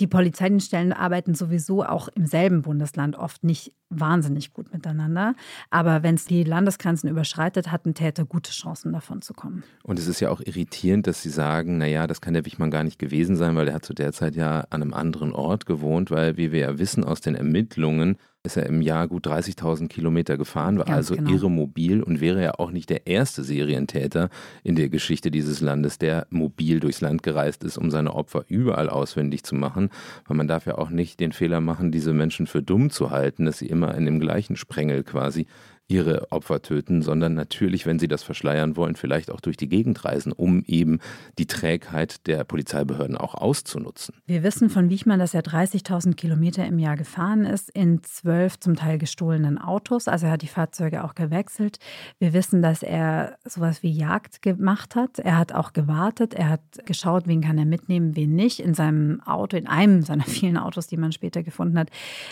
die 0.00 0.06
Polizeidienststellen 0.06 0.92
arbeiten 0.92 1.34
sowieso 1.34 1.84
auch 1.84 2.08
im 2.08 2.26
selben 2.26 2.62
Bundesland 2.62 3.16
oft 3.16 3.44
nicht 3.44 3.72
wahnsinnig 3.90 4.52
gut 4.52 4.72
miteinander. 4.72 5.34
Aber 5.70 6.02
wenn 6.02 6.14
es 6.14 6.24
die 6.24 6.44
Landesgrenzen 6.44 7.10
überschreitet, 7.10 7.70
hat 7.70 7.84
ein 7.84 7.94
Täter 7.94 8.24
gute 8.24 8.52
Chancen, 8.52 8.92
davon 8.92 9.20
zu 9.20 9.34
kommen. 9.34 9.64
Und 9.82 9.98
es 9.98 10.06
ist 10.06 10.20
ja 10.20 10.30
auch 10.30 10.40
irritierend, 10.40 11.06
dass 11.06 11.22
Sie 11.22 11.28
sagen, 11.28 11.76
naja, 11.78 12.06
das 12.06 12.20
kann 12.20 12.34
der 12.34 12.46
Wichmann 12.46 12.70
gar 12.70 12.84
nicht 12.84 12.98
gewesen 12.98 13.36
sein, 13.36 13.54
weil 13.54 13.68
er 13.68 13.74
hat 13.74 13.84
zu 13.84 13.92
der 13.92 14.12
Zeit 14.12 14.34
ja 14.34 14.60
an 14.70 14.82
einem 14.82 14.94
anderen 14.94 15.32
Ort 15.32 15.66
gewohnt, 15.66 16.10
weil, 16.10 16.36
wie 16.36 16.52
wir 16.52 16.60
ja 16.60 16.78
wissen 16.78 17.04
aus 17.04 17.20
den 17.20 17.34
Ermittlungen, 17.34 18.16
ist 18.44 18.56
er 18.56 18.66
im 18.66 18.82
Jahr 18.82 19.06
gut 19.06 19.26
30.000 19.28 19.86
Kilometer 19.86 20.36
gefahren, 20.36 20.76
war 20.76 20.86
Ganz 20.86 20.96
also 20.96 21.14
genau. 21.14 21.30
irre 21.30 21.50
mobil 21.50 22.02
und 22.02 22.20
wäre 22.20 22.42
ja 22.42 22.54
auch 22.58 22.72
nicht 22.72 22.90
der 22.90 23.06
erste 23.06 23.44
Serientäter 23.44 24.30
in 24.64 24.74
der 24.74 24.88
Geschichte 24.88 25.30
dieses 25.30 25.60
Landes, 25.60 25.98
der 25.98 26.26
mobil 26.30 26.80
durchs 26.80 27.00
Land 27.00 27.22
gereist 27.22 27.62
ist, 27.62 27.78
um 27.78 27.92
seine 27.92 28.12
Opfer 28.14 28.44
überall 28.48 28.88
auswendig 28.88 29.44
zu 29.44 29.54
machen. 29.54 29.90
Weil 30.26 30.36
man 30.36 30.48
darf 30.48 30.66
ja 30.66 30.76
auch 30.76 30.90
nicht 30.90 31.20
den 31.20 31.30
Fehler 31.30 31.60
machen, 31.60 31.92
diese 31.92 32.12
Menschen 32.12 32.48
für 32.48 32.62
dumm 32.62 32.90
zu 32.90 33.12
halten, 33.12 33.44
dass 33.44 33.58
sie 33.58 33.66
immer 33.66 33.94
in 33.94 34.06
dem 34.06 34.18
gleichen 34.18 34.56
Sprengel 34.56 35.04
quasi 35.04 35.46
ihre 35.92 36.32
Opfer 36.32 36.62
töten, 36.62 37.02
sondern 37.02 37.34
natürlich, 37.34 37.84
wenn 37.84 37.98
sie 37.98 38.08
das 38.08 38.22
verschleiern 38.22 38.76
wollen, 38.76 38.96
vielleicht 38.96 39.30
auch 39.30 39.40
durch 39.40 39.58
die 39.58 39.68
Gegend 39.68 40.04
reisen, 40.04 40.32
um 40.32 40.62
eben 40.66 41.00
die 41.38 41.46
Trägheit 41.46 42.26
der 42.26 42.44
Polizeibehörden 42.44 43.16
auch 43.16 43.34
auszunutzen. 43.34 44.14
Wir 44.26 44.42
wissen 44.42 44.70
von 44.70 44.88
Wichmann, 44.88 45.18
dass 45.18 45.34
er 45.34 45.42
30.000 45.42 46.14
Kilometer 46.14 46.66
im 46.66 46.78
Jahr 46.78 46.96
gefahren 46.96 47.44
ist 47.44 47.68
in 47.70 48.02
zwölf 48.02 48.58
zum 48.58 48.74
Teil 48.74 48.96
gestohlenen 48.96 49.58
Autos. 49.58 50.08
Also 50.08 50.26
er 50.26 50.32
hat 50.32 50.42
die 50.42 50.48
Fahrzeuge 50.48 51.04
auch 51.04 51.14
gewechselt. 51.14 51.78
Wir 52.18 52.32
wissen, 52.32 52.62
dass 52.62 52.82
er 52.82 53.36
sowas 53.44 53.82
wie 53.82 53.92
Jagd 53.92 54.40
gemacht 54.40 54.96
hat. 54.96 55.18
Er 55.18 55.36
hat 55.36 55.52
auch 55.52 55.74
gewartet. 55.74 56.32
Er 56.32 56.48
hat 56.48 56.62
geschaut, 56.86 57.26
wen 57.26 57.42
kann 57.42 57.58
er 57.58 57.66
mitnehmen, 57.66 58.16
wen 58.16 58.34
nicht. 58.34 58.60
In 58.60 58.72
seinem 58.72 59.20
Auto, 59.22 59.58
in 59.58 59.66
einem 59.66 60.02
seiner 60.02 60.24
vielen 60.26 60.56
Autos, 60.56 60.86
die 60.86 60.96
man 60.96 61.12
später 61.12 61.42
gefunden 61.42 61.78
hat, 61.78 61.90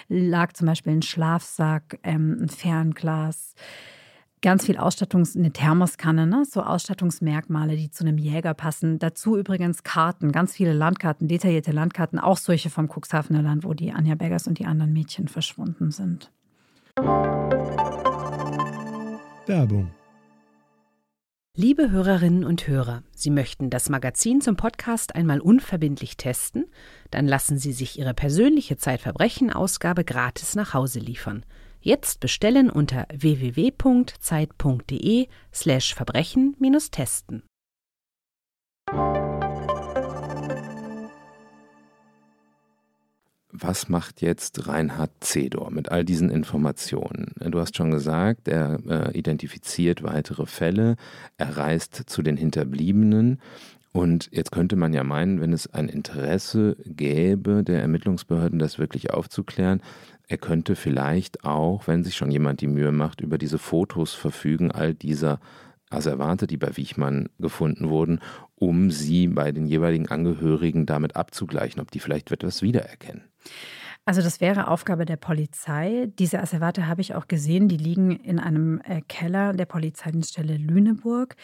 lag 0.09 0.55
zum 0.55 0.67
Beispiel 0.67 0.95
ein 0.95 1.03
Schlafsack, 1.03 1.99
ähm, 2.03 2.39
ein 2.41 2.49
Fernglas, 2.49 3.50
ganz 4.43 4.67
viel 4.67 4.79
Ausstattungs-, 4.79 5.37
eine 5.37 5.53
Thermoskanne, 5.53 6.27
ne? 6.27 6.45
so 6.45 6.63
Ausstattungsmerkmale, 6.63 7.77
die 7.77 7.91
zu 7.91 8.05
einem 8.05 8.19
Jäger 8.19 8.55
passen. 8.55 8.99
Dazu 8.99 9.37
übrigens 9.37 9.83
Karten, 9.83 10.33
ganz 10.33 10.55
viele 10.55 10.73
Landkarten, 10.73 11.29
detaillierte 11.29 11.73
Landkarten, 11.73 12.19
auch 12.19 12.39
solche 12.39 12.71
vom 12.71 12.89
Cuxhavener 12.89 13.43
Land, 13.43 13.65
wo 13.65 13.75
die 13.75 13.93
Anja 13.93 14.15
Bergers 14.15 14.47
und 14.47 14.59
die 14.59 14.67
anderen 14.67 14.93
Mädchen 14.93 15.29
verschwunden 15.29 15.91
sind. 15.91 16.31
Werbung. 19.47 19.91
Liebe 21.57 21.91
Hörerinnen 21.91 22.45
und 22.45 22.69
Hörer, 22.69 23.03
Sie 23.15 23.31
möchten 23.31 23.71
das 23.71 23.91
Magazin 23.91 24.41
zum 24.41 24.57
Podcast 24.57 25.17
einmal 25.17 25.41
unverbindlich 25.41 26.17
testen? 26.17 26.67
Dann 27.11 27.27
lassen 27.27 27.59
Sie 27.59 27.73
sich 27.73 27.99
Ihre 27.99 28.15
persönliche 28.15 28.77
Zeitverbrechen-Ausgabe 28.77 30.05
gratis 30.05 30.55
nach 30.55 30.73
Hause 30.75 31.01
liefern. 31.01 31.45
Jetzt 31.83 32.21
bestellen 32.21 32.69
unter 32.69 33.07
www.zeit.de 33.11 33.79
slash 35.53 35.95
Verbrechen-testen. 35.95 37.43
Was 43.53 43.89
macht 43.89 44.21
jetzt 44.21 44.69
Reinhard 44.69 45.11
Zedor 45.21 45.71
mit 45.71 45.91
all 45.91 46.05
diesen 46.05 46.29
Informationen? 46.29 47.33
Du 47.39 47.59
hast 47.59 47.75
schon 47.77 47.91
gesagt, 47.91 48.47
er 48.47 48.79
äh, 48.87 49.19
identifiziert 49.19 50.03
weitere 50.03 50.45
Fälle, 50.45 50.97
er 51.39 51.57
reist 51.57 51.95
zu 52.07 52.21
den 52.23 52.37
Hinterbliebenen 52.37 53.41
und 53.93 54.29
jetzt 54.33 54.53
könnte 54.53 54.77
man 54.77 54.93
ja 54.93 55.03
meinen, 55.03 55.41
wenn 55.41 55.53
es 55.53 55.67
ein 55.73 55.89
Interesse 55.89 56.77
gäbe 56.85 57.65
der 57.65 57.81
Ermittlungsbehörden, 57.81 58.59
das 58.59 58.79
wirklich 58.79 59.13
aufzuklären, 59.13 59.83
er 60.31 60.39
könnte 60.39 60.77
vielleicht 60.77 61.45
auch, 61.45 61.89
wenn 61.89 62.05
sich 62.05 62.15
schon 62.15 62.31
jemand 62.31 62.61
die 62.61 62.69
Mühe 62.69 62.93
macht, 62.93 63.21
über 63.21 63.37
diese 63.37 63.59
Fotos 63.59 64.15
verfügen, 64.15 64.71
all 64.71 64.95
dieser 64.95 65.41
Asservate, 65.91 66.47
die 66.47 66.57
bei 66.57 66.77
Wichmann 66.77 67.31
gefunden 67.41 67.89
wurden, 67.89 68.21
um 68.55 68.93
sie 68.93 69.27
bei 69.27 69.51
den 69.51 69.67
jeweiligen 69.67 70.07
Angehörigen 70.07 70.87
damit 70.87 71.17
abzugleichen, 71.17 71.83
ob 71.83 71.91
die 71.91 71.99
vielleicht 71.99 72.31
etwas 72.31 72.63
wiedererkennen. 72.63 73.25
Also 74.05 74.23
das 74.23 74.41
wäre 74.41 74.69
Aufgabe 74.69 75.05
der 75.05 75.17
Polizei. 75.17 76.09
Diese 76.17 76.39
Asservate 76.39 76.87
habe 76.87 77.01
ich 77.01 77.17
auch 77.17 77.27
gesehen, 77.27 77.67
die 77.67 77.77
liegen 77.77 78.13
in 78.13 78.39
einem 78.39 78.81
äh, 78.85 79.01
Keller 79.09 79.53
der 79.53 79.67
Polizeidienststelle 79.67 80.57
Lüneburg. 80.57 81.35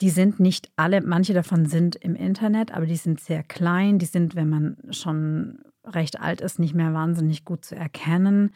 Die 0.00 0.10
sind 0.10 0.38
nicht 0.38 0.70
alle, 0.76 1.00
manche 1.00 1.34
davon 1.34 1.66
sind 1.66 1.96
im 1.96 2.14
Internet, 2.14 2.72
aber 2.72 2.86
die 2.86 2.96
sind 2.96 3.18
sehr 3.18 3.42
klein. 3.42 3.98
Die 3.98 4.06
sind, 4.06 4.36
wenn 4.36 4.48
man 4.48 4.76
schon 4.90 5.58
recht 5.84 6.20
alt 6.20 6.40
ist, 6.40 6.58
nicht 6.58 6.74
mehr 6.74 6.92
wahnsinnig 6.92 7.44
gut 7.44 7.64
zu 7.64 7.76
erkennen. 7.76 8.52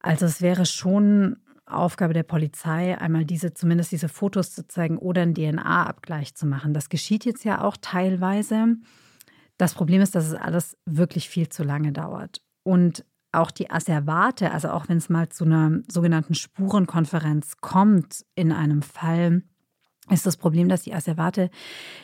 Also 0.00 0.26
es 0.26 0.40
wäre 0.40 0.66
schon 0.66 1.36
Aufgabe 1.66 2.14
der 2.14 2.22
Polizei, 2.22 2.98
einmal 2.98 3.24
diese, 3.24 3.54
zumindest 3.54 3.92
diese 3.92 4.08
Fotos 4.08 4.52
zu 4.52 4.66
zeigen 4.66 4.98
oder 4.98 5.22
einen 5.22 5.34
DNA-Abgleich 5.34 6.34
zu 6.34 6.46
machen. 6.46 6.74
Das 6.74 6.88
geschieht 6.88 7.24
jetzt 7.24 7.44
ja 7.44 7.62
auch 7.62 7.76
teilweise. 7.80 8.76
Das 9.56 9.74
Problem 9.74 10.00
ist, 10.00 10.14
dass 10.14 10.26
es 10.26 10.34
alles 10.34 10.76
wirklich 10.86 11.28
viel 11.28 11.48
zu 11.48 11.62
lange 11.62 11.92
dauert. 11.92 12.40
Und 12.62 13.04
auch 13.32 13.50
die 13.50 13.70
Asservate, 13.70 14.50
also 14.50 14.70
auch 14.70 14.88
wenn 14.88 14.98
es 14.98 15.08
mal 15.08 15.28
zu 15.28 15.44
einer 15.44 15.80
sogenannten 15.86 16.34
Spurenkonferenz 16.34 17.58
kommt 17.60 18.24
in 18.34 18.52
einem 18.52 18.82
Fall, 18.82 19.42
ist 20.10 20.26
das 20.26 20.36
Problem, 20.36 20.68
dass 20.68 20.82
die 20.82 20.94
Asservate 20.94 21.50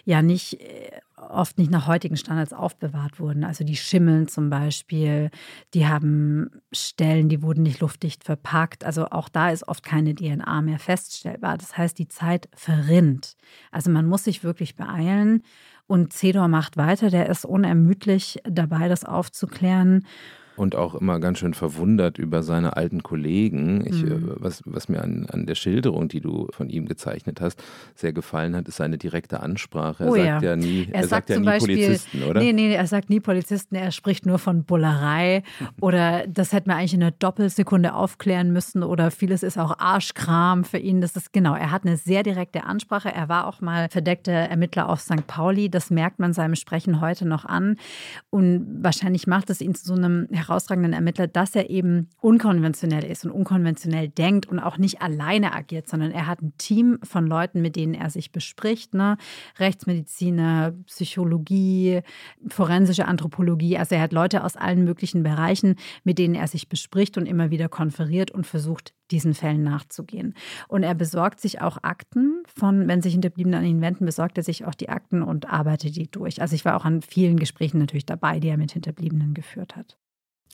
ja 0.05 0.23
nicht 0.23 0.61
äh, 0.61 1.01
oft 1.31 1.59
nicht 1.59 1.71
nach 1.71 1.87
heutigen 1.87 2.17
Standards 2.17 2.53
aufbewahrt 2.53 3.21
wurden. 3.21 3.45
Also 3.45 3.65
die 3.65 3.77
schimmeln 3.77 4.29
zum 4.29 4.51
Beispiel, 4.51 5.31
die 5.75 5.87
haben 5.87 6.51
Stellen, 6.73 7.29
die 7.29 7.43
wurden 7.43 7.63
nicht 7.63 7.81
luftdicht 7.81 8.25
verpackt. 8.25 8.85
Also 8.85 9.07
auch 9.07 9.29
da 9.29 9.51
ist 9.51 9.67
oft 9.69 9.85
keine 9.85 10.15
DNA 10.15 10.63
mehr 10.63 10.79
feststellbar. 10.79 11.59
Das 11.59 11.77
heißt, 11.77 11.99
die 11.99 12.09
Zeit 12.09 12.49
verrinnt. 12.55 13.37
Also 13.71 13.91
man 13.91 14.07
muss 14.07 14.25
sich 14.25 14.45
wirklich 14.45 14.77
beeilen. 14.77 15.43
Und 15.87 16.13
Cedor 16.13 16.49
macht 16.49 16.77
weiter, 16.77 17.11
der 17.11 17.29
ist 17.29 17.45
unermüdlich 17.45 18.41
dabei, 18.45 18.89
das 18.89 19.05
aufzuklären 19.05 20.05
und 20.57 20.75
auch 20.75 20.95
immer 20.95 21.21
ganz 21.21 21.39
schön 21.39 21.55
verwundert 21.55 22.19
über 22.19 22.43
seine 22.43 22.77
alten 22.77 23.03
Kollegen. 23.03 23.87
Ich, 23.87 24.03
mhm. 24.03 24.13
Äh, 24.13 24.21
was, 24.37 24.63
was 24.65 24.89
mir 24.89 25.03
an, 25.03 25.27
an 25.31 25.47
der 25.47 25.55
Schilderung, 25.55 26.09
die 26.09 26.21
du 26.21 26.49
von 26.51 26.69
ihm 26.69 26.87
gezeichnet 26.87 27.41
hast, 27.41 27.63
sehr 27.95 28.13
gefallen 28.13 28.57
hat, 28.57 28.69
ist 28.69 28.77
seine 28.77 28.99
direkte 28.99 29.41
Ansprache. 29.41 30.05
Er 30.05 30.11
oh, 30.11 30.17
sagt 30.17 30.43
ja, 30.43 30.51
ja 30.51 30.57
nie, 30.57 30.89
er, 30.91 30.95
er 30.95 31.01
sagt, 31.03 31.11
sagt 31.11 31.31
ja 31.31 31.39
nie 31.39 31.45
Beispiel, 31.45 31.77
Polizisten, 31.77 32.23
oder? 32.25 32.41
Nee, 32.41 32.53
nee, 32.53 32.75
er 32.75 32.87
sagt 32.87 33.11
nie 33.11 33.21
Polizisten, 33.21 33.75
er 33.75 33.91
spricht 33.93 34.27
nur 34.27 34.39
von 34.39 34.65
Bullerei 34.65 35.43
oder 35.81 36.27
das 36.27 36.53
hätte 36.53 36.69
man 36.69 36.79
eigentlich 36.79 36.95
in 36.95 37.03
einer 37.03 37.13
Doppelsekunde 37.13 37.95
aufklären 37.95 38.53
müssen 38.53 38.83
oder 38.83 39.11
vieles 39.11 39.43
ist 39.43 39.59
auch 39.59 39.79
Arschkram 39.79 40.65
für 40.65 40.79
ihn. 40.79 41.01
Das 41.01 41.17
ist 41.17 41.33
genau, 41.33 41.55
er 41.55 41.71
hat 41.71 41.85
eine 41.85 41.97
sehr 41.97 42.23
direkte 42.23 42.65
Ansprache. 42.65 43.13
Er 43.13 43.29
war 43.29 43.47
auch 43.47 43.61
mal 43.61 43.89
verdeckter 43.91 44.33
Ermittler 44.33 44.89
auf 44.89 45.01
St. 45.01 45.27
Pauli. 45.27 45.69
Das 45.69 45.91
merkt 45.91 46.19
man 46.19 46.33
seinem 46.33 46.55
Sprechen 46.55 47.01
heute 47.01 47.27
noch 47.27 47.45
an. 47.45 47.77
Und 48.31 48.67
wahrscheinlich 48.83 49.27
macht 49.27 49.51
es 49.51 49.61
ihn 49.61 49.75
zu 49.75 49.87
so 49.87 49.95
einem 49.95 50.29
herausragenden 50.49 50.93
Ermittler, 50.93 51.27
dass 51.27 51.55
er 51.55 51.71
eben 51.71 52.09
unkonventionell 52.21 53.05
ist 53.05 53.25
und 53.25 53.31
unkonventionell 53.31 54.09
denkt 54.09 54.47
und 54.47 54.59
auch 54.59 54.79
nicht 54.79 55.03
alleine 55.03 55.53
agiert, 55.53 55.89
sondern 55.89 56.11
er 56.11 56.27
hat 56.27 56.43
ein 56.43 56.53
Team 56.59 56.99
von 57.03 57.27
Leuten, 57.27 57.63
mit 57.63 57.77
denen 57.77 57.95
er 57.95 58.11
sich 58.11 58.33
bespricht. 58.33 58.95
Ne? 58.95 59.17
Rechtsmediziner, 59.59 60.75
Psychologie, 60.87 62.01
forensische 62.49 63.07
Anthropologie. 63.07 63.79
Also 63.79 63.95
er 63.95 64.03
hat 64.03 64.13
Leute 64.13 64.45
aus 64.45 64.57
allen 64.57 64.85
möglichen 64.85 65.23
Bereichen, 65.23 65.77
mit 66.05 66.19
denen 66.19 66.35
er 66.35 66.49
sich 66.49 66.69
bespricht 66.69 67.19
und 67.19 67.27
immer 67.27 67.51
wieder 67.51 67.69
konferiert 67.69 68.31
und 68.31 68.47
versucht, 68.47 68.95
diesen 69.11 69.35
Fällen 69.35 69.63
nachzugehen. 69.63 70.35
Und 70.69 70.83
er 70.83 70.95
besorgt 70.95 71.41
sich 71.41 71.61
auch 71.61 71.79
Akten 71.83 72.43
von, 72.47 72.89
wenn 72.89 73.03
sich 73.03 73.13
Hinterbliebene 73.13 73.59
an 73.59 73.65
ihn 73.65 73.81
wenden, 73.81 74.05
besorgt 74.05 74.37
er 74.37 74.45
sich 74.45 74.65
auch 74.65 74.75
die 74.75 74.89
Akten 74.89 75.23
und 75.23 75.49
arbeitet 75.49 75.97
die 75.97 76.11
durch. 76.11 76.41
Also 76.41 76.55
ich 76.55 76.65
war 76.65 76.77
auch 76.77 76.85
an 76.85 77.03
vielen 77.03 77.39
Gesprächen 77.39 77.79
natürlich 77.79 78.07
dabei, 78.07 78.41
die 78.41 78.49
er 78.49 78.57
mit 78.57 78.73
Hinterbliebenen 78.73 79.35
geführt 79.35 79.77
hat. 79.77 79.97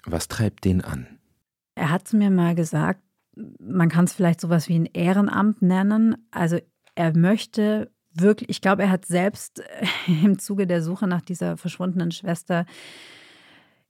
Was 0.04 0.28
treibt 0.28 0.64
den 0.64 0.82
an? 0.82 1.06
Er 1.74 1.90
hat 1.90 2.08
zu 2.08 2.16
mir 2.16 2.30
mal 2.30 2.54
gesagt, 2.54 3.00
man 3.34 3.88
kann 3.88 4.04
es 4.04 4.12
vielleicht 4.12 4.40
sowas 4.40 4.68
wie 4.68 4.78
ein 4.78 4.86
Ehrenamt 4.86 5.62
nennen. 5.62 6.16
Also 6.30 6.58
er 6.94 7.16
möchte 7.16 7.90
wirklich, 8.12 8.50
ich 8.50 8.60
glaube, 8.60 8.82
er 8.82 8.90
hat 8.90 9.06
selbst 9.06 9.62
im 10.06 10.38
Zuge 10.38 10.66
der 10.66 10.82
Suche 10.82 11.06
nach 11.06 11.22
dieser 11.22 11.56
verschwundenen 11.56 12.10
Schwester 12.10 12.66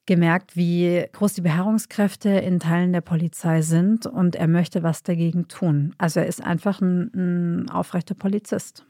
gemerkt, 0.07 0.57
wie 0.57 1.05
groß 1.13 1.35
die 1.35 1.43
Beharrungskräfte 1.43 2.29
in 2.29 2.59
Teilen 2.59 2.93
der 2.93 3.03
Polizei 3.03 3.63
sind 3.63 4.07
und 4.07 4.35
er 4.35 4.49
möchte 4.49 4.83
was 4.83 5.03
dagegen 5.03 5.47
tun. 5.47 5.95
Also 5.97 6.21
er 6.21 6.27
ist 6.27 6.43
einfach 6.43 6.81
ein, 6.81 7.11
ein 7.15 7.71
aufrechter 7.71 8.15
Polizist. 8.15 8.85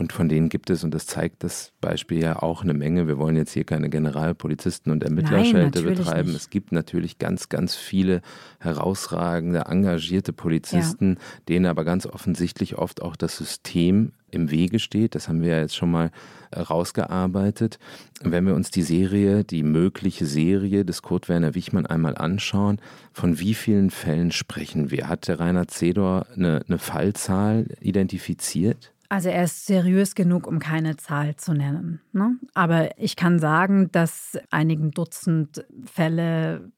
Und 0.00 0.14
von 0.14 0.30
denen 0.30 0.48
gibt 0.48 0.70
es, 0.70 0.82
und 0.82 0.94
das 0.94 1.04
zeigt 1.04 1.44
das 1.44 1.72
Beispiel 1.82 2.22
ja 2.22 2.42
auch 2.42 2.62
eine 2.62 2.72
Menge. 2.72 3.06
Wir 3.06 3.18
wollen 3.18 3.36
jetzt 3.36 3.52
hier 3.52 3.64
keine 3.64 3.90
Generalpolizisten 3.90 4.90
und 4.90 5.04
Ermittlerschelte 5.04 5.82
betreiben. 5.82 6.28
Nicht. 6.30 6.40
Es 6.40 6.48
gibt 6.48 6.72
natürlich 6.72 7.18
ganz, 7.18 7.50
ganz 7.50 7.74
viele 7.74 8.22
herausragende, 8.60 9.66
engagierte 9.66 10.32
Polizisten, 10.32 11.16
ja. 11.18 11.40
denen 11.50 11.66
aber 11.66 11.84
ganz 11.84 12.06
offensichtlich 12.06 12.78
oft 12.78 13.02
auch 13.02 13.14
das 13.14 13.36
System 13.36 14.12
im 14.30 14.50
Wege 14.50 14.78
steht. 14.78 15.14
Das 15.14 15.28
haben 15.28 15.42
wir 15.42 15.50
ja 15.50 15.60
jetzt 15.60 15.76
schon 15.76 15.90
mal 15.90 16.12
äh, 16.50 16.60
rausgearbeitet. 16.60 17.78
Wenn 18.22 18.46
wir 18.46 18.54
uns 18.54 18.70
die 18.70 18.80
Serie, 18.80 19.44
die 19.44 19.62
mögliche 19.62 20.24
Serie 20.24 20.86
des 20.86 21.02
Kurt 21.02 21.28
Werner 21.28 21.54
Wichmann 21.54 21.84
einmal 21.84 22.16
anschauen, 22.16 22.80
von 23.12 23.38
wie 23.38 23.52
vielen 23.52 23.90
Fällen 23.90 24.32
sprechen 24.32 24.90
wir? 24.90 25.10
Hat 25.10 25.28
der 25.28 25.40
Rainer 25.40 25.68
Zedor 25.68 26.26
eine, 26.34 26.62
eine 26.66 26.78
Fallzahl 26.78 27.66
identifiziert? 27.82 28.94
Also 29.10 29.28
er 29.28 29.42
ist 29.42 29.66
seriös 29.66 30.14
genug, 30.14 30.46
um 30.46 30.60
keine 30.60 30.96
Zahl 30.96 31.34
zu 31.34 31.52
nennen. 31.52 32.00
Ne? 32.12 32.36
Aber 32.54 32.96
ich 32.96 33.16
kann 33.16 33.40
sagen, 33.40 33.90
dass 33.90 34.38
einigen 34.50 34.92
Dutzend 34.92 35.66
Fälle 35.84 36.70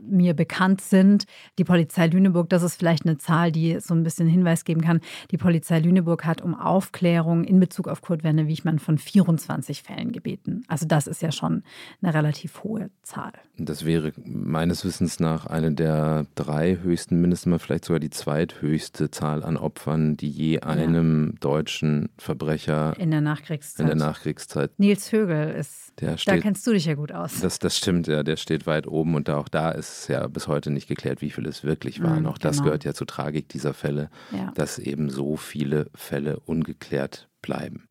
mir 0.00 0.34
bekannt 0.34 0.80
sind. 0.80 1.26
Die 1.58 1.64
Polizei 1.64 2.06
Lüneburg, 2.06 2.48
das 2.48 2.62
ist 2.62 2.76
vielleicht 2.76 3.04
eine 3.04 3.18
Zahl, 3.18 3.52
die 3.52 3.78
so 3.80 3.94
ein 3.94 4.02
bisschen 4.02 4.28
Hinweis 4.28 4.64
geben 4.64 4.80
kann. 4.80 5.00
Die 5.30 5.38
Polizei 5.38 5.78
Lüneburg 5.78 6.24
hat 6.24 6.42
um 6.42 6.54
Aufklärung 6.54 7.44
in 7.44 7.60
Bezug 7.60 7.88
auf 7.88 8.02
Kurt 8.02 8.24
Werner 8.24 8.46
Wiechmann 8.46 8.78
von 8.78 8.98
24 8.98 9.82
Fällen 9.82 10.12
gebeten. 10.12 10.62
Also 10.68 10.86
das 10.86 11.06
ist 11.06 11.22
ja 11.22 11.32
schon 11.32 11.62
eine 12.02 12.14
relativ 12.14 12.62
hohe 12.62 12.90
Zahl. 13.02 13.32
Das 13.58 13.84
wäre 13.84 14.12
meines 14.24 14.84
Wissens 14.84 15.20
nach 15.20 15.46
eine 15.46 15.72
der 15.72 16.26
drei 16.34 16.78
höchsten, 16.82 17.20
mindestens 17.20 17.50
mal 17.50 17.58
vielleicht 17.58 17.86
sogar 17.86 18.00
die 18.00 18.10
zweithöchste 18.10 19.10
Zahl 19.10 19.42
an 19.42 19.56
Opfern, 19.56 20.16
die 20.16 20.28
je 20.28 20.60
einem 20.60 21.30
ja. 21.32 21.38
deutschen 21.40 22.10
Verbrecher 22.18 22.94
in 22.98 23.10
der 23.10 23.20
Nachkriegszeit. 23.20 23.80
In 23.80 23.86
der 23.86 24.06
Nachkriegszeit. 24.06 24.78
Nils 24.78 25.10
Högel 25.12 25.50
ist, 25.50 25.92
der 26.00 26.18
steht, 26.18 26.34
da 26.34 26.38
kennst 26.38 26.66
du 26.66 26.72
dich 26.72 26.84
ja 26.84 26.94
gut 26.94 27.12
aus. 27.12 27.40
Das, 27.40 27.58
das 27.58 27.76
stimmt, 27.76 28.06
ja, 28.06 28.22
der 28.22 28.36
steht 28.36 28.66
weit 28.66 28.86
oben 28.86 29.14
und 29.14 29.30
auch 29.30 29.48
da 29.48 29.70
ist 29.70 29.85
ist 29.88 30.08
ja 30.08 30.26
bis 30.26 30.48
heute 30.48 30.70
nicht 30.70 30.88
geklärt, 30.88 31.20
wie 31.20 31.30
viele 31.30 31.48
es 31.48 31.64
wirklich 31.64 32.02
waren. 32.02 32.20
Mhm, 32.20 32.26
Auch 32.26 32.38
das 32.38 32.56
genau. 32.56 32.64
gehört 32.66 32.84
ja 32.84 32.94
zur 32.94 33.06
Tragik 33.06 33.48
dieser 33.48 33.74
Fälle, 33.74 34.10
ja. 34.32 34.52
dass 34.54 34.78
eben 34.78 35.08
so 35.10 35.36
viele 35.36 35.90
Fälle 35.94 36.40
ungeklärt 36.40 37.28
bleiben. 37.42 37.86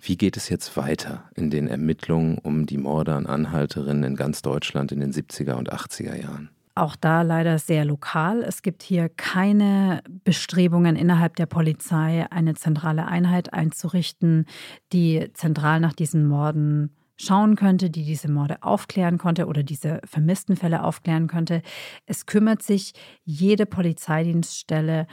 Wie 0.00 0.16
geht 0.16 0.36
es 0.36 0.48
jetzt 0.48 0.76
weiter 0.76 1.24
in 1.34 1.50
den 1.50 1.68
Ermittlungen 1.68 2.38
um 2.38 2.64
die 2.64 2.78
Morde 2.78 3.14
an 3.14 3.26
Anhalterinnen 3.26 4.04
in 4.04 4.16
ganz 4.16 4.40
Deutschland 4.40 4.92
in 4.92 5.00
den 5.00 5.12
70er 5.12 5.54
und 5.54 5.72
80er 5.72 6.16
Jahren? 6.20 6.50
Auch 6.74 6.96
da 6.96 7.22
leider 7.22 7.58
sehr 7.58 7.84
lokal. 7.84 8.42
Es 8.42 8.62
gibt 8.62 8.82
hier 8.82 9.10
keine 9.10 10.02
Bestrebungen 10.24 10.96
innerhalb 10.96 11.36
der 11.36 11.46
Polizei, 11.46 12.26
eine 12.30 12.54
zentrale 12.54 13.06
Einheit 13.06 13.52
einzurichten, 13.52 14.46
die 14.92 15.28
zentral 15.34 15.80
nach 15.80 15.92
diesen 15.92 16.26
Morden 16.26 16.96
schauen 17.20 17.56
könnte, 17.56 17.90
die 17.90 18.04
diese 18.04 18.30
Morde 18.30 18.62
aufklären 18.62 19.18
konnte 19.18 19.46
oder 19.46 19.62
diese 19.62 20.00
vermissten 20.04 20.56
Fälle 20.56 20.84
aufklären 20.84 21.26
könnte. 21.26 21.62
Es 22.06 22.26
kümmert 22.26 22.62
sich 22.62 22.92
jede 23.24 23.66
Polizeidienststelle 23.66 25.06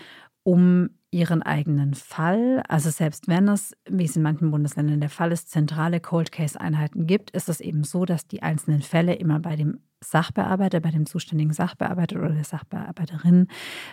um 0.44 0.90
ihren 1.12 1.42
eigenen 1.42 1.94
Fall. 1.94 2.64
Also 2.68 2.90
selbst 2.90 3.28
wenn 3.28 3.48
es, 3.48 3.74
wie 3.90 4.06
es 4.06 4.16
in 4.16 4.22
manchen 4.22 4.52
Bundesländern 4.52 5.00
der 5.00 5.10
Fall 5.10 5.32
ist, 5.32 5.50
zentrale 5.50 6.00
Cold 6.00 6.32
Case-Einheiten 6.32 7.08
gibt, 7.08 7.32
ist 7.32 7.50
es 7.50 7.60
eben 7.60 7.84
so, 7.84 8.06
dass 8.06 8.28
die 8.28 8.44
einzelnen 8.44 8.82
Fälle 8.82 9.16
immer 9.16 9.40
bei 9.40 9.56
dem 9.56 9.80
Sachbearbeiter, 10.02 10.80
bei 10.80 10.92
dem 10.92 11.06
zuständigen 11.06 11.54
Sachbearbeiter 11.54 12.20
oder 12.20 12.30
der 12.30 12.44
Sachbearbeiterin 12.44 13.48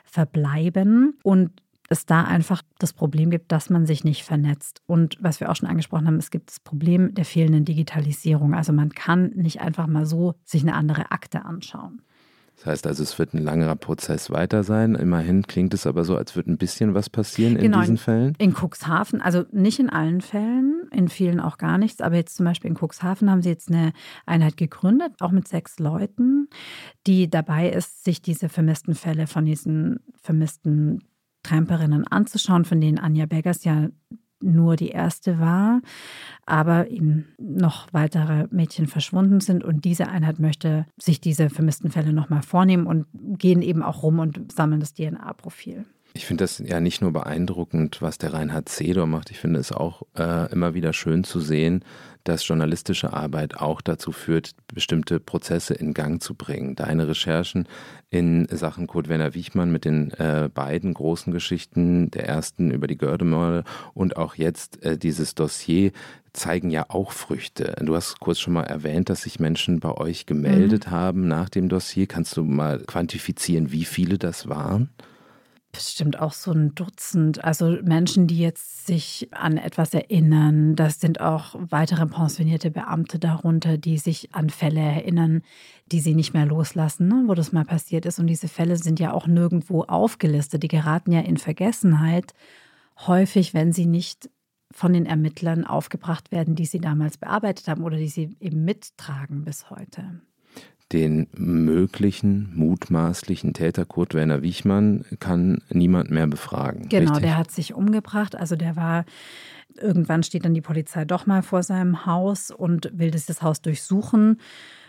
verbleiben. 0.05 1.19
Und 1.23 1.51
es 1.89 2.07
da 2.07 2.25
einfach 2.25 2.63
das 2.79 2.93
Problem 2.93 3.31
gibt, 3.31 3.53
dass 3.53 3.71
man 3.71 3.87
sich 3.87 4.05
nicht 4.05 4.25
vernetzt. 4.25 4.81
Und 4.87 5.17
was 5.21 5.41
wir 5.41 5.51
auch 5.51 5.57
schon 5.57 5.69
angesprochen 5.69 6.07
haben, 6.07 6.17
es 6.17 6.31
gibt 6.31 6.51
das 6.51 6.61
Problem 6.61 7.15
der 7.15 7.25
fehlenden 7.25 7.65
Digitalisierung. 7.65 8.55
Also 8.55 8.73
man 8.73 8.91
kann 8.91 9.31
nicht 9.35 9.61
einfach 9.61 9.87
mal 9.87 10.07
so 10.07 10.35
sich 10.45 10.63
eine 10.63 10.75
andere 10.75 11.11
Akte 11.11 11.45
anschauen. 11.45 12.03
Das 12.57 12.67
heißt 12.67 12.87
also, 12.87 13.03
es 13.03 13.19
wird 13.19 13.35
ein 13.35 13.43
langer 13.43 13.75
Prozess 13.75 14.31
weiter 14.31 14.63
sein. 14.63 14.95
Immerhin 14.95 15.43
klingt 15.43 15.75
es 15.75 15.87
aber 15.87 16.05
so, 16.05 16.17
als 16.17 16.37
würde 16.37 16.53
ein 16.53 16.57
bisschen 16.57 16.95
was 16.95 17.11
passieren 17.11 17.57
genau, 17.57 17.79
in 17.79 17.83
diesen 17.83 17.99
Fällen. 17.99 18.35
In 18.39 18.55
Cuxhaven, 18.55 19.21
also 19.21 19.45
nicht 19.51 19.81
in 19.81 19.91
allen 19.91 20.21
Fällen, 20.21 20.89
in 20.93 21.09
vielen 21.09 21.41
auch 21.41 21.59
gar 21.59 21.79
nichts, 21.79 22.01
aber 22.01 22.17
jetzt 22.17 22.37
zum 22.37 22.47
Beispiel 22.47 22.71
in 22.71 22.77
Cuxhaven 22.77 23.29
haben 23.29 23.43
sie 23.43 23.49
jetzt 23.49 23.71
eine 23.71 23.93
Einheit 24.25 24.57
gegründet, 24.57 25.13
auch 25.21 25.33
mit 25.33 25.49
sechs 25.49 25.79
Leuten, 25.79 26.49
die 27.07 27.29
dabei 27.29 27.71
ist, 27.71 28.05
sich 28.05 28.23
diese 28.23 28.49
vermissten 28.49 28.95
Fälle 28.95 29.27
von 29.27 29.45
diesen 29.45 30.01
vermissten 30.23 31.03
Tramperinnen 31.45 32.07
anzuschauen, 32.09 32.65
von 32.65 32.81
denen 32.81 32.99
Anja 32.99 33.27
Beggers 33.27 33.63
ja 33.63 33.89
nur 34.45 34.77
die 34.77 34.89
erste 34.89 35.39
war, 35.39 35.81
aber 36.45 36.91
eben 36.91 37.35
noch 37.39 37.89
weitere 37.93 38.47
Mädchen 38.51 38.87
verschwunden 38.87 39.41
sind. 39.41 39.65
Und 39.65 39.85
diese 39.85 40.09
Einheit 40.09 40.39
möchte 40.39 40.87
sich 40.99 41.21
diese 41.21 41.51
vermissten 41.51 41.91
Fälle 41.91 42.13
nochmal 42.13 42.43
vornehmen 42.43 42.87
und 42.87 43.07
gehen 43.13 43.63
eben 43.63 43.83
auch 43.83 44.03
rum 44.03 44.19
und 44.19 44.53
sammeln 44.53 44.81
das 44.81 44.95
DNA-Profil. 44.95 45.87
Ich 46.17 46.27
finde 46.27 46.45
das 46.45 46.63
ja 46.65 46.79
nicht 46.79 47.03
nur 47.03 47.13
beeindruckend, 47.13 48.01
was 48.01 48.19
der 48.19 48.33
Reinhard 48.33 48.69
Zedor 48.69 49.09
macht. 49.09 49.33
Ich 49.33 49.41
finde 49.41 49.59
es 49.59 49.73
auch 49.73 50.03
äh, 50.17 50.51
immer 50.53 50.73
wieder 50.73 50.93
schön 50.93 51.25
zu 51.25 51.41
sehen, 51.41 51.85
dass 52.23 52.47
journalistische 52.47 53.13
Arbeit 53.13 53.57
auch 53.57 53.81
dazu 53.81 54.13
führt, 54.13 54.53
bestimmte 54.73 55.19
Prozesse 55.19 55.75
in 55.75 55.93
Gang 55.93 56.23
zu 56.23 56.37
bringen. 56.37 56.77
Deine 56.77 57.09
Recherchen 57.09 57.67
in 58.11 58.47
Sachen 58.49 58.87
Kurt 58.87 59.09
Werner 59.09 59.35
Wichmann 59.35 59.73
mit 59.73 59.85
den 59.85 60.13
äh, 60.13 60.49
beiden 60.55 60.95
großen 60.95 61.33
Geschichten, 61.33 62.13
der 62.13 62.29
ersten 62.29 62.71
über 62.71 62.87
die 62.87 62.97
Gördemorde 62.97 63.65
und 63.93 64.17
auch 64.17 64.37
jetzt 64.37 64.85
äh, 64.85 64.97
dieses 64.97 65.35
Dossier, 65.35 65.91
zeigen 66.33 66.71
ja 66.71 66.87
auch 66.91 67.11
Früchte. 67.11 67.75
Du 67.81 67.97
hast 67.97 68.21
kurz 68.21 68.39
schon 68.39 68.53
mal 68.53 68.63
erwähnt, 68.63 69.09
dass 69.09 69.23
sich 69.23 69.41
Menschen 69.41 69.81
bei 69.81 69.91
euch 69.91 70.27
gemeldet 70.27 70.87
mhm. 70.87 70.91
haben 70.93 71.27
nach 71.27 71.49
dem 71.49 71.69
Dossier. 71.69 72.07
Kannst 72.07 72.37
du 72.37 72.45
mal 72.45 72.79
quantifizieren, 72.87 73.73
wie 73.73 73.85
viele 73.85 74.17
das 74.17 74.49
waren? 74.49 74.91
Bestimmt 75.75 76.19
auch 76.19 76.33
so 76.33 76.53
ein 76.53 76.75
Dutzend. 76.75 77.45
Also 77.45 77.77
Menschen, 77.83 78.27
die 78.27 78.39
jetzt 78.39 78.87
sich 78.87 79.29
an 79.33 79.59
etwas 79.59 79.93
erinnern. 79.93 80.77
Das 80.77 81.01
sind 81.01 81.21
auch 81.21 81.55
weitere 81.59 82.07
pensionierte 82.07 82.71
Beamte 82.71 83.19
darunter, 83.19 83.77
die 83.77 83.99
sich 83.99 84.35
an 84.35 84.51
Fälle 84.51 84.81
erinnern, 84.81 85.43
die 85.87 86.01
sie 86.01 86.15
nicht 86.15 86.33
mehr 86.33 86.47
loslassen, 86.47 87.09
ne, 87.09 87.25
wo 87.27 87.35
das 87.35 87.53
mal 87.53 87.65
passiert 87.65 88.07
ist. 88.07 88.19
Und 88.19 88.29
diese 88.29 88.49
Fälle 88.49 88.77
sind 88.77 89.01
ja 89.01 89.13
auch 89.13 89.27
nirgendwo 89.27 89.83
aufgelistet. 89.83 90.63
Die 90.63 90.69
geraten 90.69 91.13
ja 91.13 91.21
in 91.21 91.37
Vergessenheit. 91.37 92.33
Häufig, 93.07 93.53
wenn 93.55 93.73
sie 93.73 93.87
nicht 93.87 94.31
von 94.71 94.93
den 94.93 95.07
Ermittlern 95.07 95.65
aufgebracht 95.65 96.33
werden, 96.33 96.55
die 96.55 96.67
sie 96.67 96.81
damals 96.81 97.19
bearbeitet 97.19 97.69
haben 97.69 97.83
oder 97.83 97.97
die 97.97 98.09
sie 98.09 98.37
eben 98.41 98.65
mittragen 98.65 99.45
bis 99.45 99.71
heute 99.71 100.21
den 100.93 101.29
möglichen, 101.37 102.53
mutmaßlichen 102.55 103.55
Täter 103.55 103.85
Kurt 103.85 104.15
Werner 104.15 104.43
Wichmann 104.43 105.05
kann 105.19 105.63
niemand 105.71 106.11
mehr 106.11 106.27
befragen. 106.27 106.89
Genau, 106.89 107.13
richtig? 107.13 107.23
der 107.23 107.37
hat 107.37 107.51
sich 107.51 107.75
umgebracht. 107.75 108.37
Also 108.37 108.55
der 108.55 108.77
war, 108.77 109.05
irgendwann 109.77 110.23
steht 110.23 110.45
dann 110.45 110.55
die 110.55 110.61
Polizei 110.61 111.05
doch 111.05 111.27
mal 111.27 111.43
vor 111.43 111.63
seinem 111.63 112.07
Haus 112.07 112.51
und 112.51 112.91
will 112.93 113.11
das 113.11 113.43
Haus 113.43 113.63
durchsuchen 113.63 114.39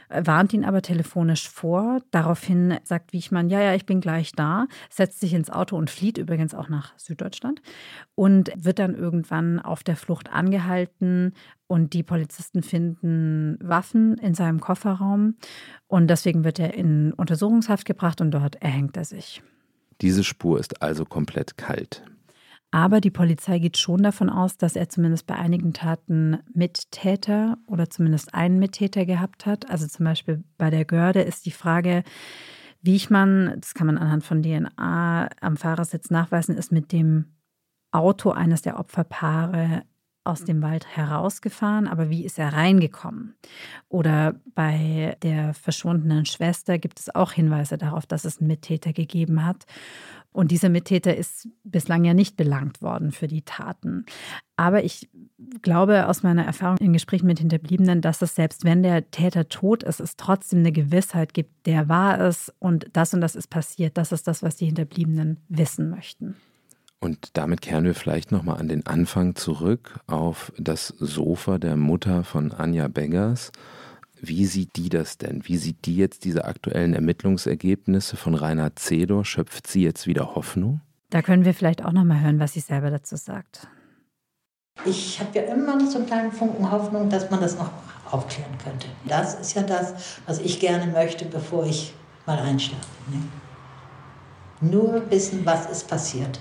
warnt 0.10 0.54
ihn 0.54 0.66
aber 0.66 0.82
telefonisch 0.82 1.50
vor. 1.50 2.02
Daraufhin 2.12 2.78
sagt 2.84 3.14
Wiechmann, 3.14 3.50
ja, 3.50 3.62
ja, 3.62 3.74
ich 3.74 3.86
bin 3.86 4.02
gleich 4.02 4.32
da, 4.32 4.68
setzt 4.90 5.20
sich 5.20 5.34
ins 5.34 5.50
Auto 5.50 5.76
und 5.78 5.90
flieht 5.90 6.18
übrigens 6.18 6.54
auch 6.54 6.70
nach 6.70 6.98
Süddeutschland 6.98 7.62
und 8.16 8.52
wird 8.56 8.80
dann 8.80 8.96
irgendwann 8.96 9.60
auf 9.60 9.84
der 9.84 9.96
Flucht 9.96 10.32
angehalten 10.32 11.34
und 11.68 11.94
die 11.94 12.04
Polizisten 12.04 12.64
finden 12.64 13.58
Waffen 13.62 14.18
in 14.18 14.34
seinem 14.34 14.60
Kofferraum 14.60 15.36
und 15.88 16.08
deswegen 16.08 16.44
wird 16.44 16.60
er 16.60 16.74
in 16.74 17.14
Untersuchungshaft 17.14 17.86
gebracht 17.86 18.22
und 18.22 18.32
dort 18.32 18.56
erhängt 18.62 18.98
er 18.98 19.06
sich. 19.06 19.42
Diese 20.02 20.24
Spur 20.24 20.60
ist 20.60 20.82
also 20.82 21.06
komplett 21.06 21.58
kalt. 21.58 22.04
Aber 22.76 23.00
die 23.00 23.10
Polizei 23.10 23.60
geht 23.60 23.78
schon 23.78 24.04
davon 24.04 24.30
aus, 24.30 24.58
dass 24.58 24.76
er 24.76 24.90
zumindest 24.90 25.26
bei 25.28 25.36
einigen 25.36 25.72
Taten 25.72 26.40
Mittäter 26.54 27.58
oder 27.68 27.90
zumindest 27.90 28.34
einen 28.34 28.60
Mittäter 28.60 29.06
gehabt 29.06 29.46
hat. 29.46 29.70
Also 29.70 29.88
zum 29.88 30.04
Beispiel 30.04 30.44
bei 30.58 30.70
der 30.70 30.84
Görde 30.84 31.22
ist 31.22 31.46
die 31.46 31.52
Frage, 31.52 32.04
wie 32.82 32.98
ich 32.98 33.10
man, 33.10 33.56
das 33.62 33.76
kann 33.76 33.88
man 33.88 33.98
anhand 33.98 34.26
von 34.26 34.44
DNA 34.44 35.30
am 35.40 35.56
Fahrersitz 35.56 36.10
nachweisen, 36.10 36.58
ist 36.58 36.74
mit 36.74 36.92
dem 36.92 37.38
Auto 37.92 38.32
eines 38.32 38.62
der 38.62 38.78
Opferpaare 38.78 39.84
aus 40.26 40.44
dem 40.44 40.62
Wald 40.62 40.86
herausgefahren, 40.98 41.88
aber 41.88 42.10
wie 42.10 42.26
ist 42.26 42.40
er 42.40 42.54
reingekommen? 42.54 43.36
Oder 43.90 44.36
bei 44.56 45.16
der 45.22 45.54
verschwundenen 45.54 46.26
Schwester 46.26 46.78
gibt 46.78 47.00
es 47.00 47.14
auch 47.14 47.32
Hinweise 47.32 47.78
darauf, 47.78 48.06
dass 48.06 48.26
es 48.26 48.40
einen 48.40 48.48
Mittäter 48.48 48.92
gegeben 48.92 49.46
hat. 49.46 49.66
Und 50.32 50.52
dieser 50.52 50.68
Mittäter 50.68 51.16
ist 51.16 51.48
bislang 51.64 52.04
ja 52.04 52.14
nicht 52.14 52.36
belangt 52.36 52.82
worden 52.82 53.14
für 53.14 53.28
die 53.28 53.44
Taten. 53.44 54.06
Aber 54.58 54.84
ich 54.84 55.08
glaube 55.62 56.10
aus 56.10 56.24
meiner 56.24 56.44
Erfahrung 56.44 56.78
in 56.80 56.92
Gesprächen 56.92 57.28
mit 57.28 57.40
Hinterbliebenen, 57.40 58.02
dass 58.02 58.22
es 58.22 58.36
selbst 58.36 58.66
wenn 58.66 58.84
der 58.84 59.10
Täter 59.12 59.48
tot 59.48 59.84
ist, 59.84 60.02
es 60.02 60.18
trotzdem 60.18 60.60
eine 60.60 60.74
Gewissheit 60.74 61.34
gibt, 61.34 61.66
der 61.66 61.88
war 61.88 62.20
es 62.20 62.54
und 62.60 62.88
das 62.92 63.14
und 63.14 63.22
das 63.22 63.36
ist 63.36 63.48
passiert. 63.48 63.98
Das 63.98 64.12
ist 64.12 64.28
das, 64.28 64.44
was 64.44 64.58
die 64.58 64.66
Hinterbliebenen 64.66 65.38
wissen 65.48 65.90
möchten. 65.90 66.36
Und 67.06 67.38
damit 67.38 67.62
kehren 67.62 67.84
wir 67.84 67.94
vielleicht 67.94 68.32
nochmal 68.32 68.60
an 68.60 68.68
den 68.68 68.88
Anfang 68.88 69.36
zurück 69.36 70.00
auf 70.08 70.52
das 70.58 70.88
Sofa 70.88 71.60
der 71.60 71.76
Mutter 71.76 72.24
von 72.24 72.52
Anja 72.52 72.88
Beggers. 72.88 73.52
Wie 74.20 74.48
sieht 74.48 74.76
die 74.76 74.90
das 74.90 75.20
denn? 75.20 75.48
Wie 75.48 75.58
sieht 75.58 75.86
die 75.86 75.98
jetzt 75.98 76.24
diese 76.24 76.46
aktuellen 76.46 76.96
Ermittlungsergebnisse 76.96 78.18
von 78.18 78.34
Reinhard 78.34 78.80
Zedor? 78.80 79.24
Schöpft 79.24 79.68
sie 79.68 79.84
jetzt 79.84 80.08
wieder 80.08 80.34
Hoffnung? 80.34 80.82
Da 81.12 81.22
können 81.22 81.46
wir 81.46 81.54
vielleicht 81.54 81.86
auch 81.86 81.92
noch 81.92 82.06
mal 82.06 82.22
hören, 82.22 82.40
was 82.40 82.54
sie 82.54 82.60
selber 82.60 82.90
dazu 82.90 83.18
sagt. 83.18 83.68
Ich 84.84 85.20
habe 85.20 85.30
ja 85.38 85.44
immer 85.44 85.76
noch 85.76 85.88
so 85.88 86.00
einen 86.00 86.08
kleinen 86.08 86.32
Funken 86.32 86.72
Hoffnung, 86.72 87.12
dass 87.12 87.30
man 87.30 87.40
das 87.40 87.56
noch 87.56 87.70
aufklären 88.10 88.58
könnte. 88.64 88.88
Das 89.08 89.40
ist 89.40 89.54
ja 89.54 89.62
das, 89.62 90.18
was 90.26 90.40
ich 90.40 90.60
gerne 90.60 90.92
möchte, 90.92 91.26
bevor 91.26 91.68
ich 91.68 91.94
mal 92.26 92.40
einschlafe. 92.40 92.88
Ne? 93.12 94.72
Nur 94.72 95.12
wissen, 95.12 95.46
was 95.46 95.70
ist 95.70 95.88
passiert. 95.88 96.40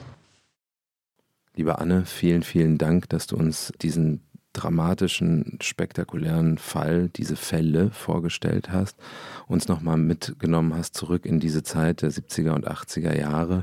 Liebe 1.57 1.79
Anne, 1.79 2.05
vielen, 2.05 2.43
vielen 2.43 2.79
Dank, 2.79 3.09
dass 3.11 3.29
du 3.29 3.37
uns 3.37 3.73
diesen 3.81 4.23
dramatischen, 4.55 5.59
spektakulären 5.61 6.59
Fall, 6.59 7.11
diese 7.11 7.37
Fälle 7.37 7.93
vorgestellt 7.93 8.73
hast, 8.73 8.99
uns 9.47 9.69
nochmal 9.69 9.97
mitgenommen 9.97 10.75
hast 10.75 10.97
zurück 10.97 11.25
in 11.25 11.39
diese 11.39 11.63
Zeit 11.63 12.03
der 12.03 12.11
70er 12.11 12.55
und 12.55 12.69
80er 12.69 13.17
Jahre. 13.17 13.63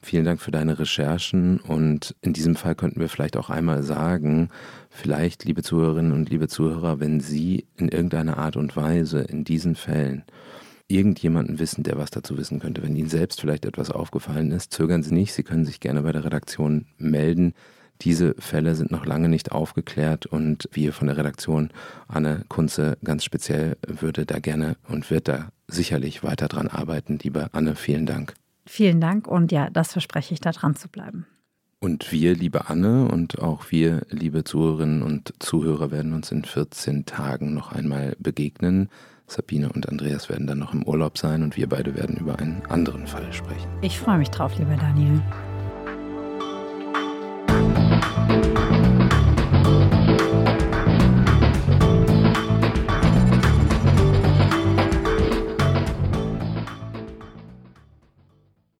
Vielen 0.00 0.24
Dank 0.24 0.40
für 0.40 0.52
deine 0.52 0.78
Recherchen 0.78 1.58
und 1.58 2.14
in 2.20 2.34
diesem 2.34 2.54
Fall 2.54 2.76
könnten 2.76 3.00
wir 3.00 3.08
vielleicht 3.08 3.36
auch 3.36 3.50
einmal 3.50 3.82
sagen, 3.82 4.50
vielleicht, 4.88 5.44
liebe 5.44 5.64
Zuhörerinnen 5.64 6.12
und 6.12 6.30
liebe 6.30 6.46
Zuhörer, 6.46 7.00
wenn 7.00 7.18
Sie 7.18 7.66
in 7.76 7.88
irgendeiner 7.88 8.38
Art 8.38 8.56
und 8.56 8.76
Weise 8.76 9.22
in 9.22 9.42
diesen 9.42 9.74
Fällen 9.74 10.22
irgendjemanden 10.88 11.58
wissen, 11.58 11.82
der 11.82 11.96
was 11.96 12.10
dazu 12.10 12.36
wissen 12.36 12.60
könnte, 12.60 12.82
wenn 12.82 12.96
Ihnen 12.96 13.08
selbst 13.08 13.40
vielleicht 13.40 13.64
etwas 13.64 13.90
aufgefallen 13.90 14.50
ist, 14.50 14.72
zögern 14.72 15.02
Sie 15.02 15.14
nicht, 15.14 15.32
Sie 15.32 15.42
können 15.42 15.64
sich 15.64 15.80
gerne 15.80 16.02
bei 16.02 16.12
der 16.12 16.24
Redaktion 16.24 16.86
melden. 16.98 17.54
Diese 18.02 18.34
Fälle 18.38 18.74
sind 18.74 18.90
noch 18.90 19.06
lange 19.06 19.28
nicht 19.28 19.52
aufgeklärt 19.52 20.26
und 20.26 20.68
wir 20.72 20.92
von 20.92 21.06
der 21.06 21.16
Redaktion, 21.16 21.70
Anne 22.08 22.44
Kunze 22.48 22.98
ganz 23.04 23.24
speziell, 23.24 23.76
würde 23.86 24.26
da 24.26 24.40
gerne 24.40 24.76
und 24.88 25.10
wird 25.10 25.28
da 25.28 25.50
sicherlich 25.68 26.22
weiter 26.22 26.48
dran 26.48 26.68
arbeiten. 26.68 27.18
Liebe 27.22 27.48
Anne, 27.52 27.76
vielen 27.76 28.04
Dank. 28.04 28.34
Vielen 28.66 29.00
Dank 29.00 29.28
und 29.28 29.52
ja, 29.52 29.70
das 29.70 29.92
verspreche 29.92 30.34
ich, 30.34 30.40
da 30.40 30.50
dran 30.50 30.74
zu 30.74 30.88
bleiben. 30.88 31.26
Und 31.78 32.12
wir, 32.12 32.34
liebe 32.34 32.70
Anne 32.70 33.08
und 33.08 33.38
auch 33.40 33.70
wir, 33.70 34.06
liebe 34.08 34.42
Zuhörerinnen 34.42 35.02
und 35.02 35.34
Zuhörer, 35.38 35.90
werden 35.90 36.14
uns 36.14 36.32
in 36.32 36.44
14 36.44 37.04
Tagen 37.04 37.52
noch 37.52 37.72
einmal 37.72 38.16
begegnen. 38.18 38.88
Sabine 39.26 39.70
und 39.72 39.88
Andreas 39.88 40.28
werden 40.28 40.46
dann 40.46 40.58
noch 40.58 40.74
im 40.74 40.82
Urlaub 40.84 41.18
sein 41.18 41.42
und 41.42 41.56
wir 41.56 41.68
beide 41.68 41.94
werden 41.94 42.16
über 42.16 42.38
einen 42.38 42.62
anderen 42.68 43.06
Fall 43.06 43.32
sprechen. 43.32 43.68
Ich 43.80 43.98
freue 43.98 44.18
mich 44.18 44.30
drauf, 44.30 44.56
lieber 44.58 44.76
Daniel. 44.76 45.20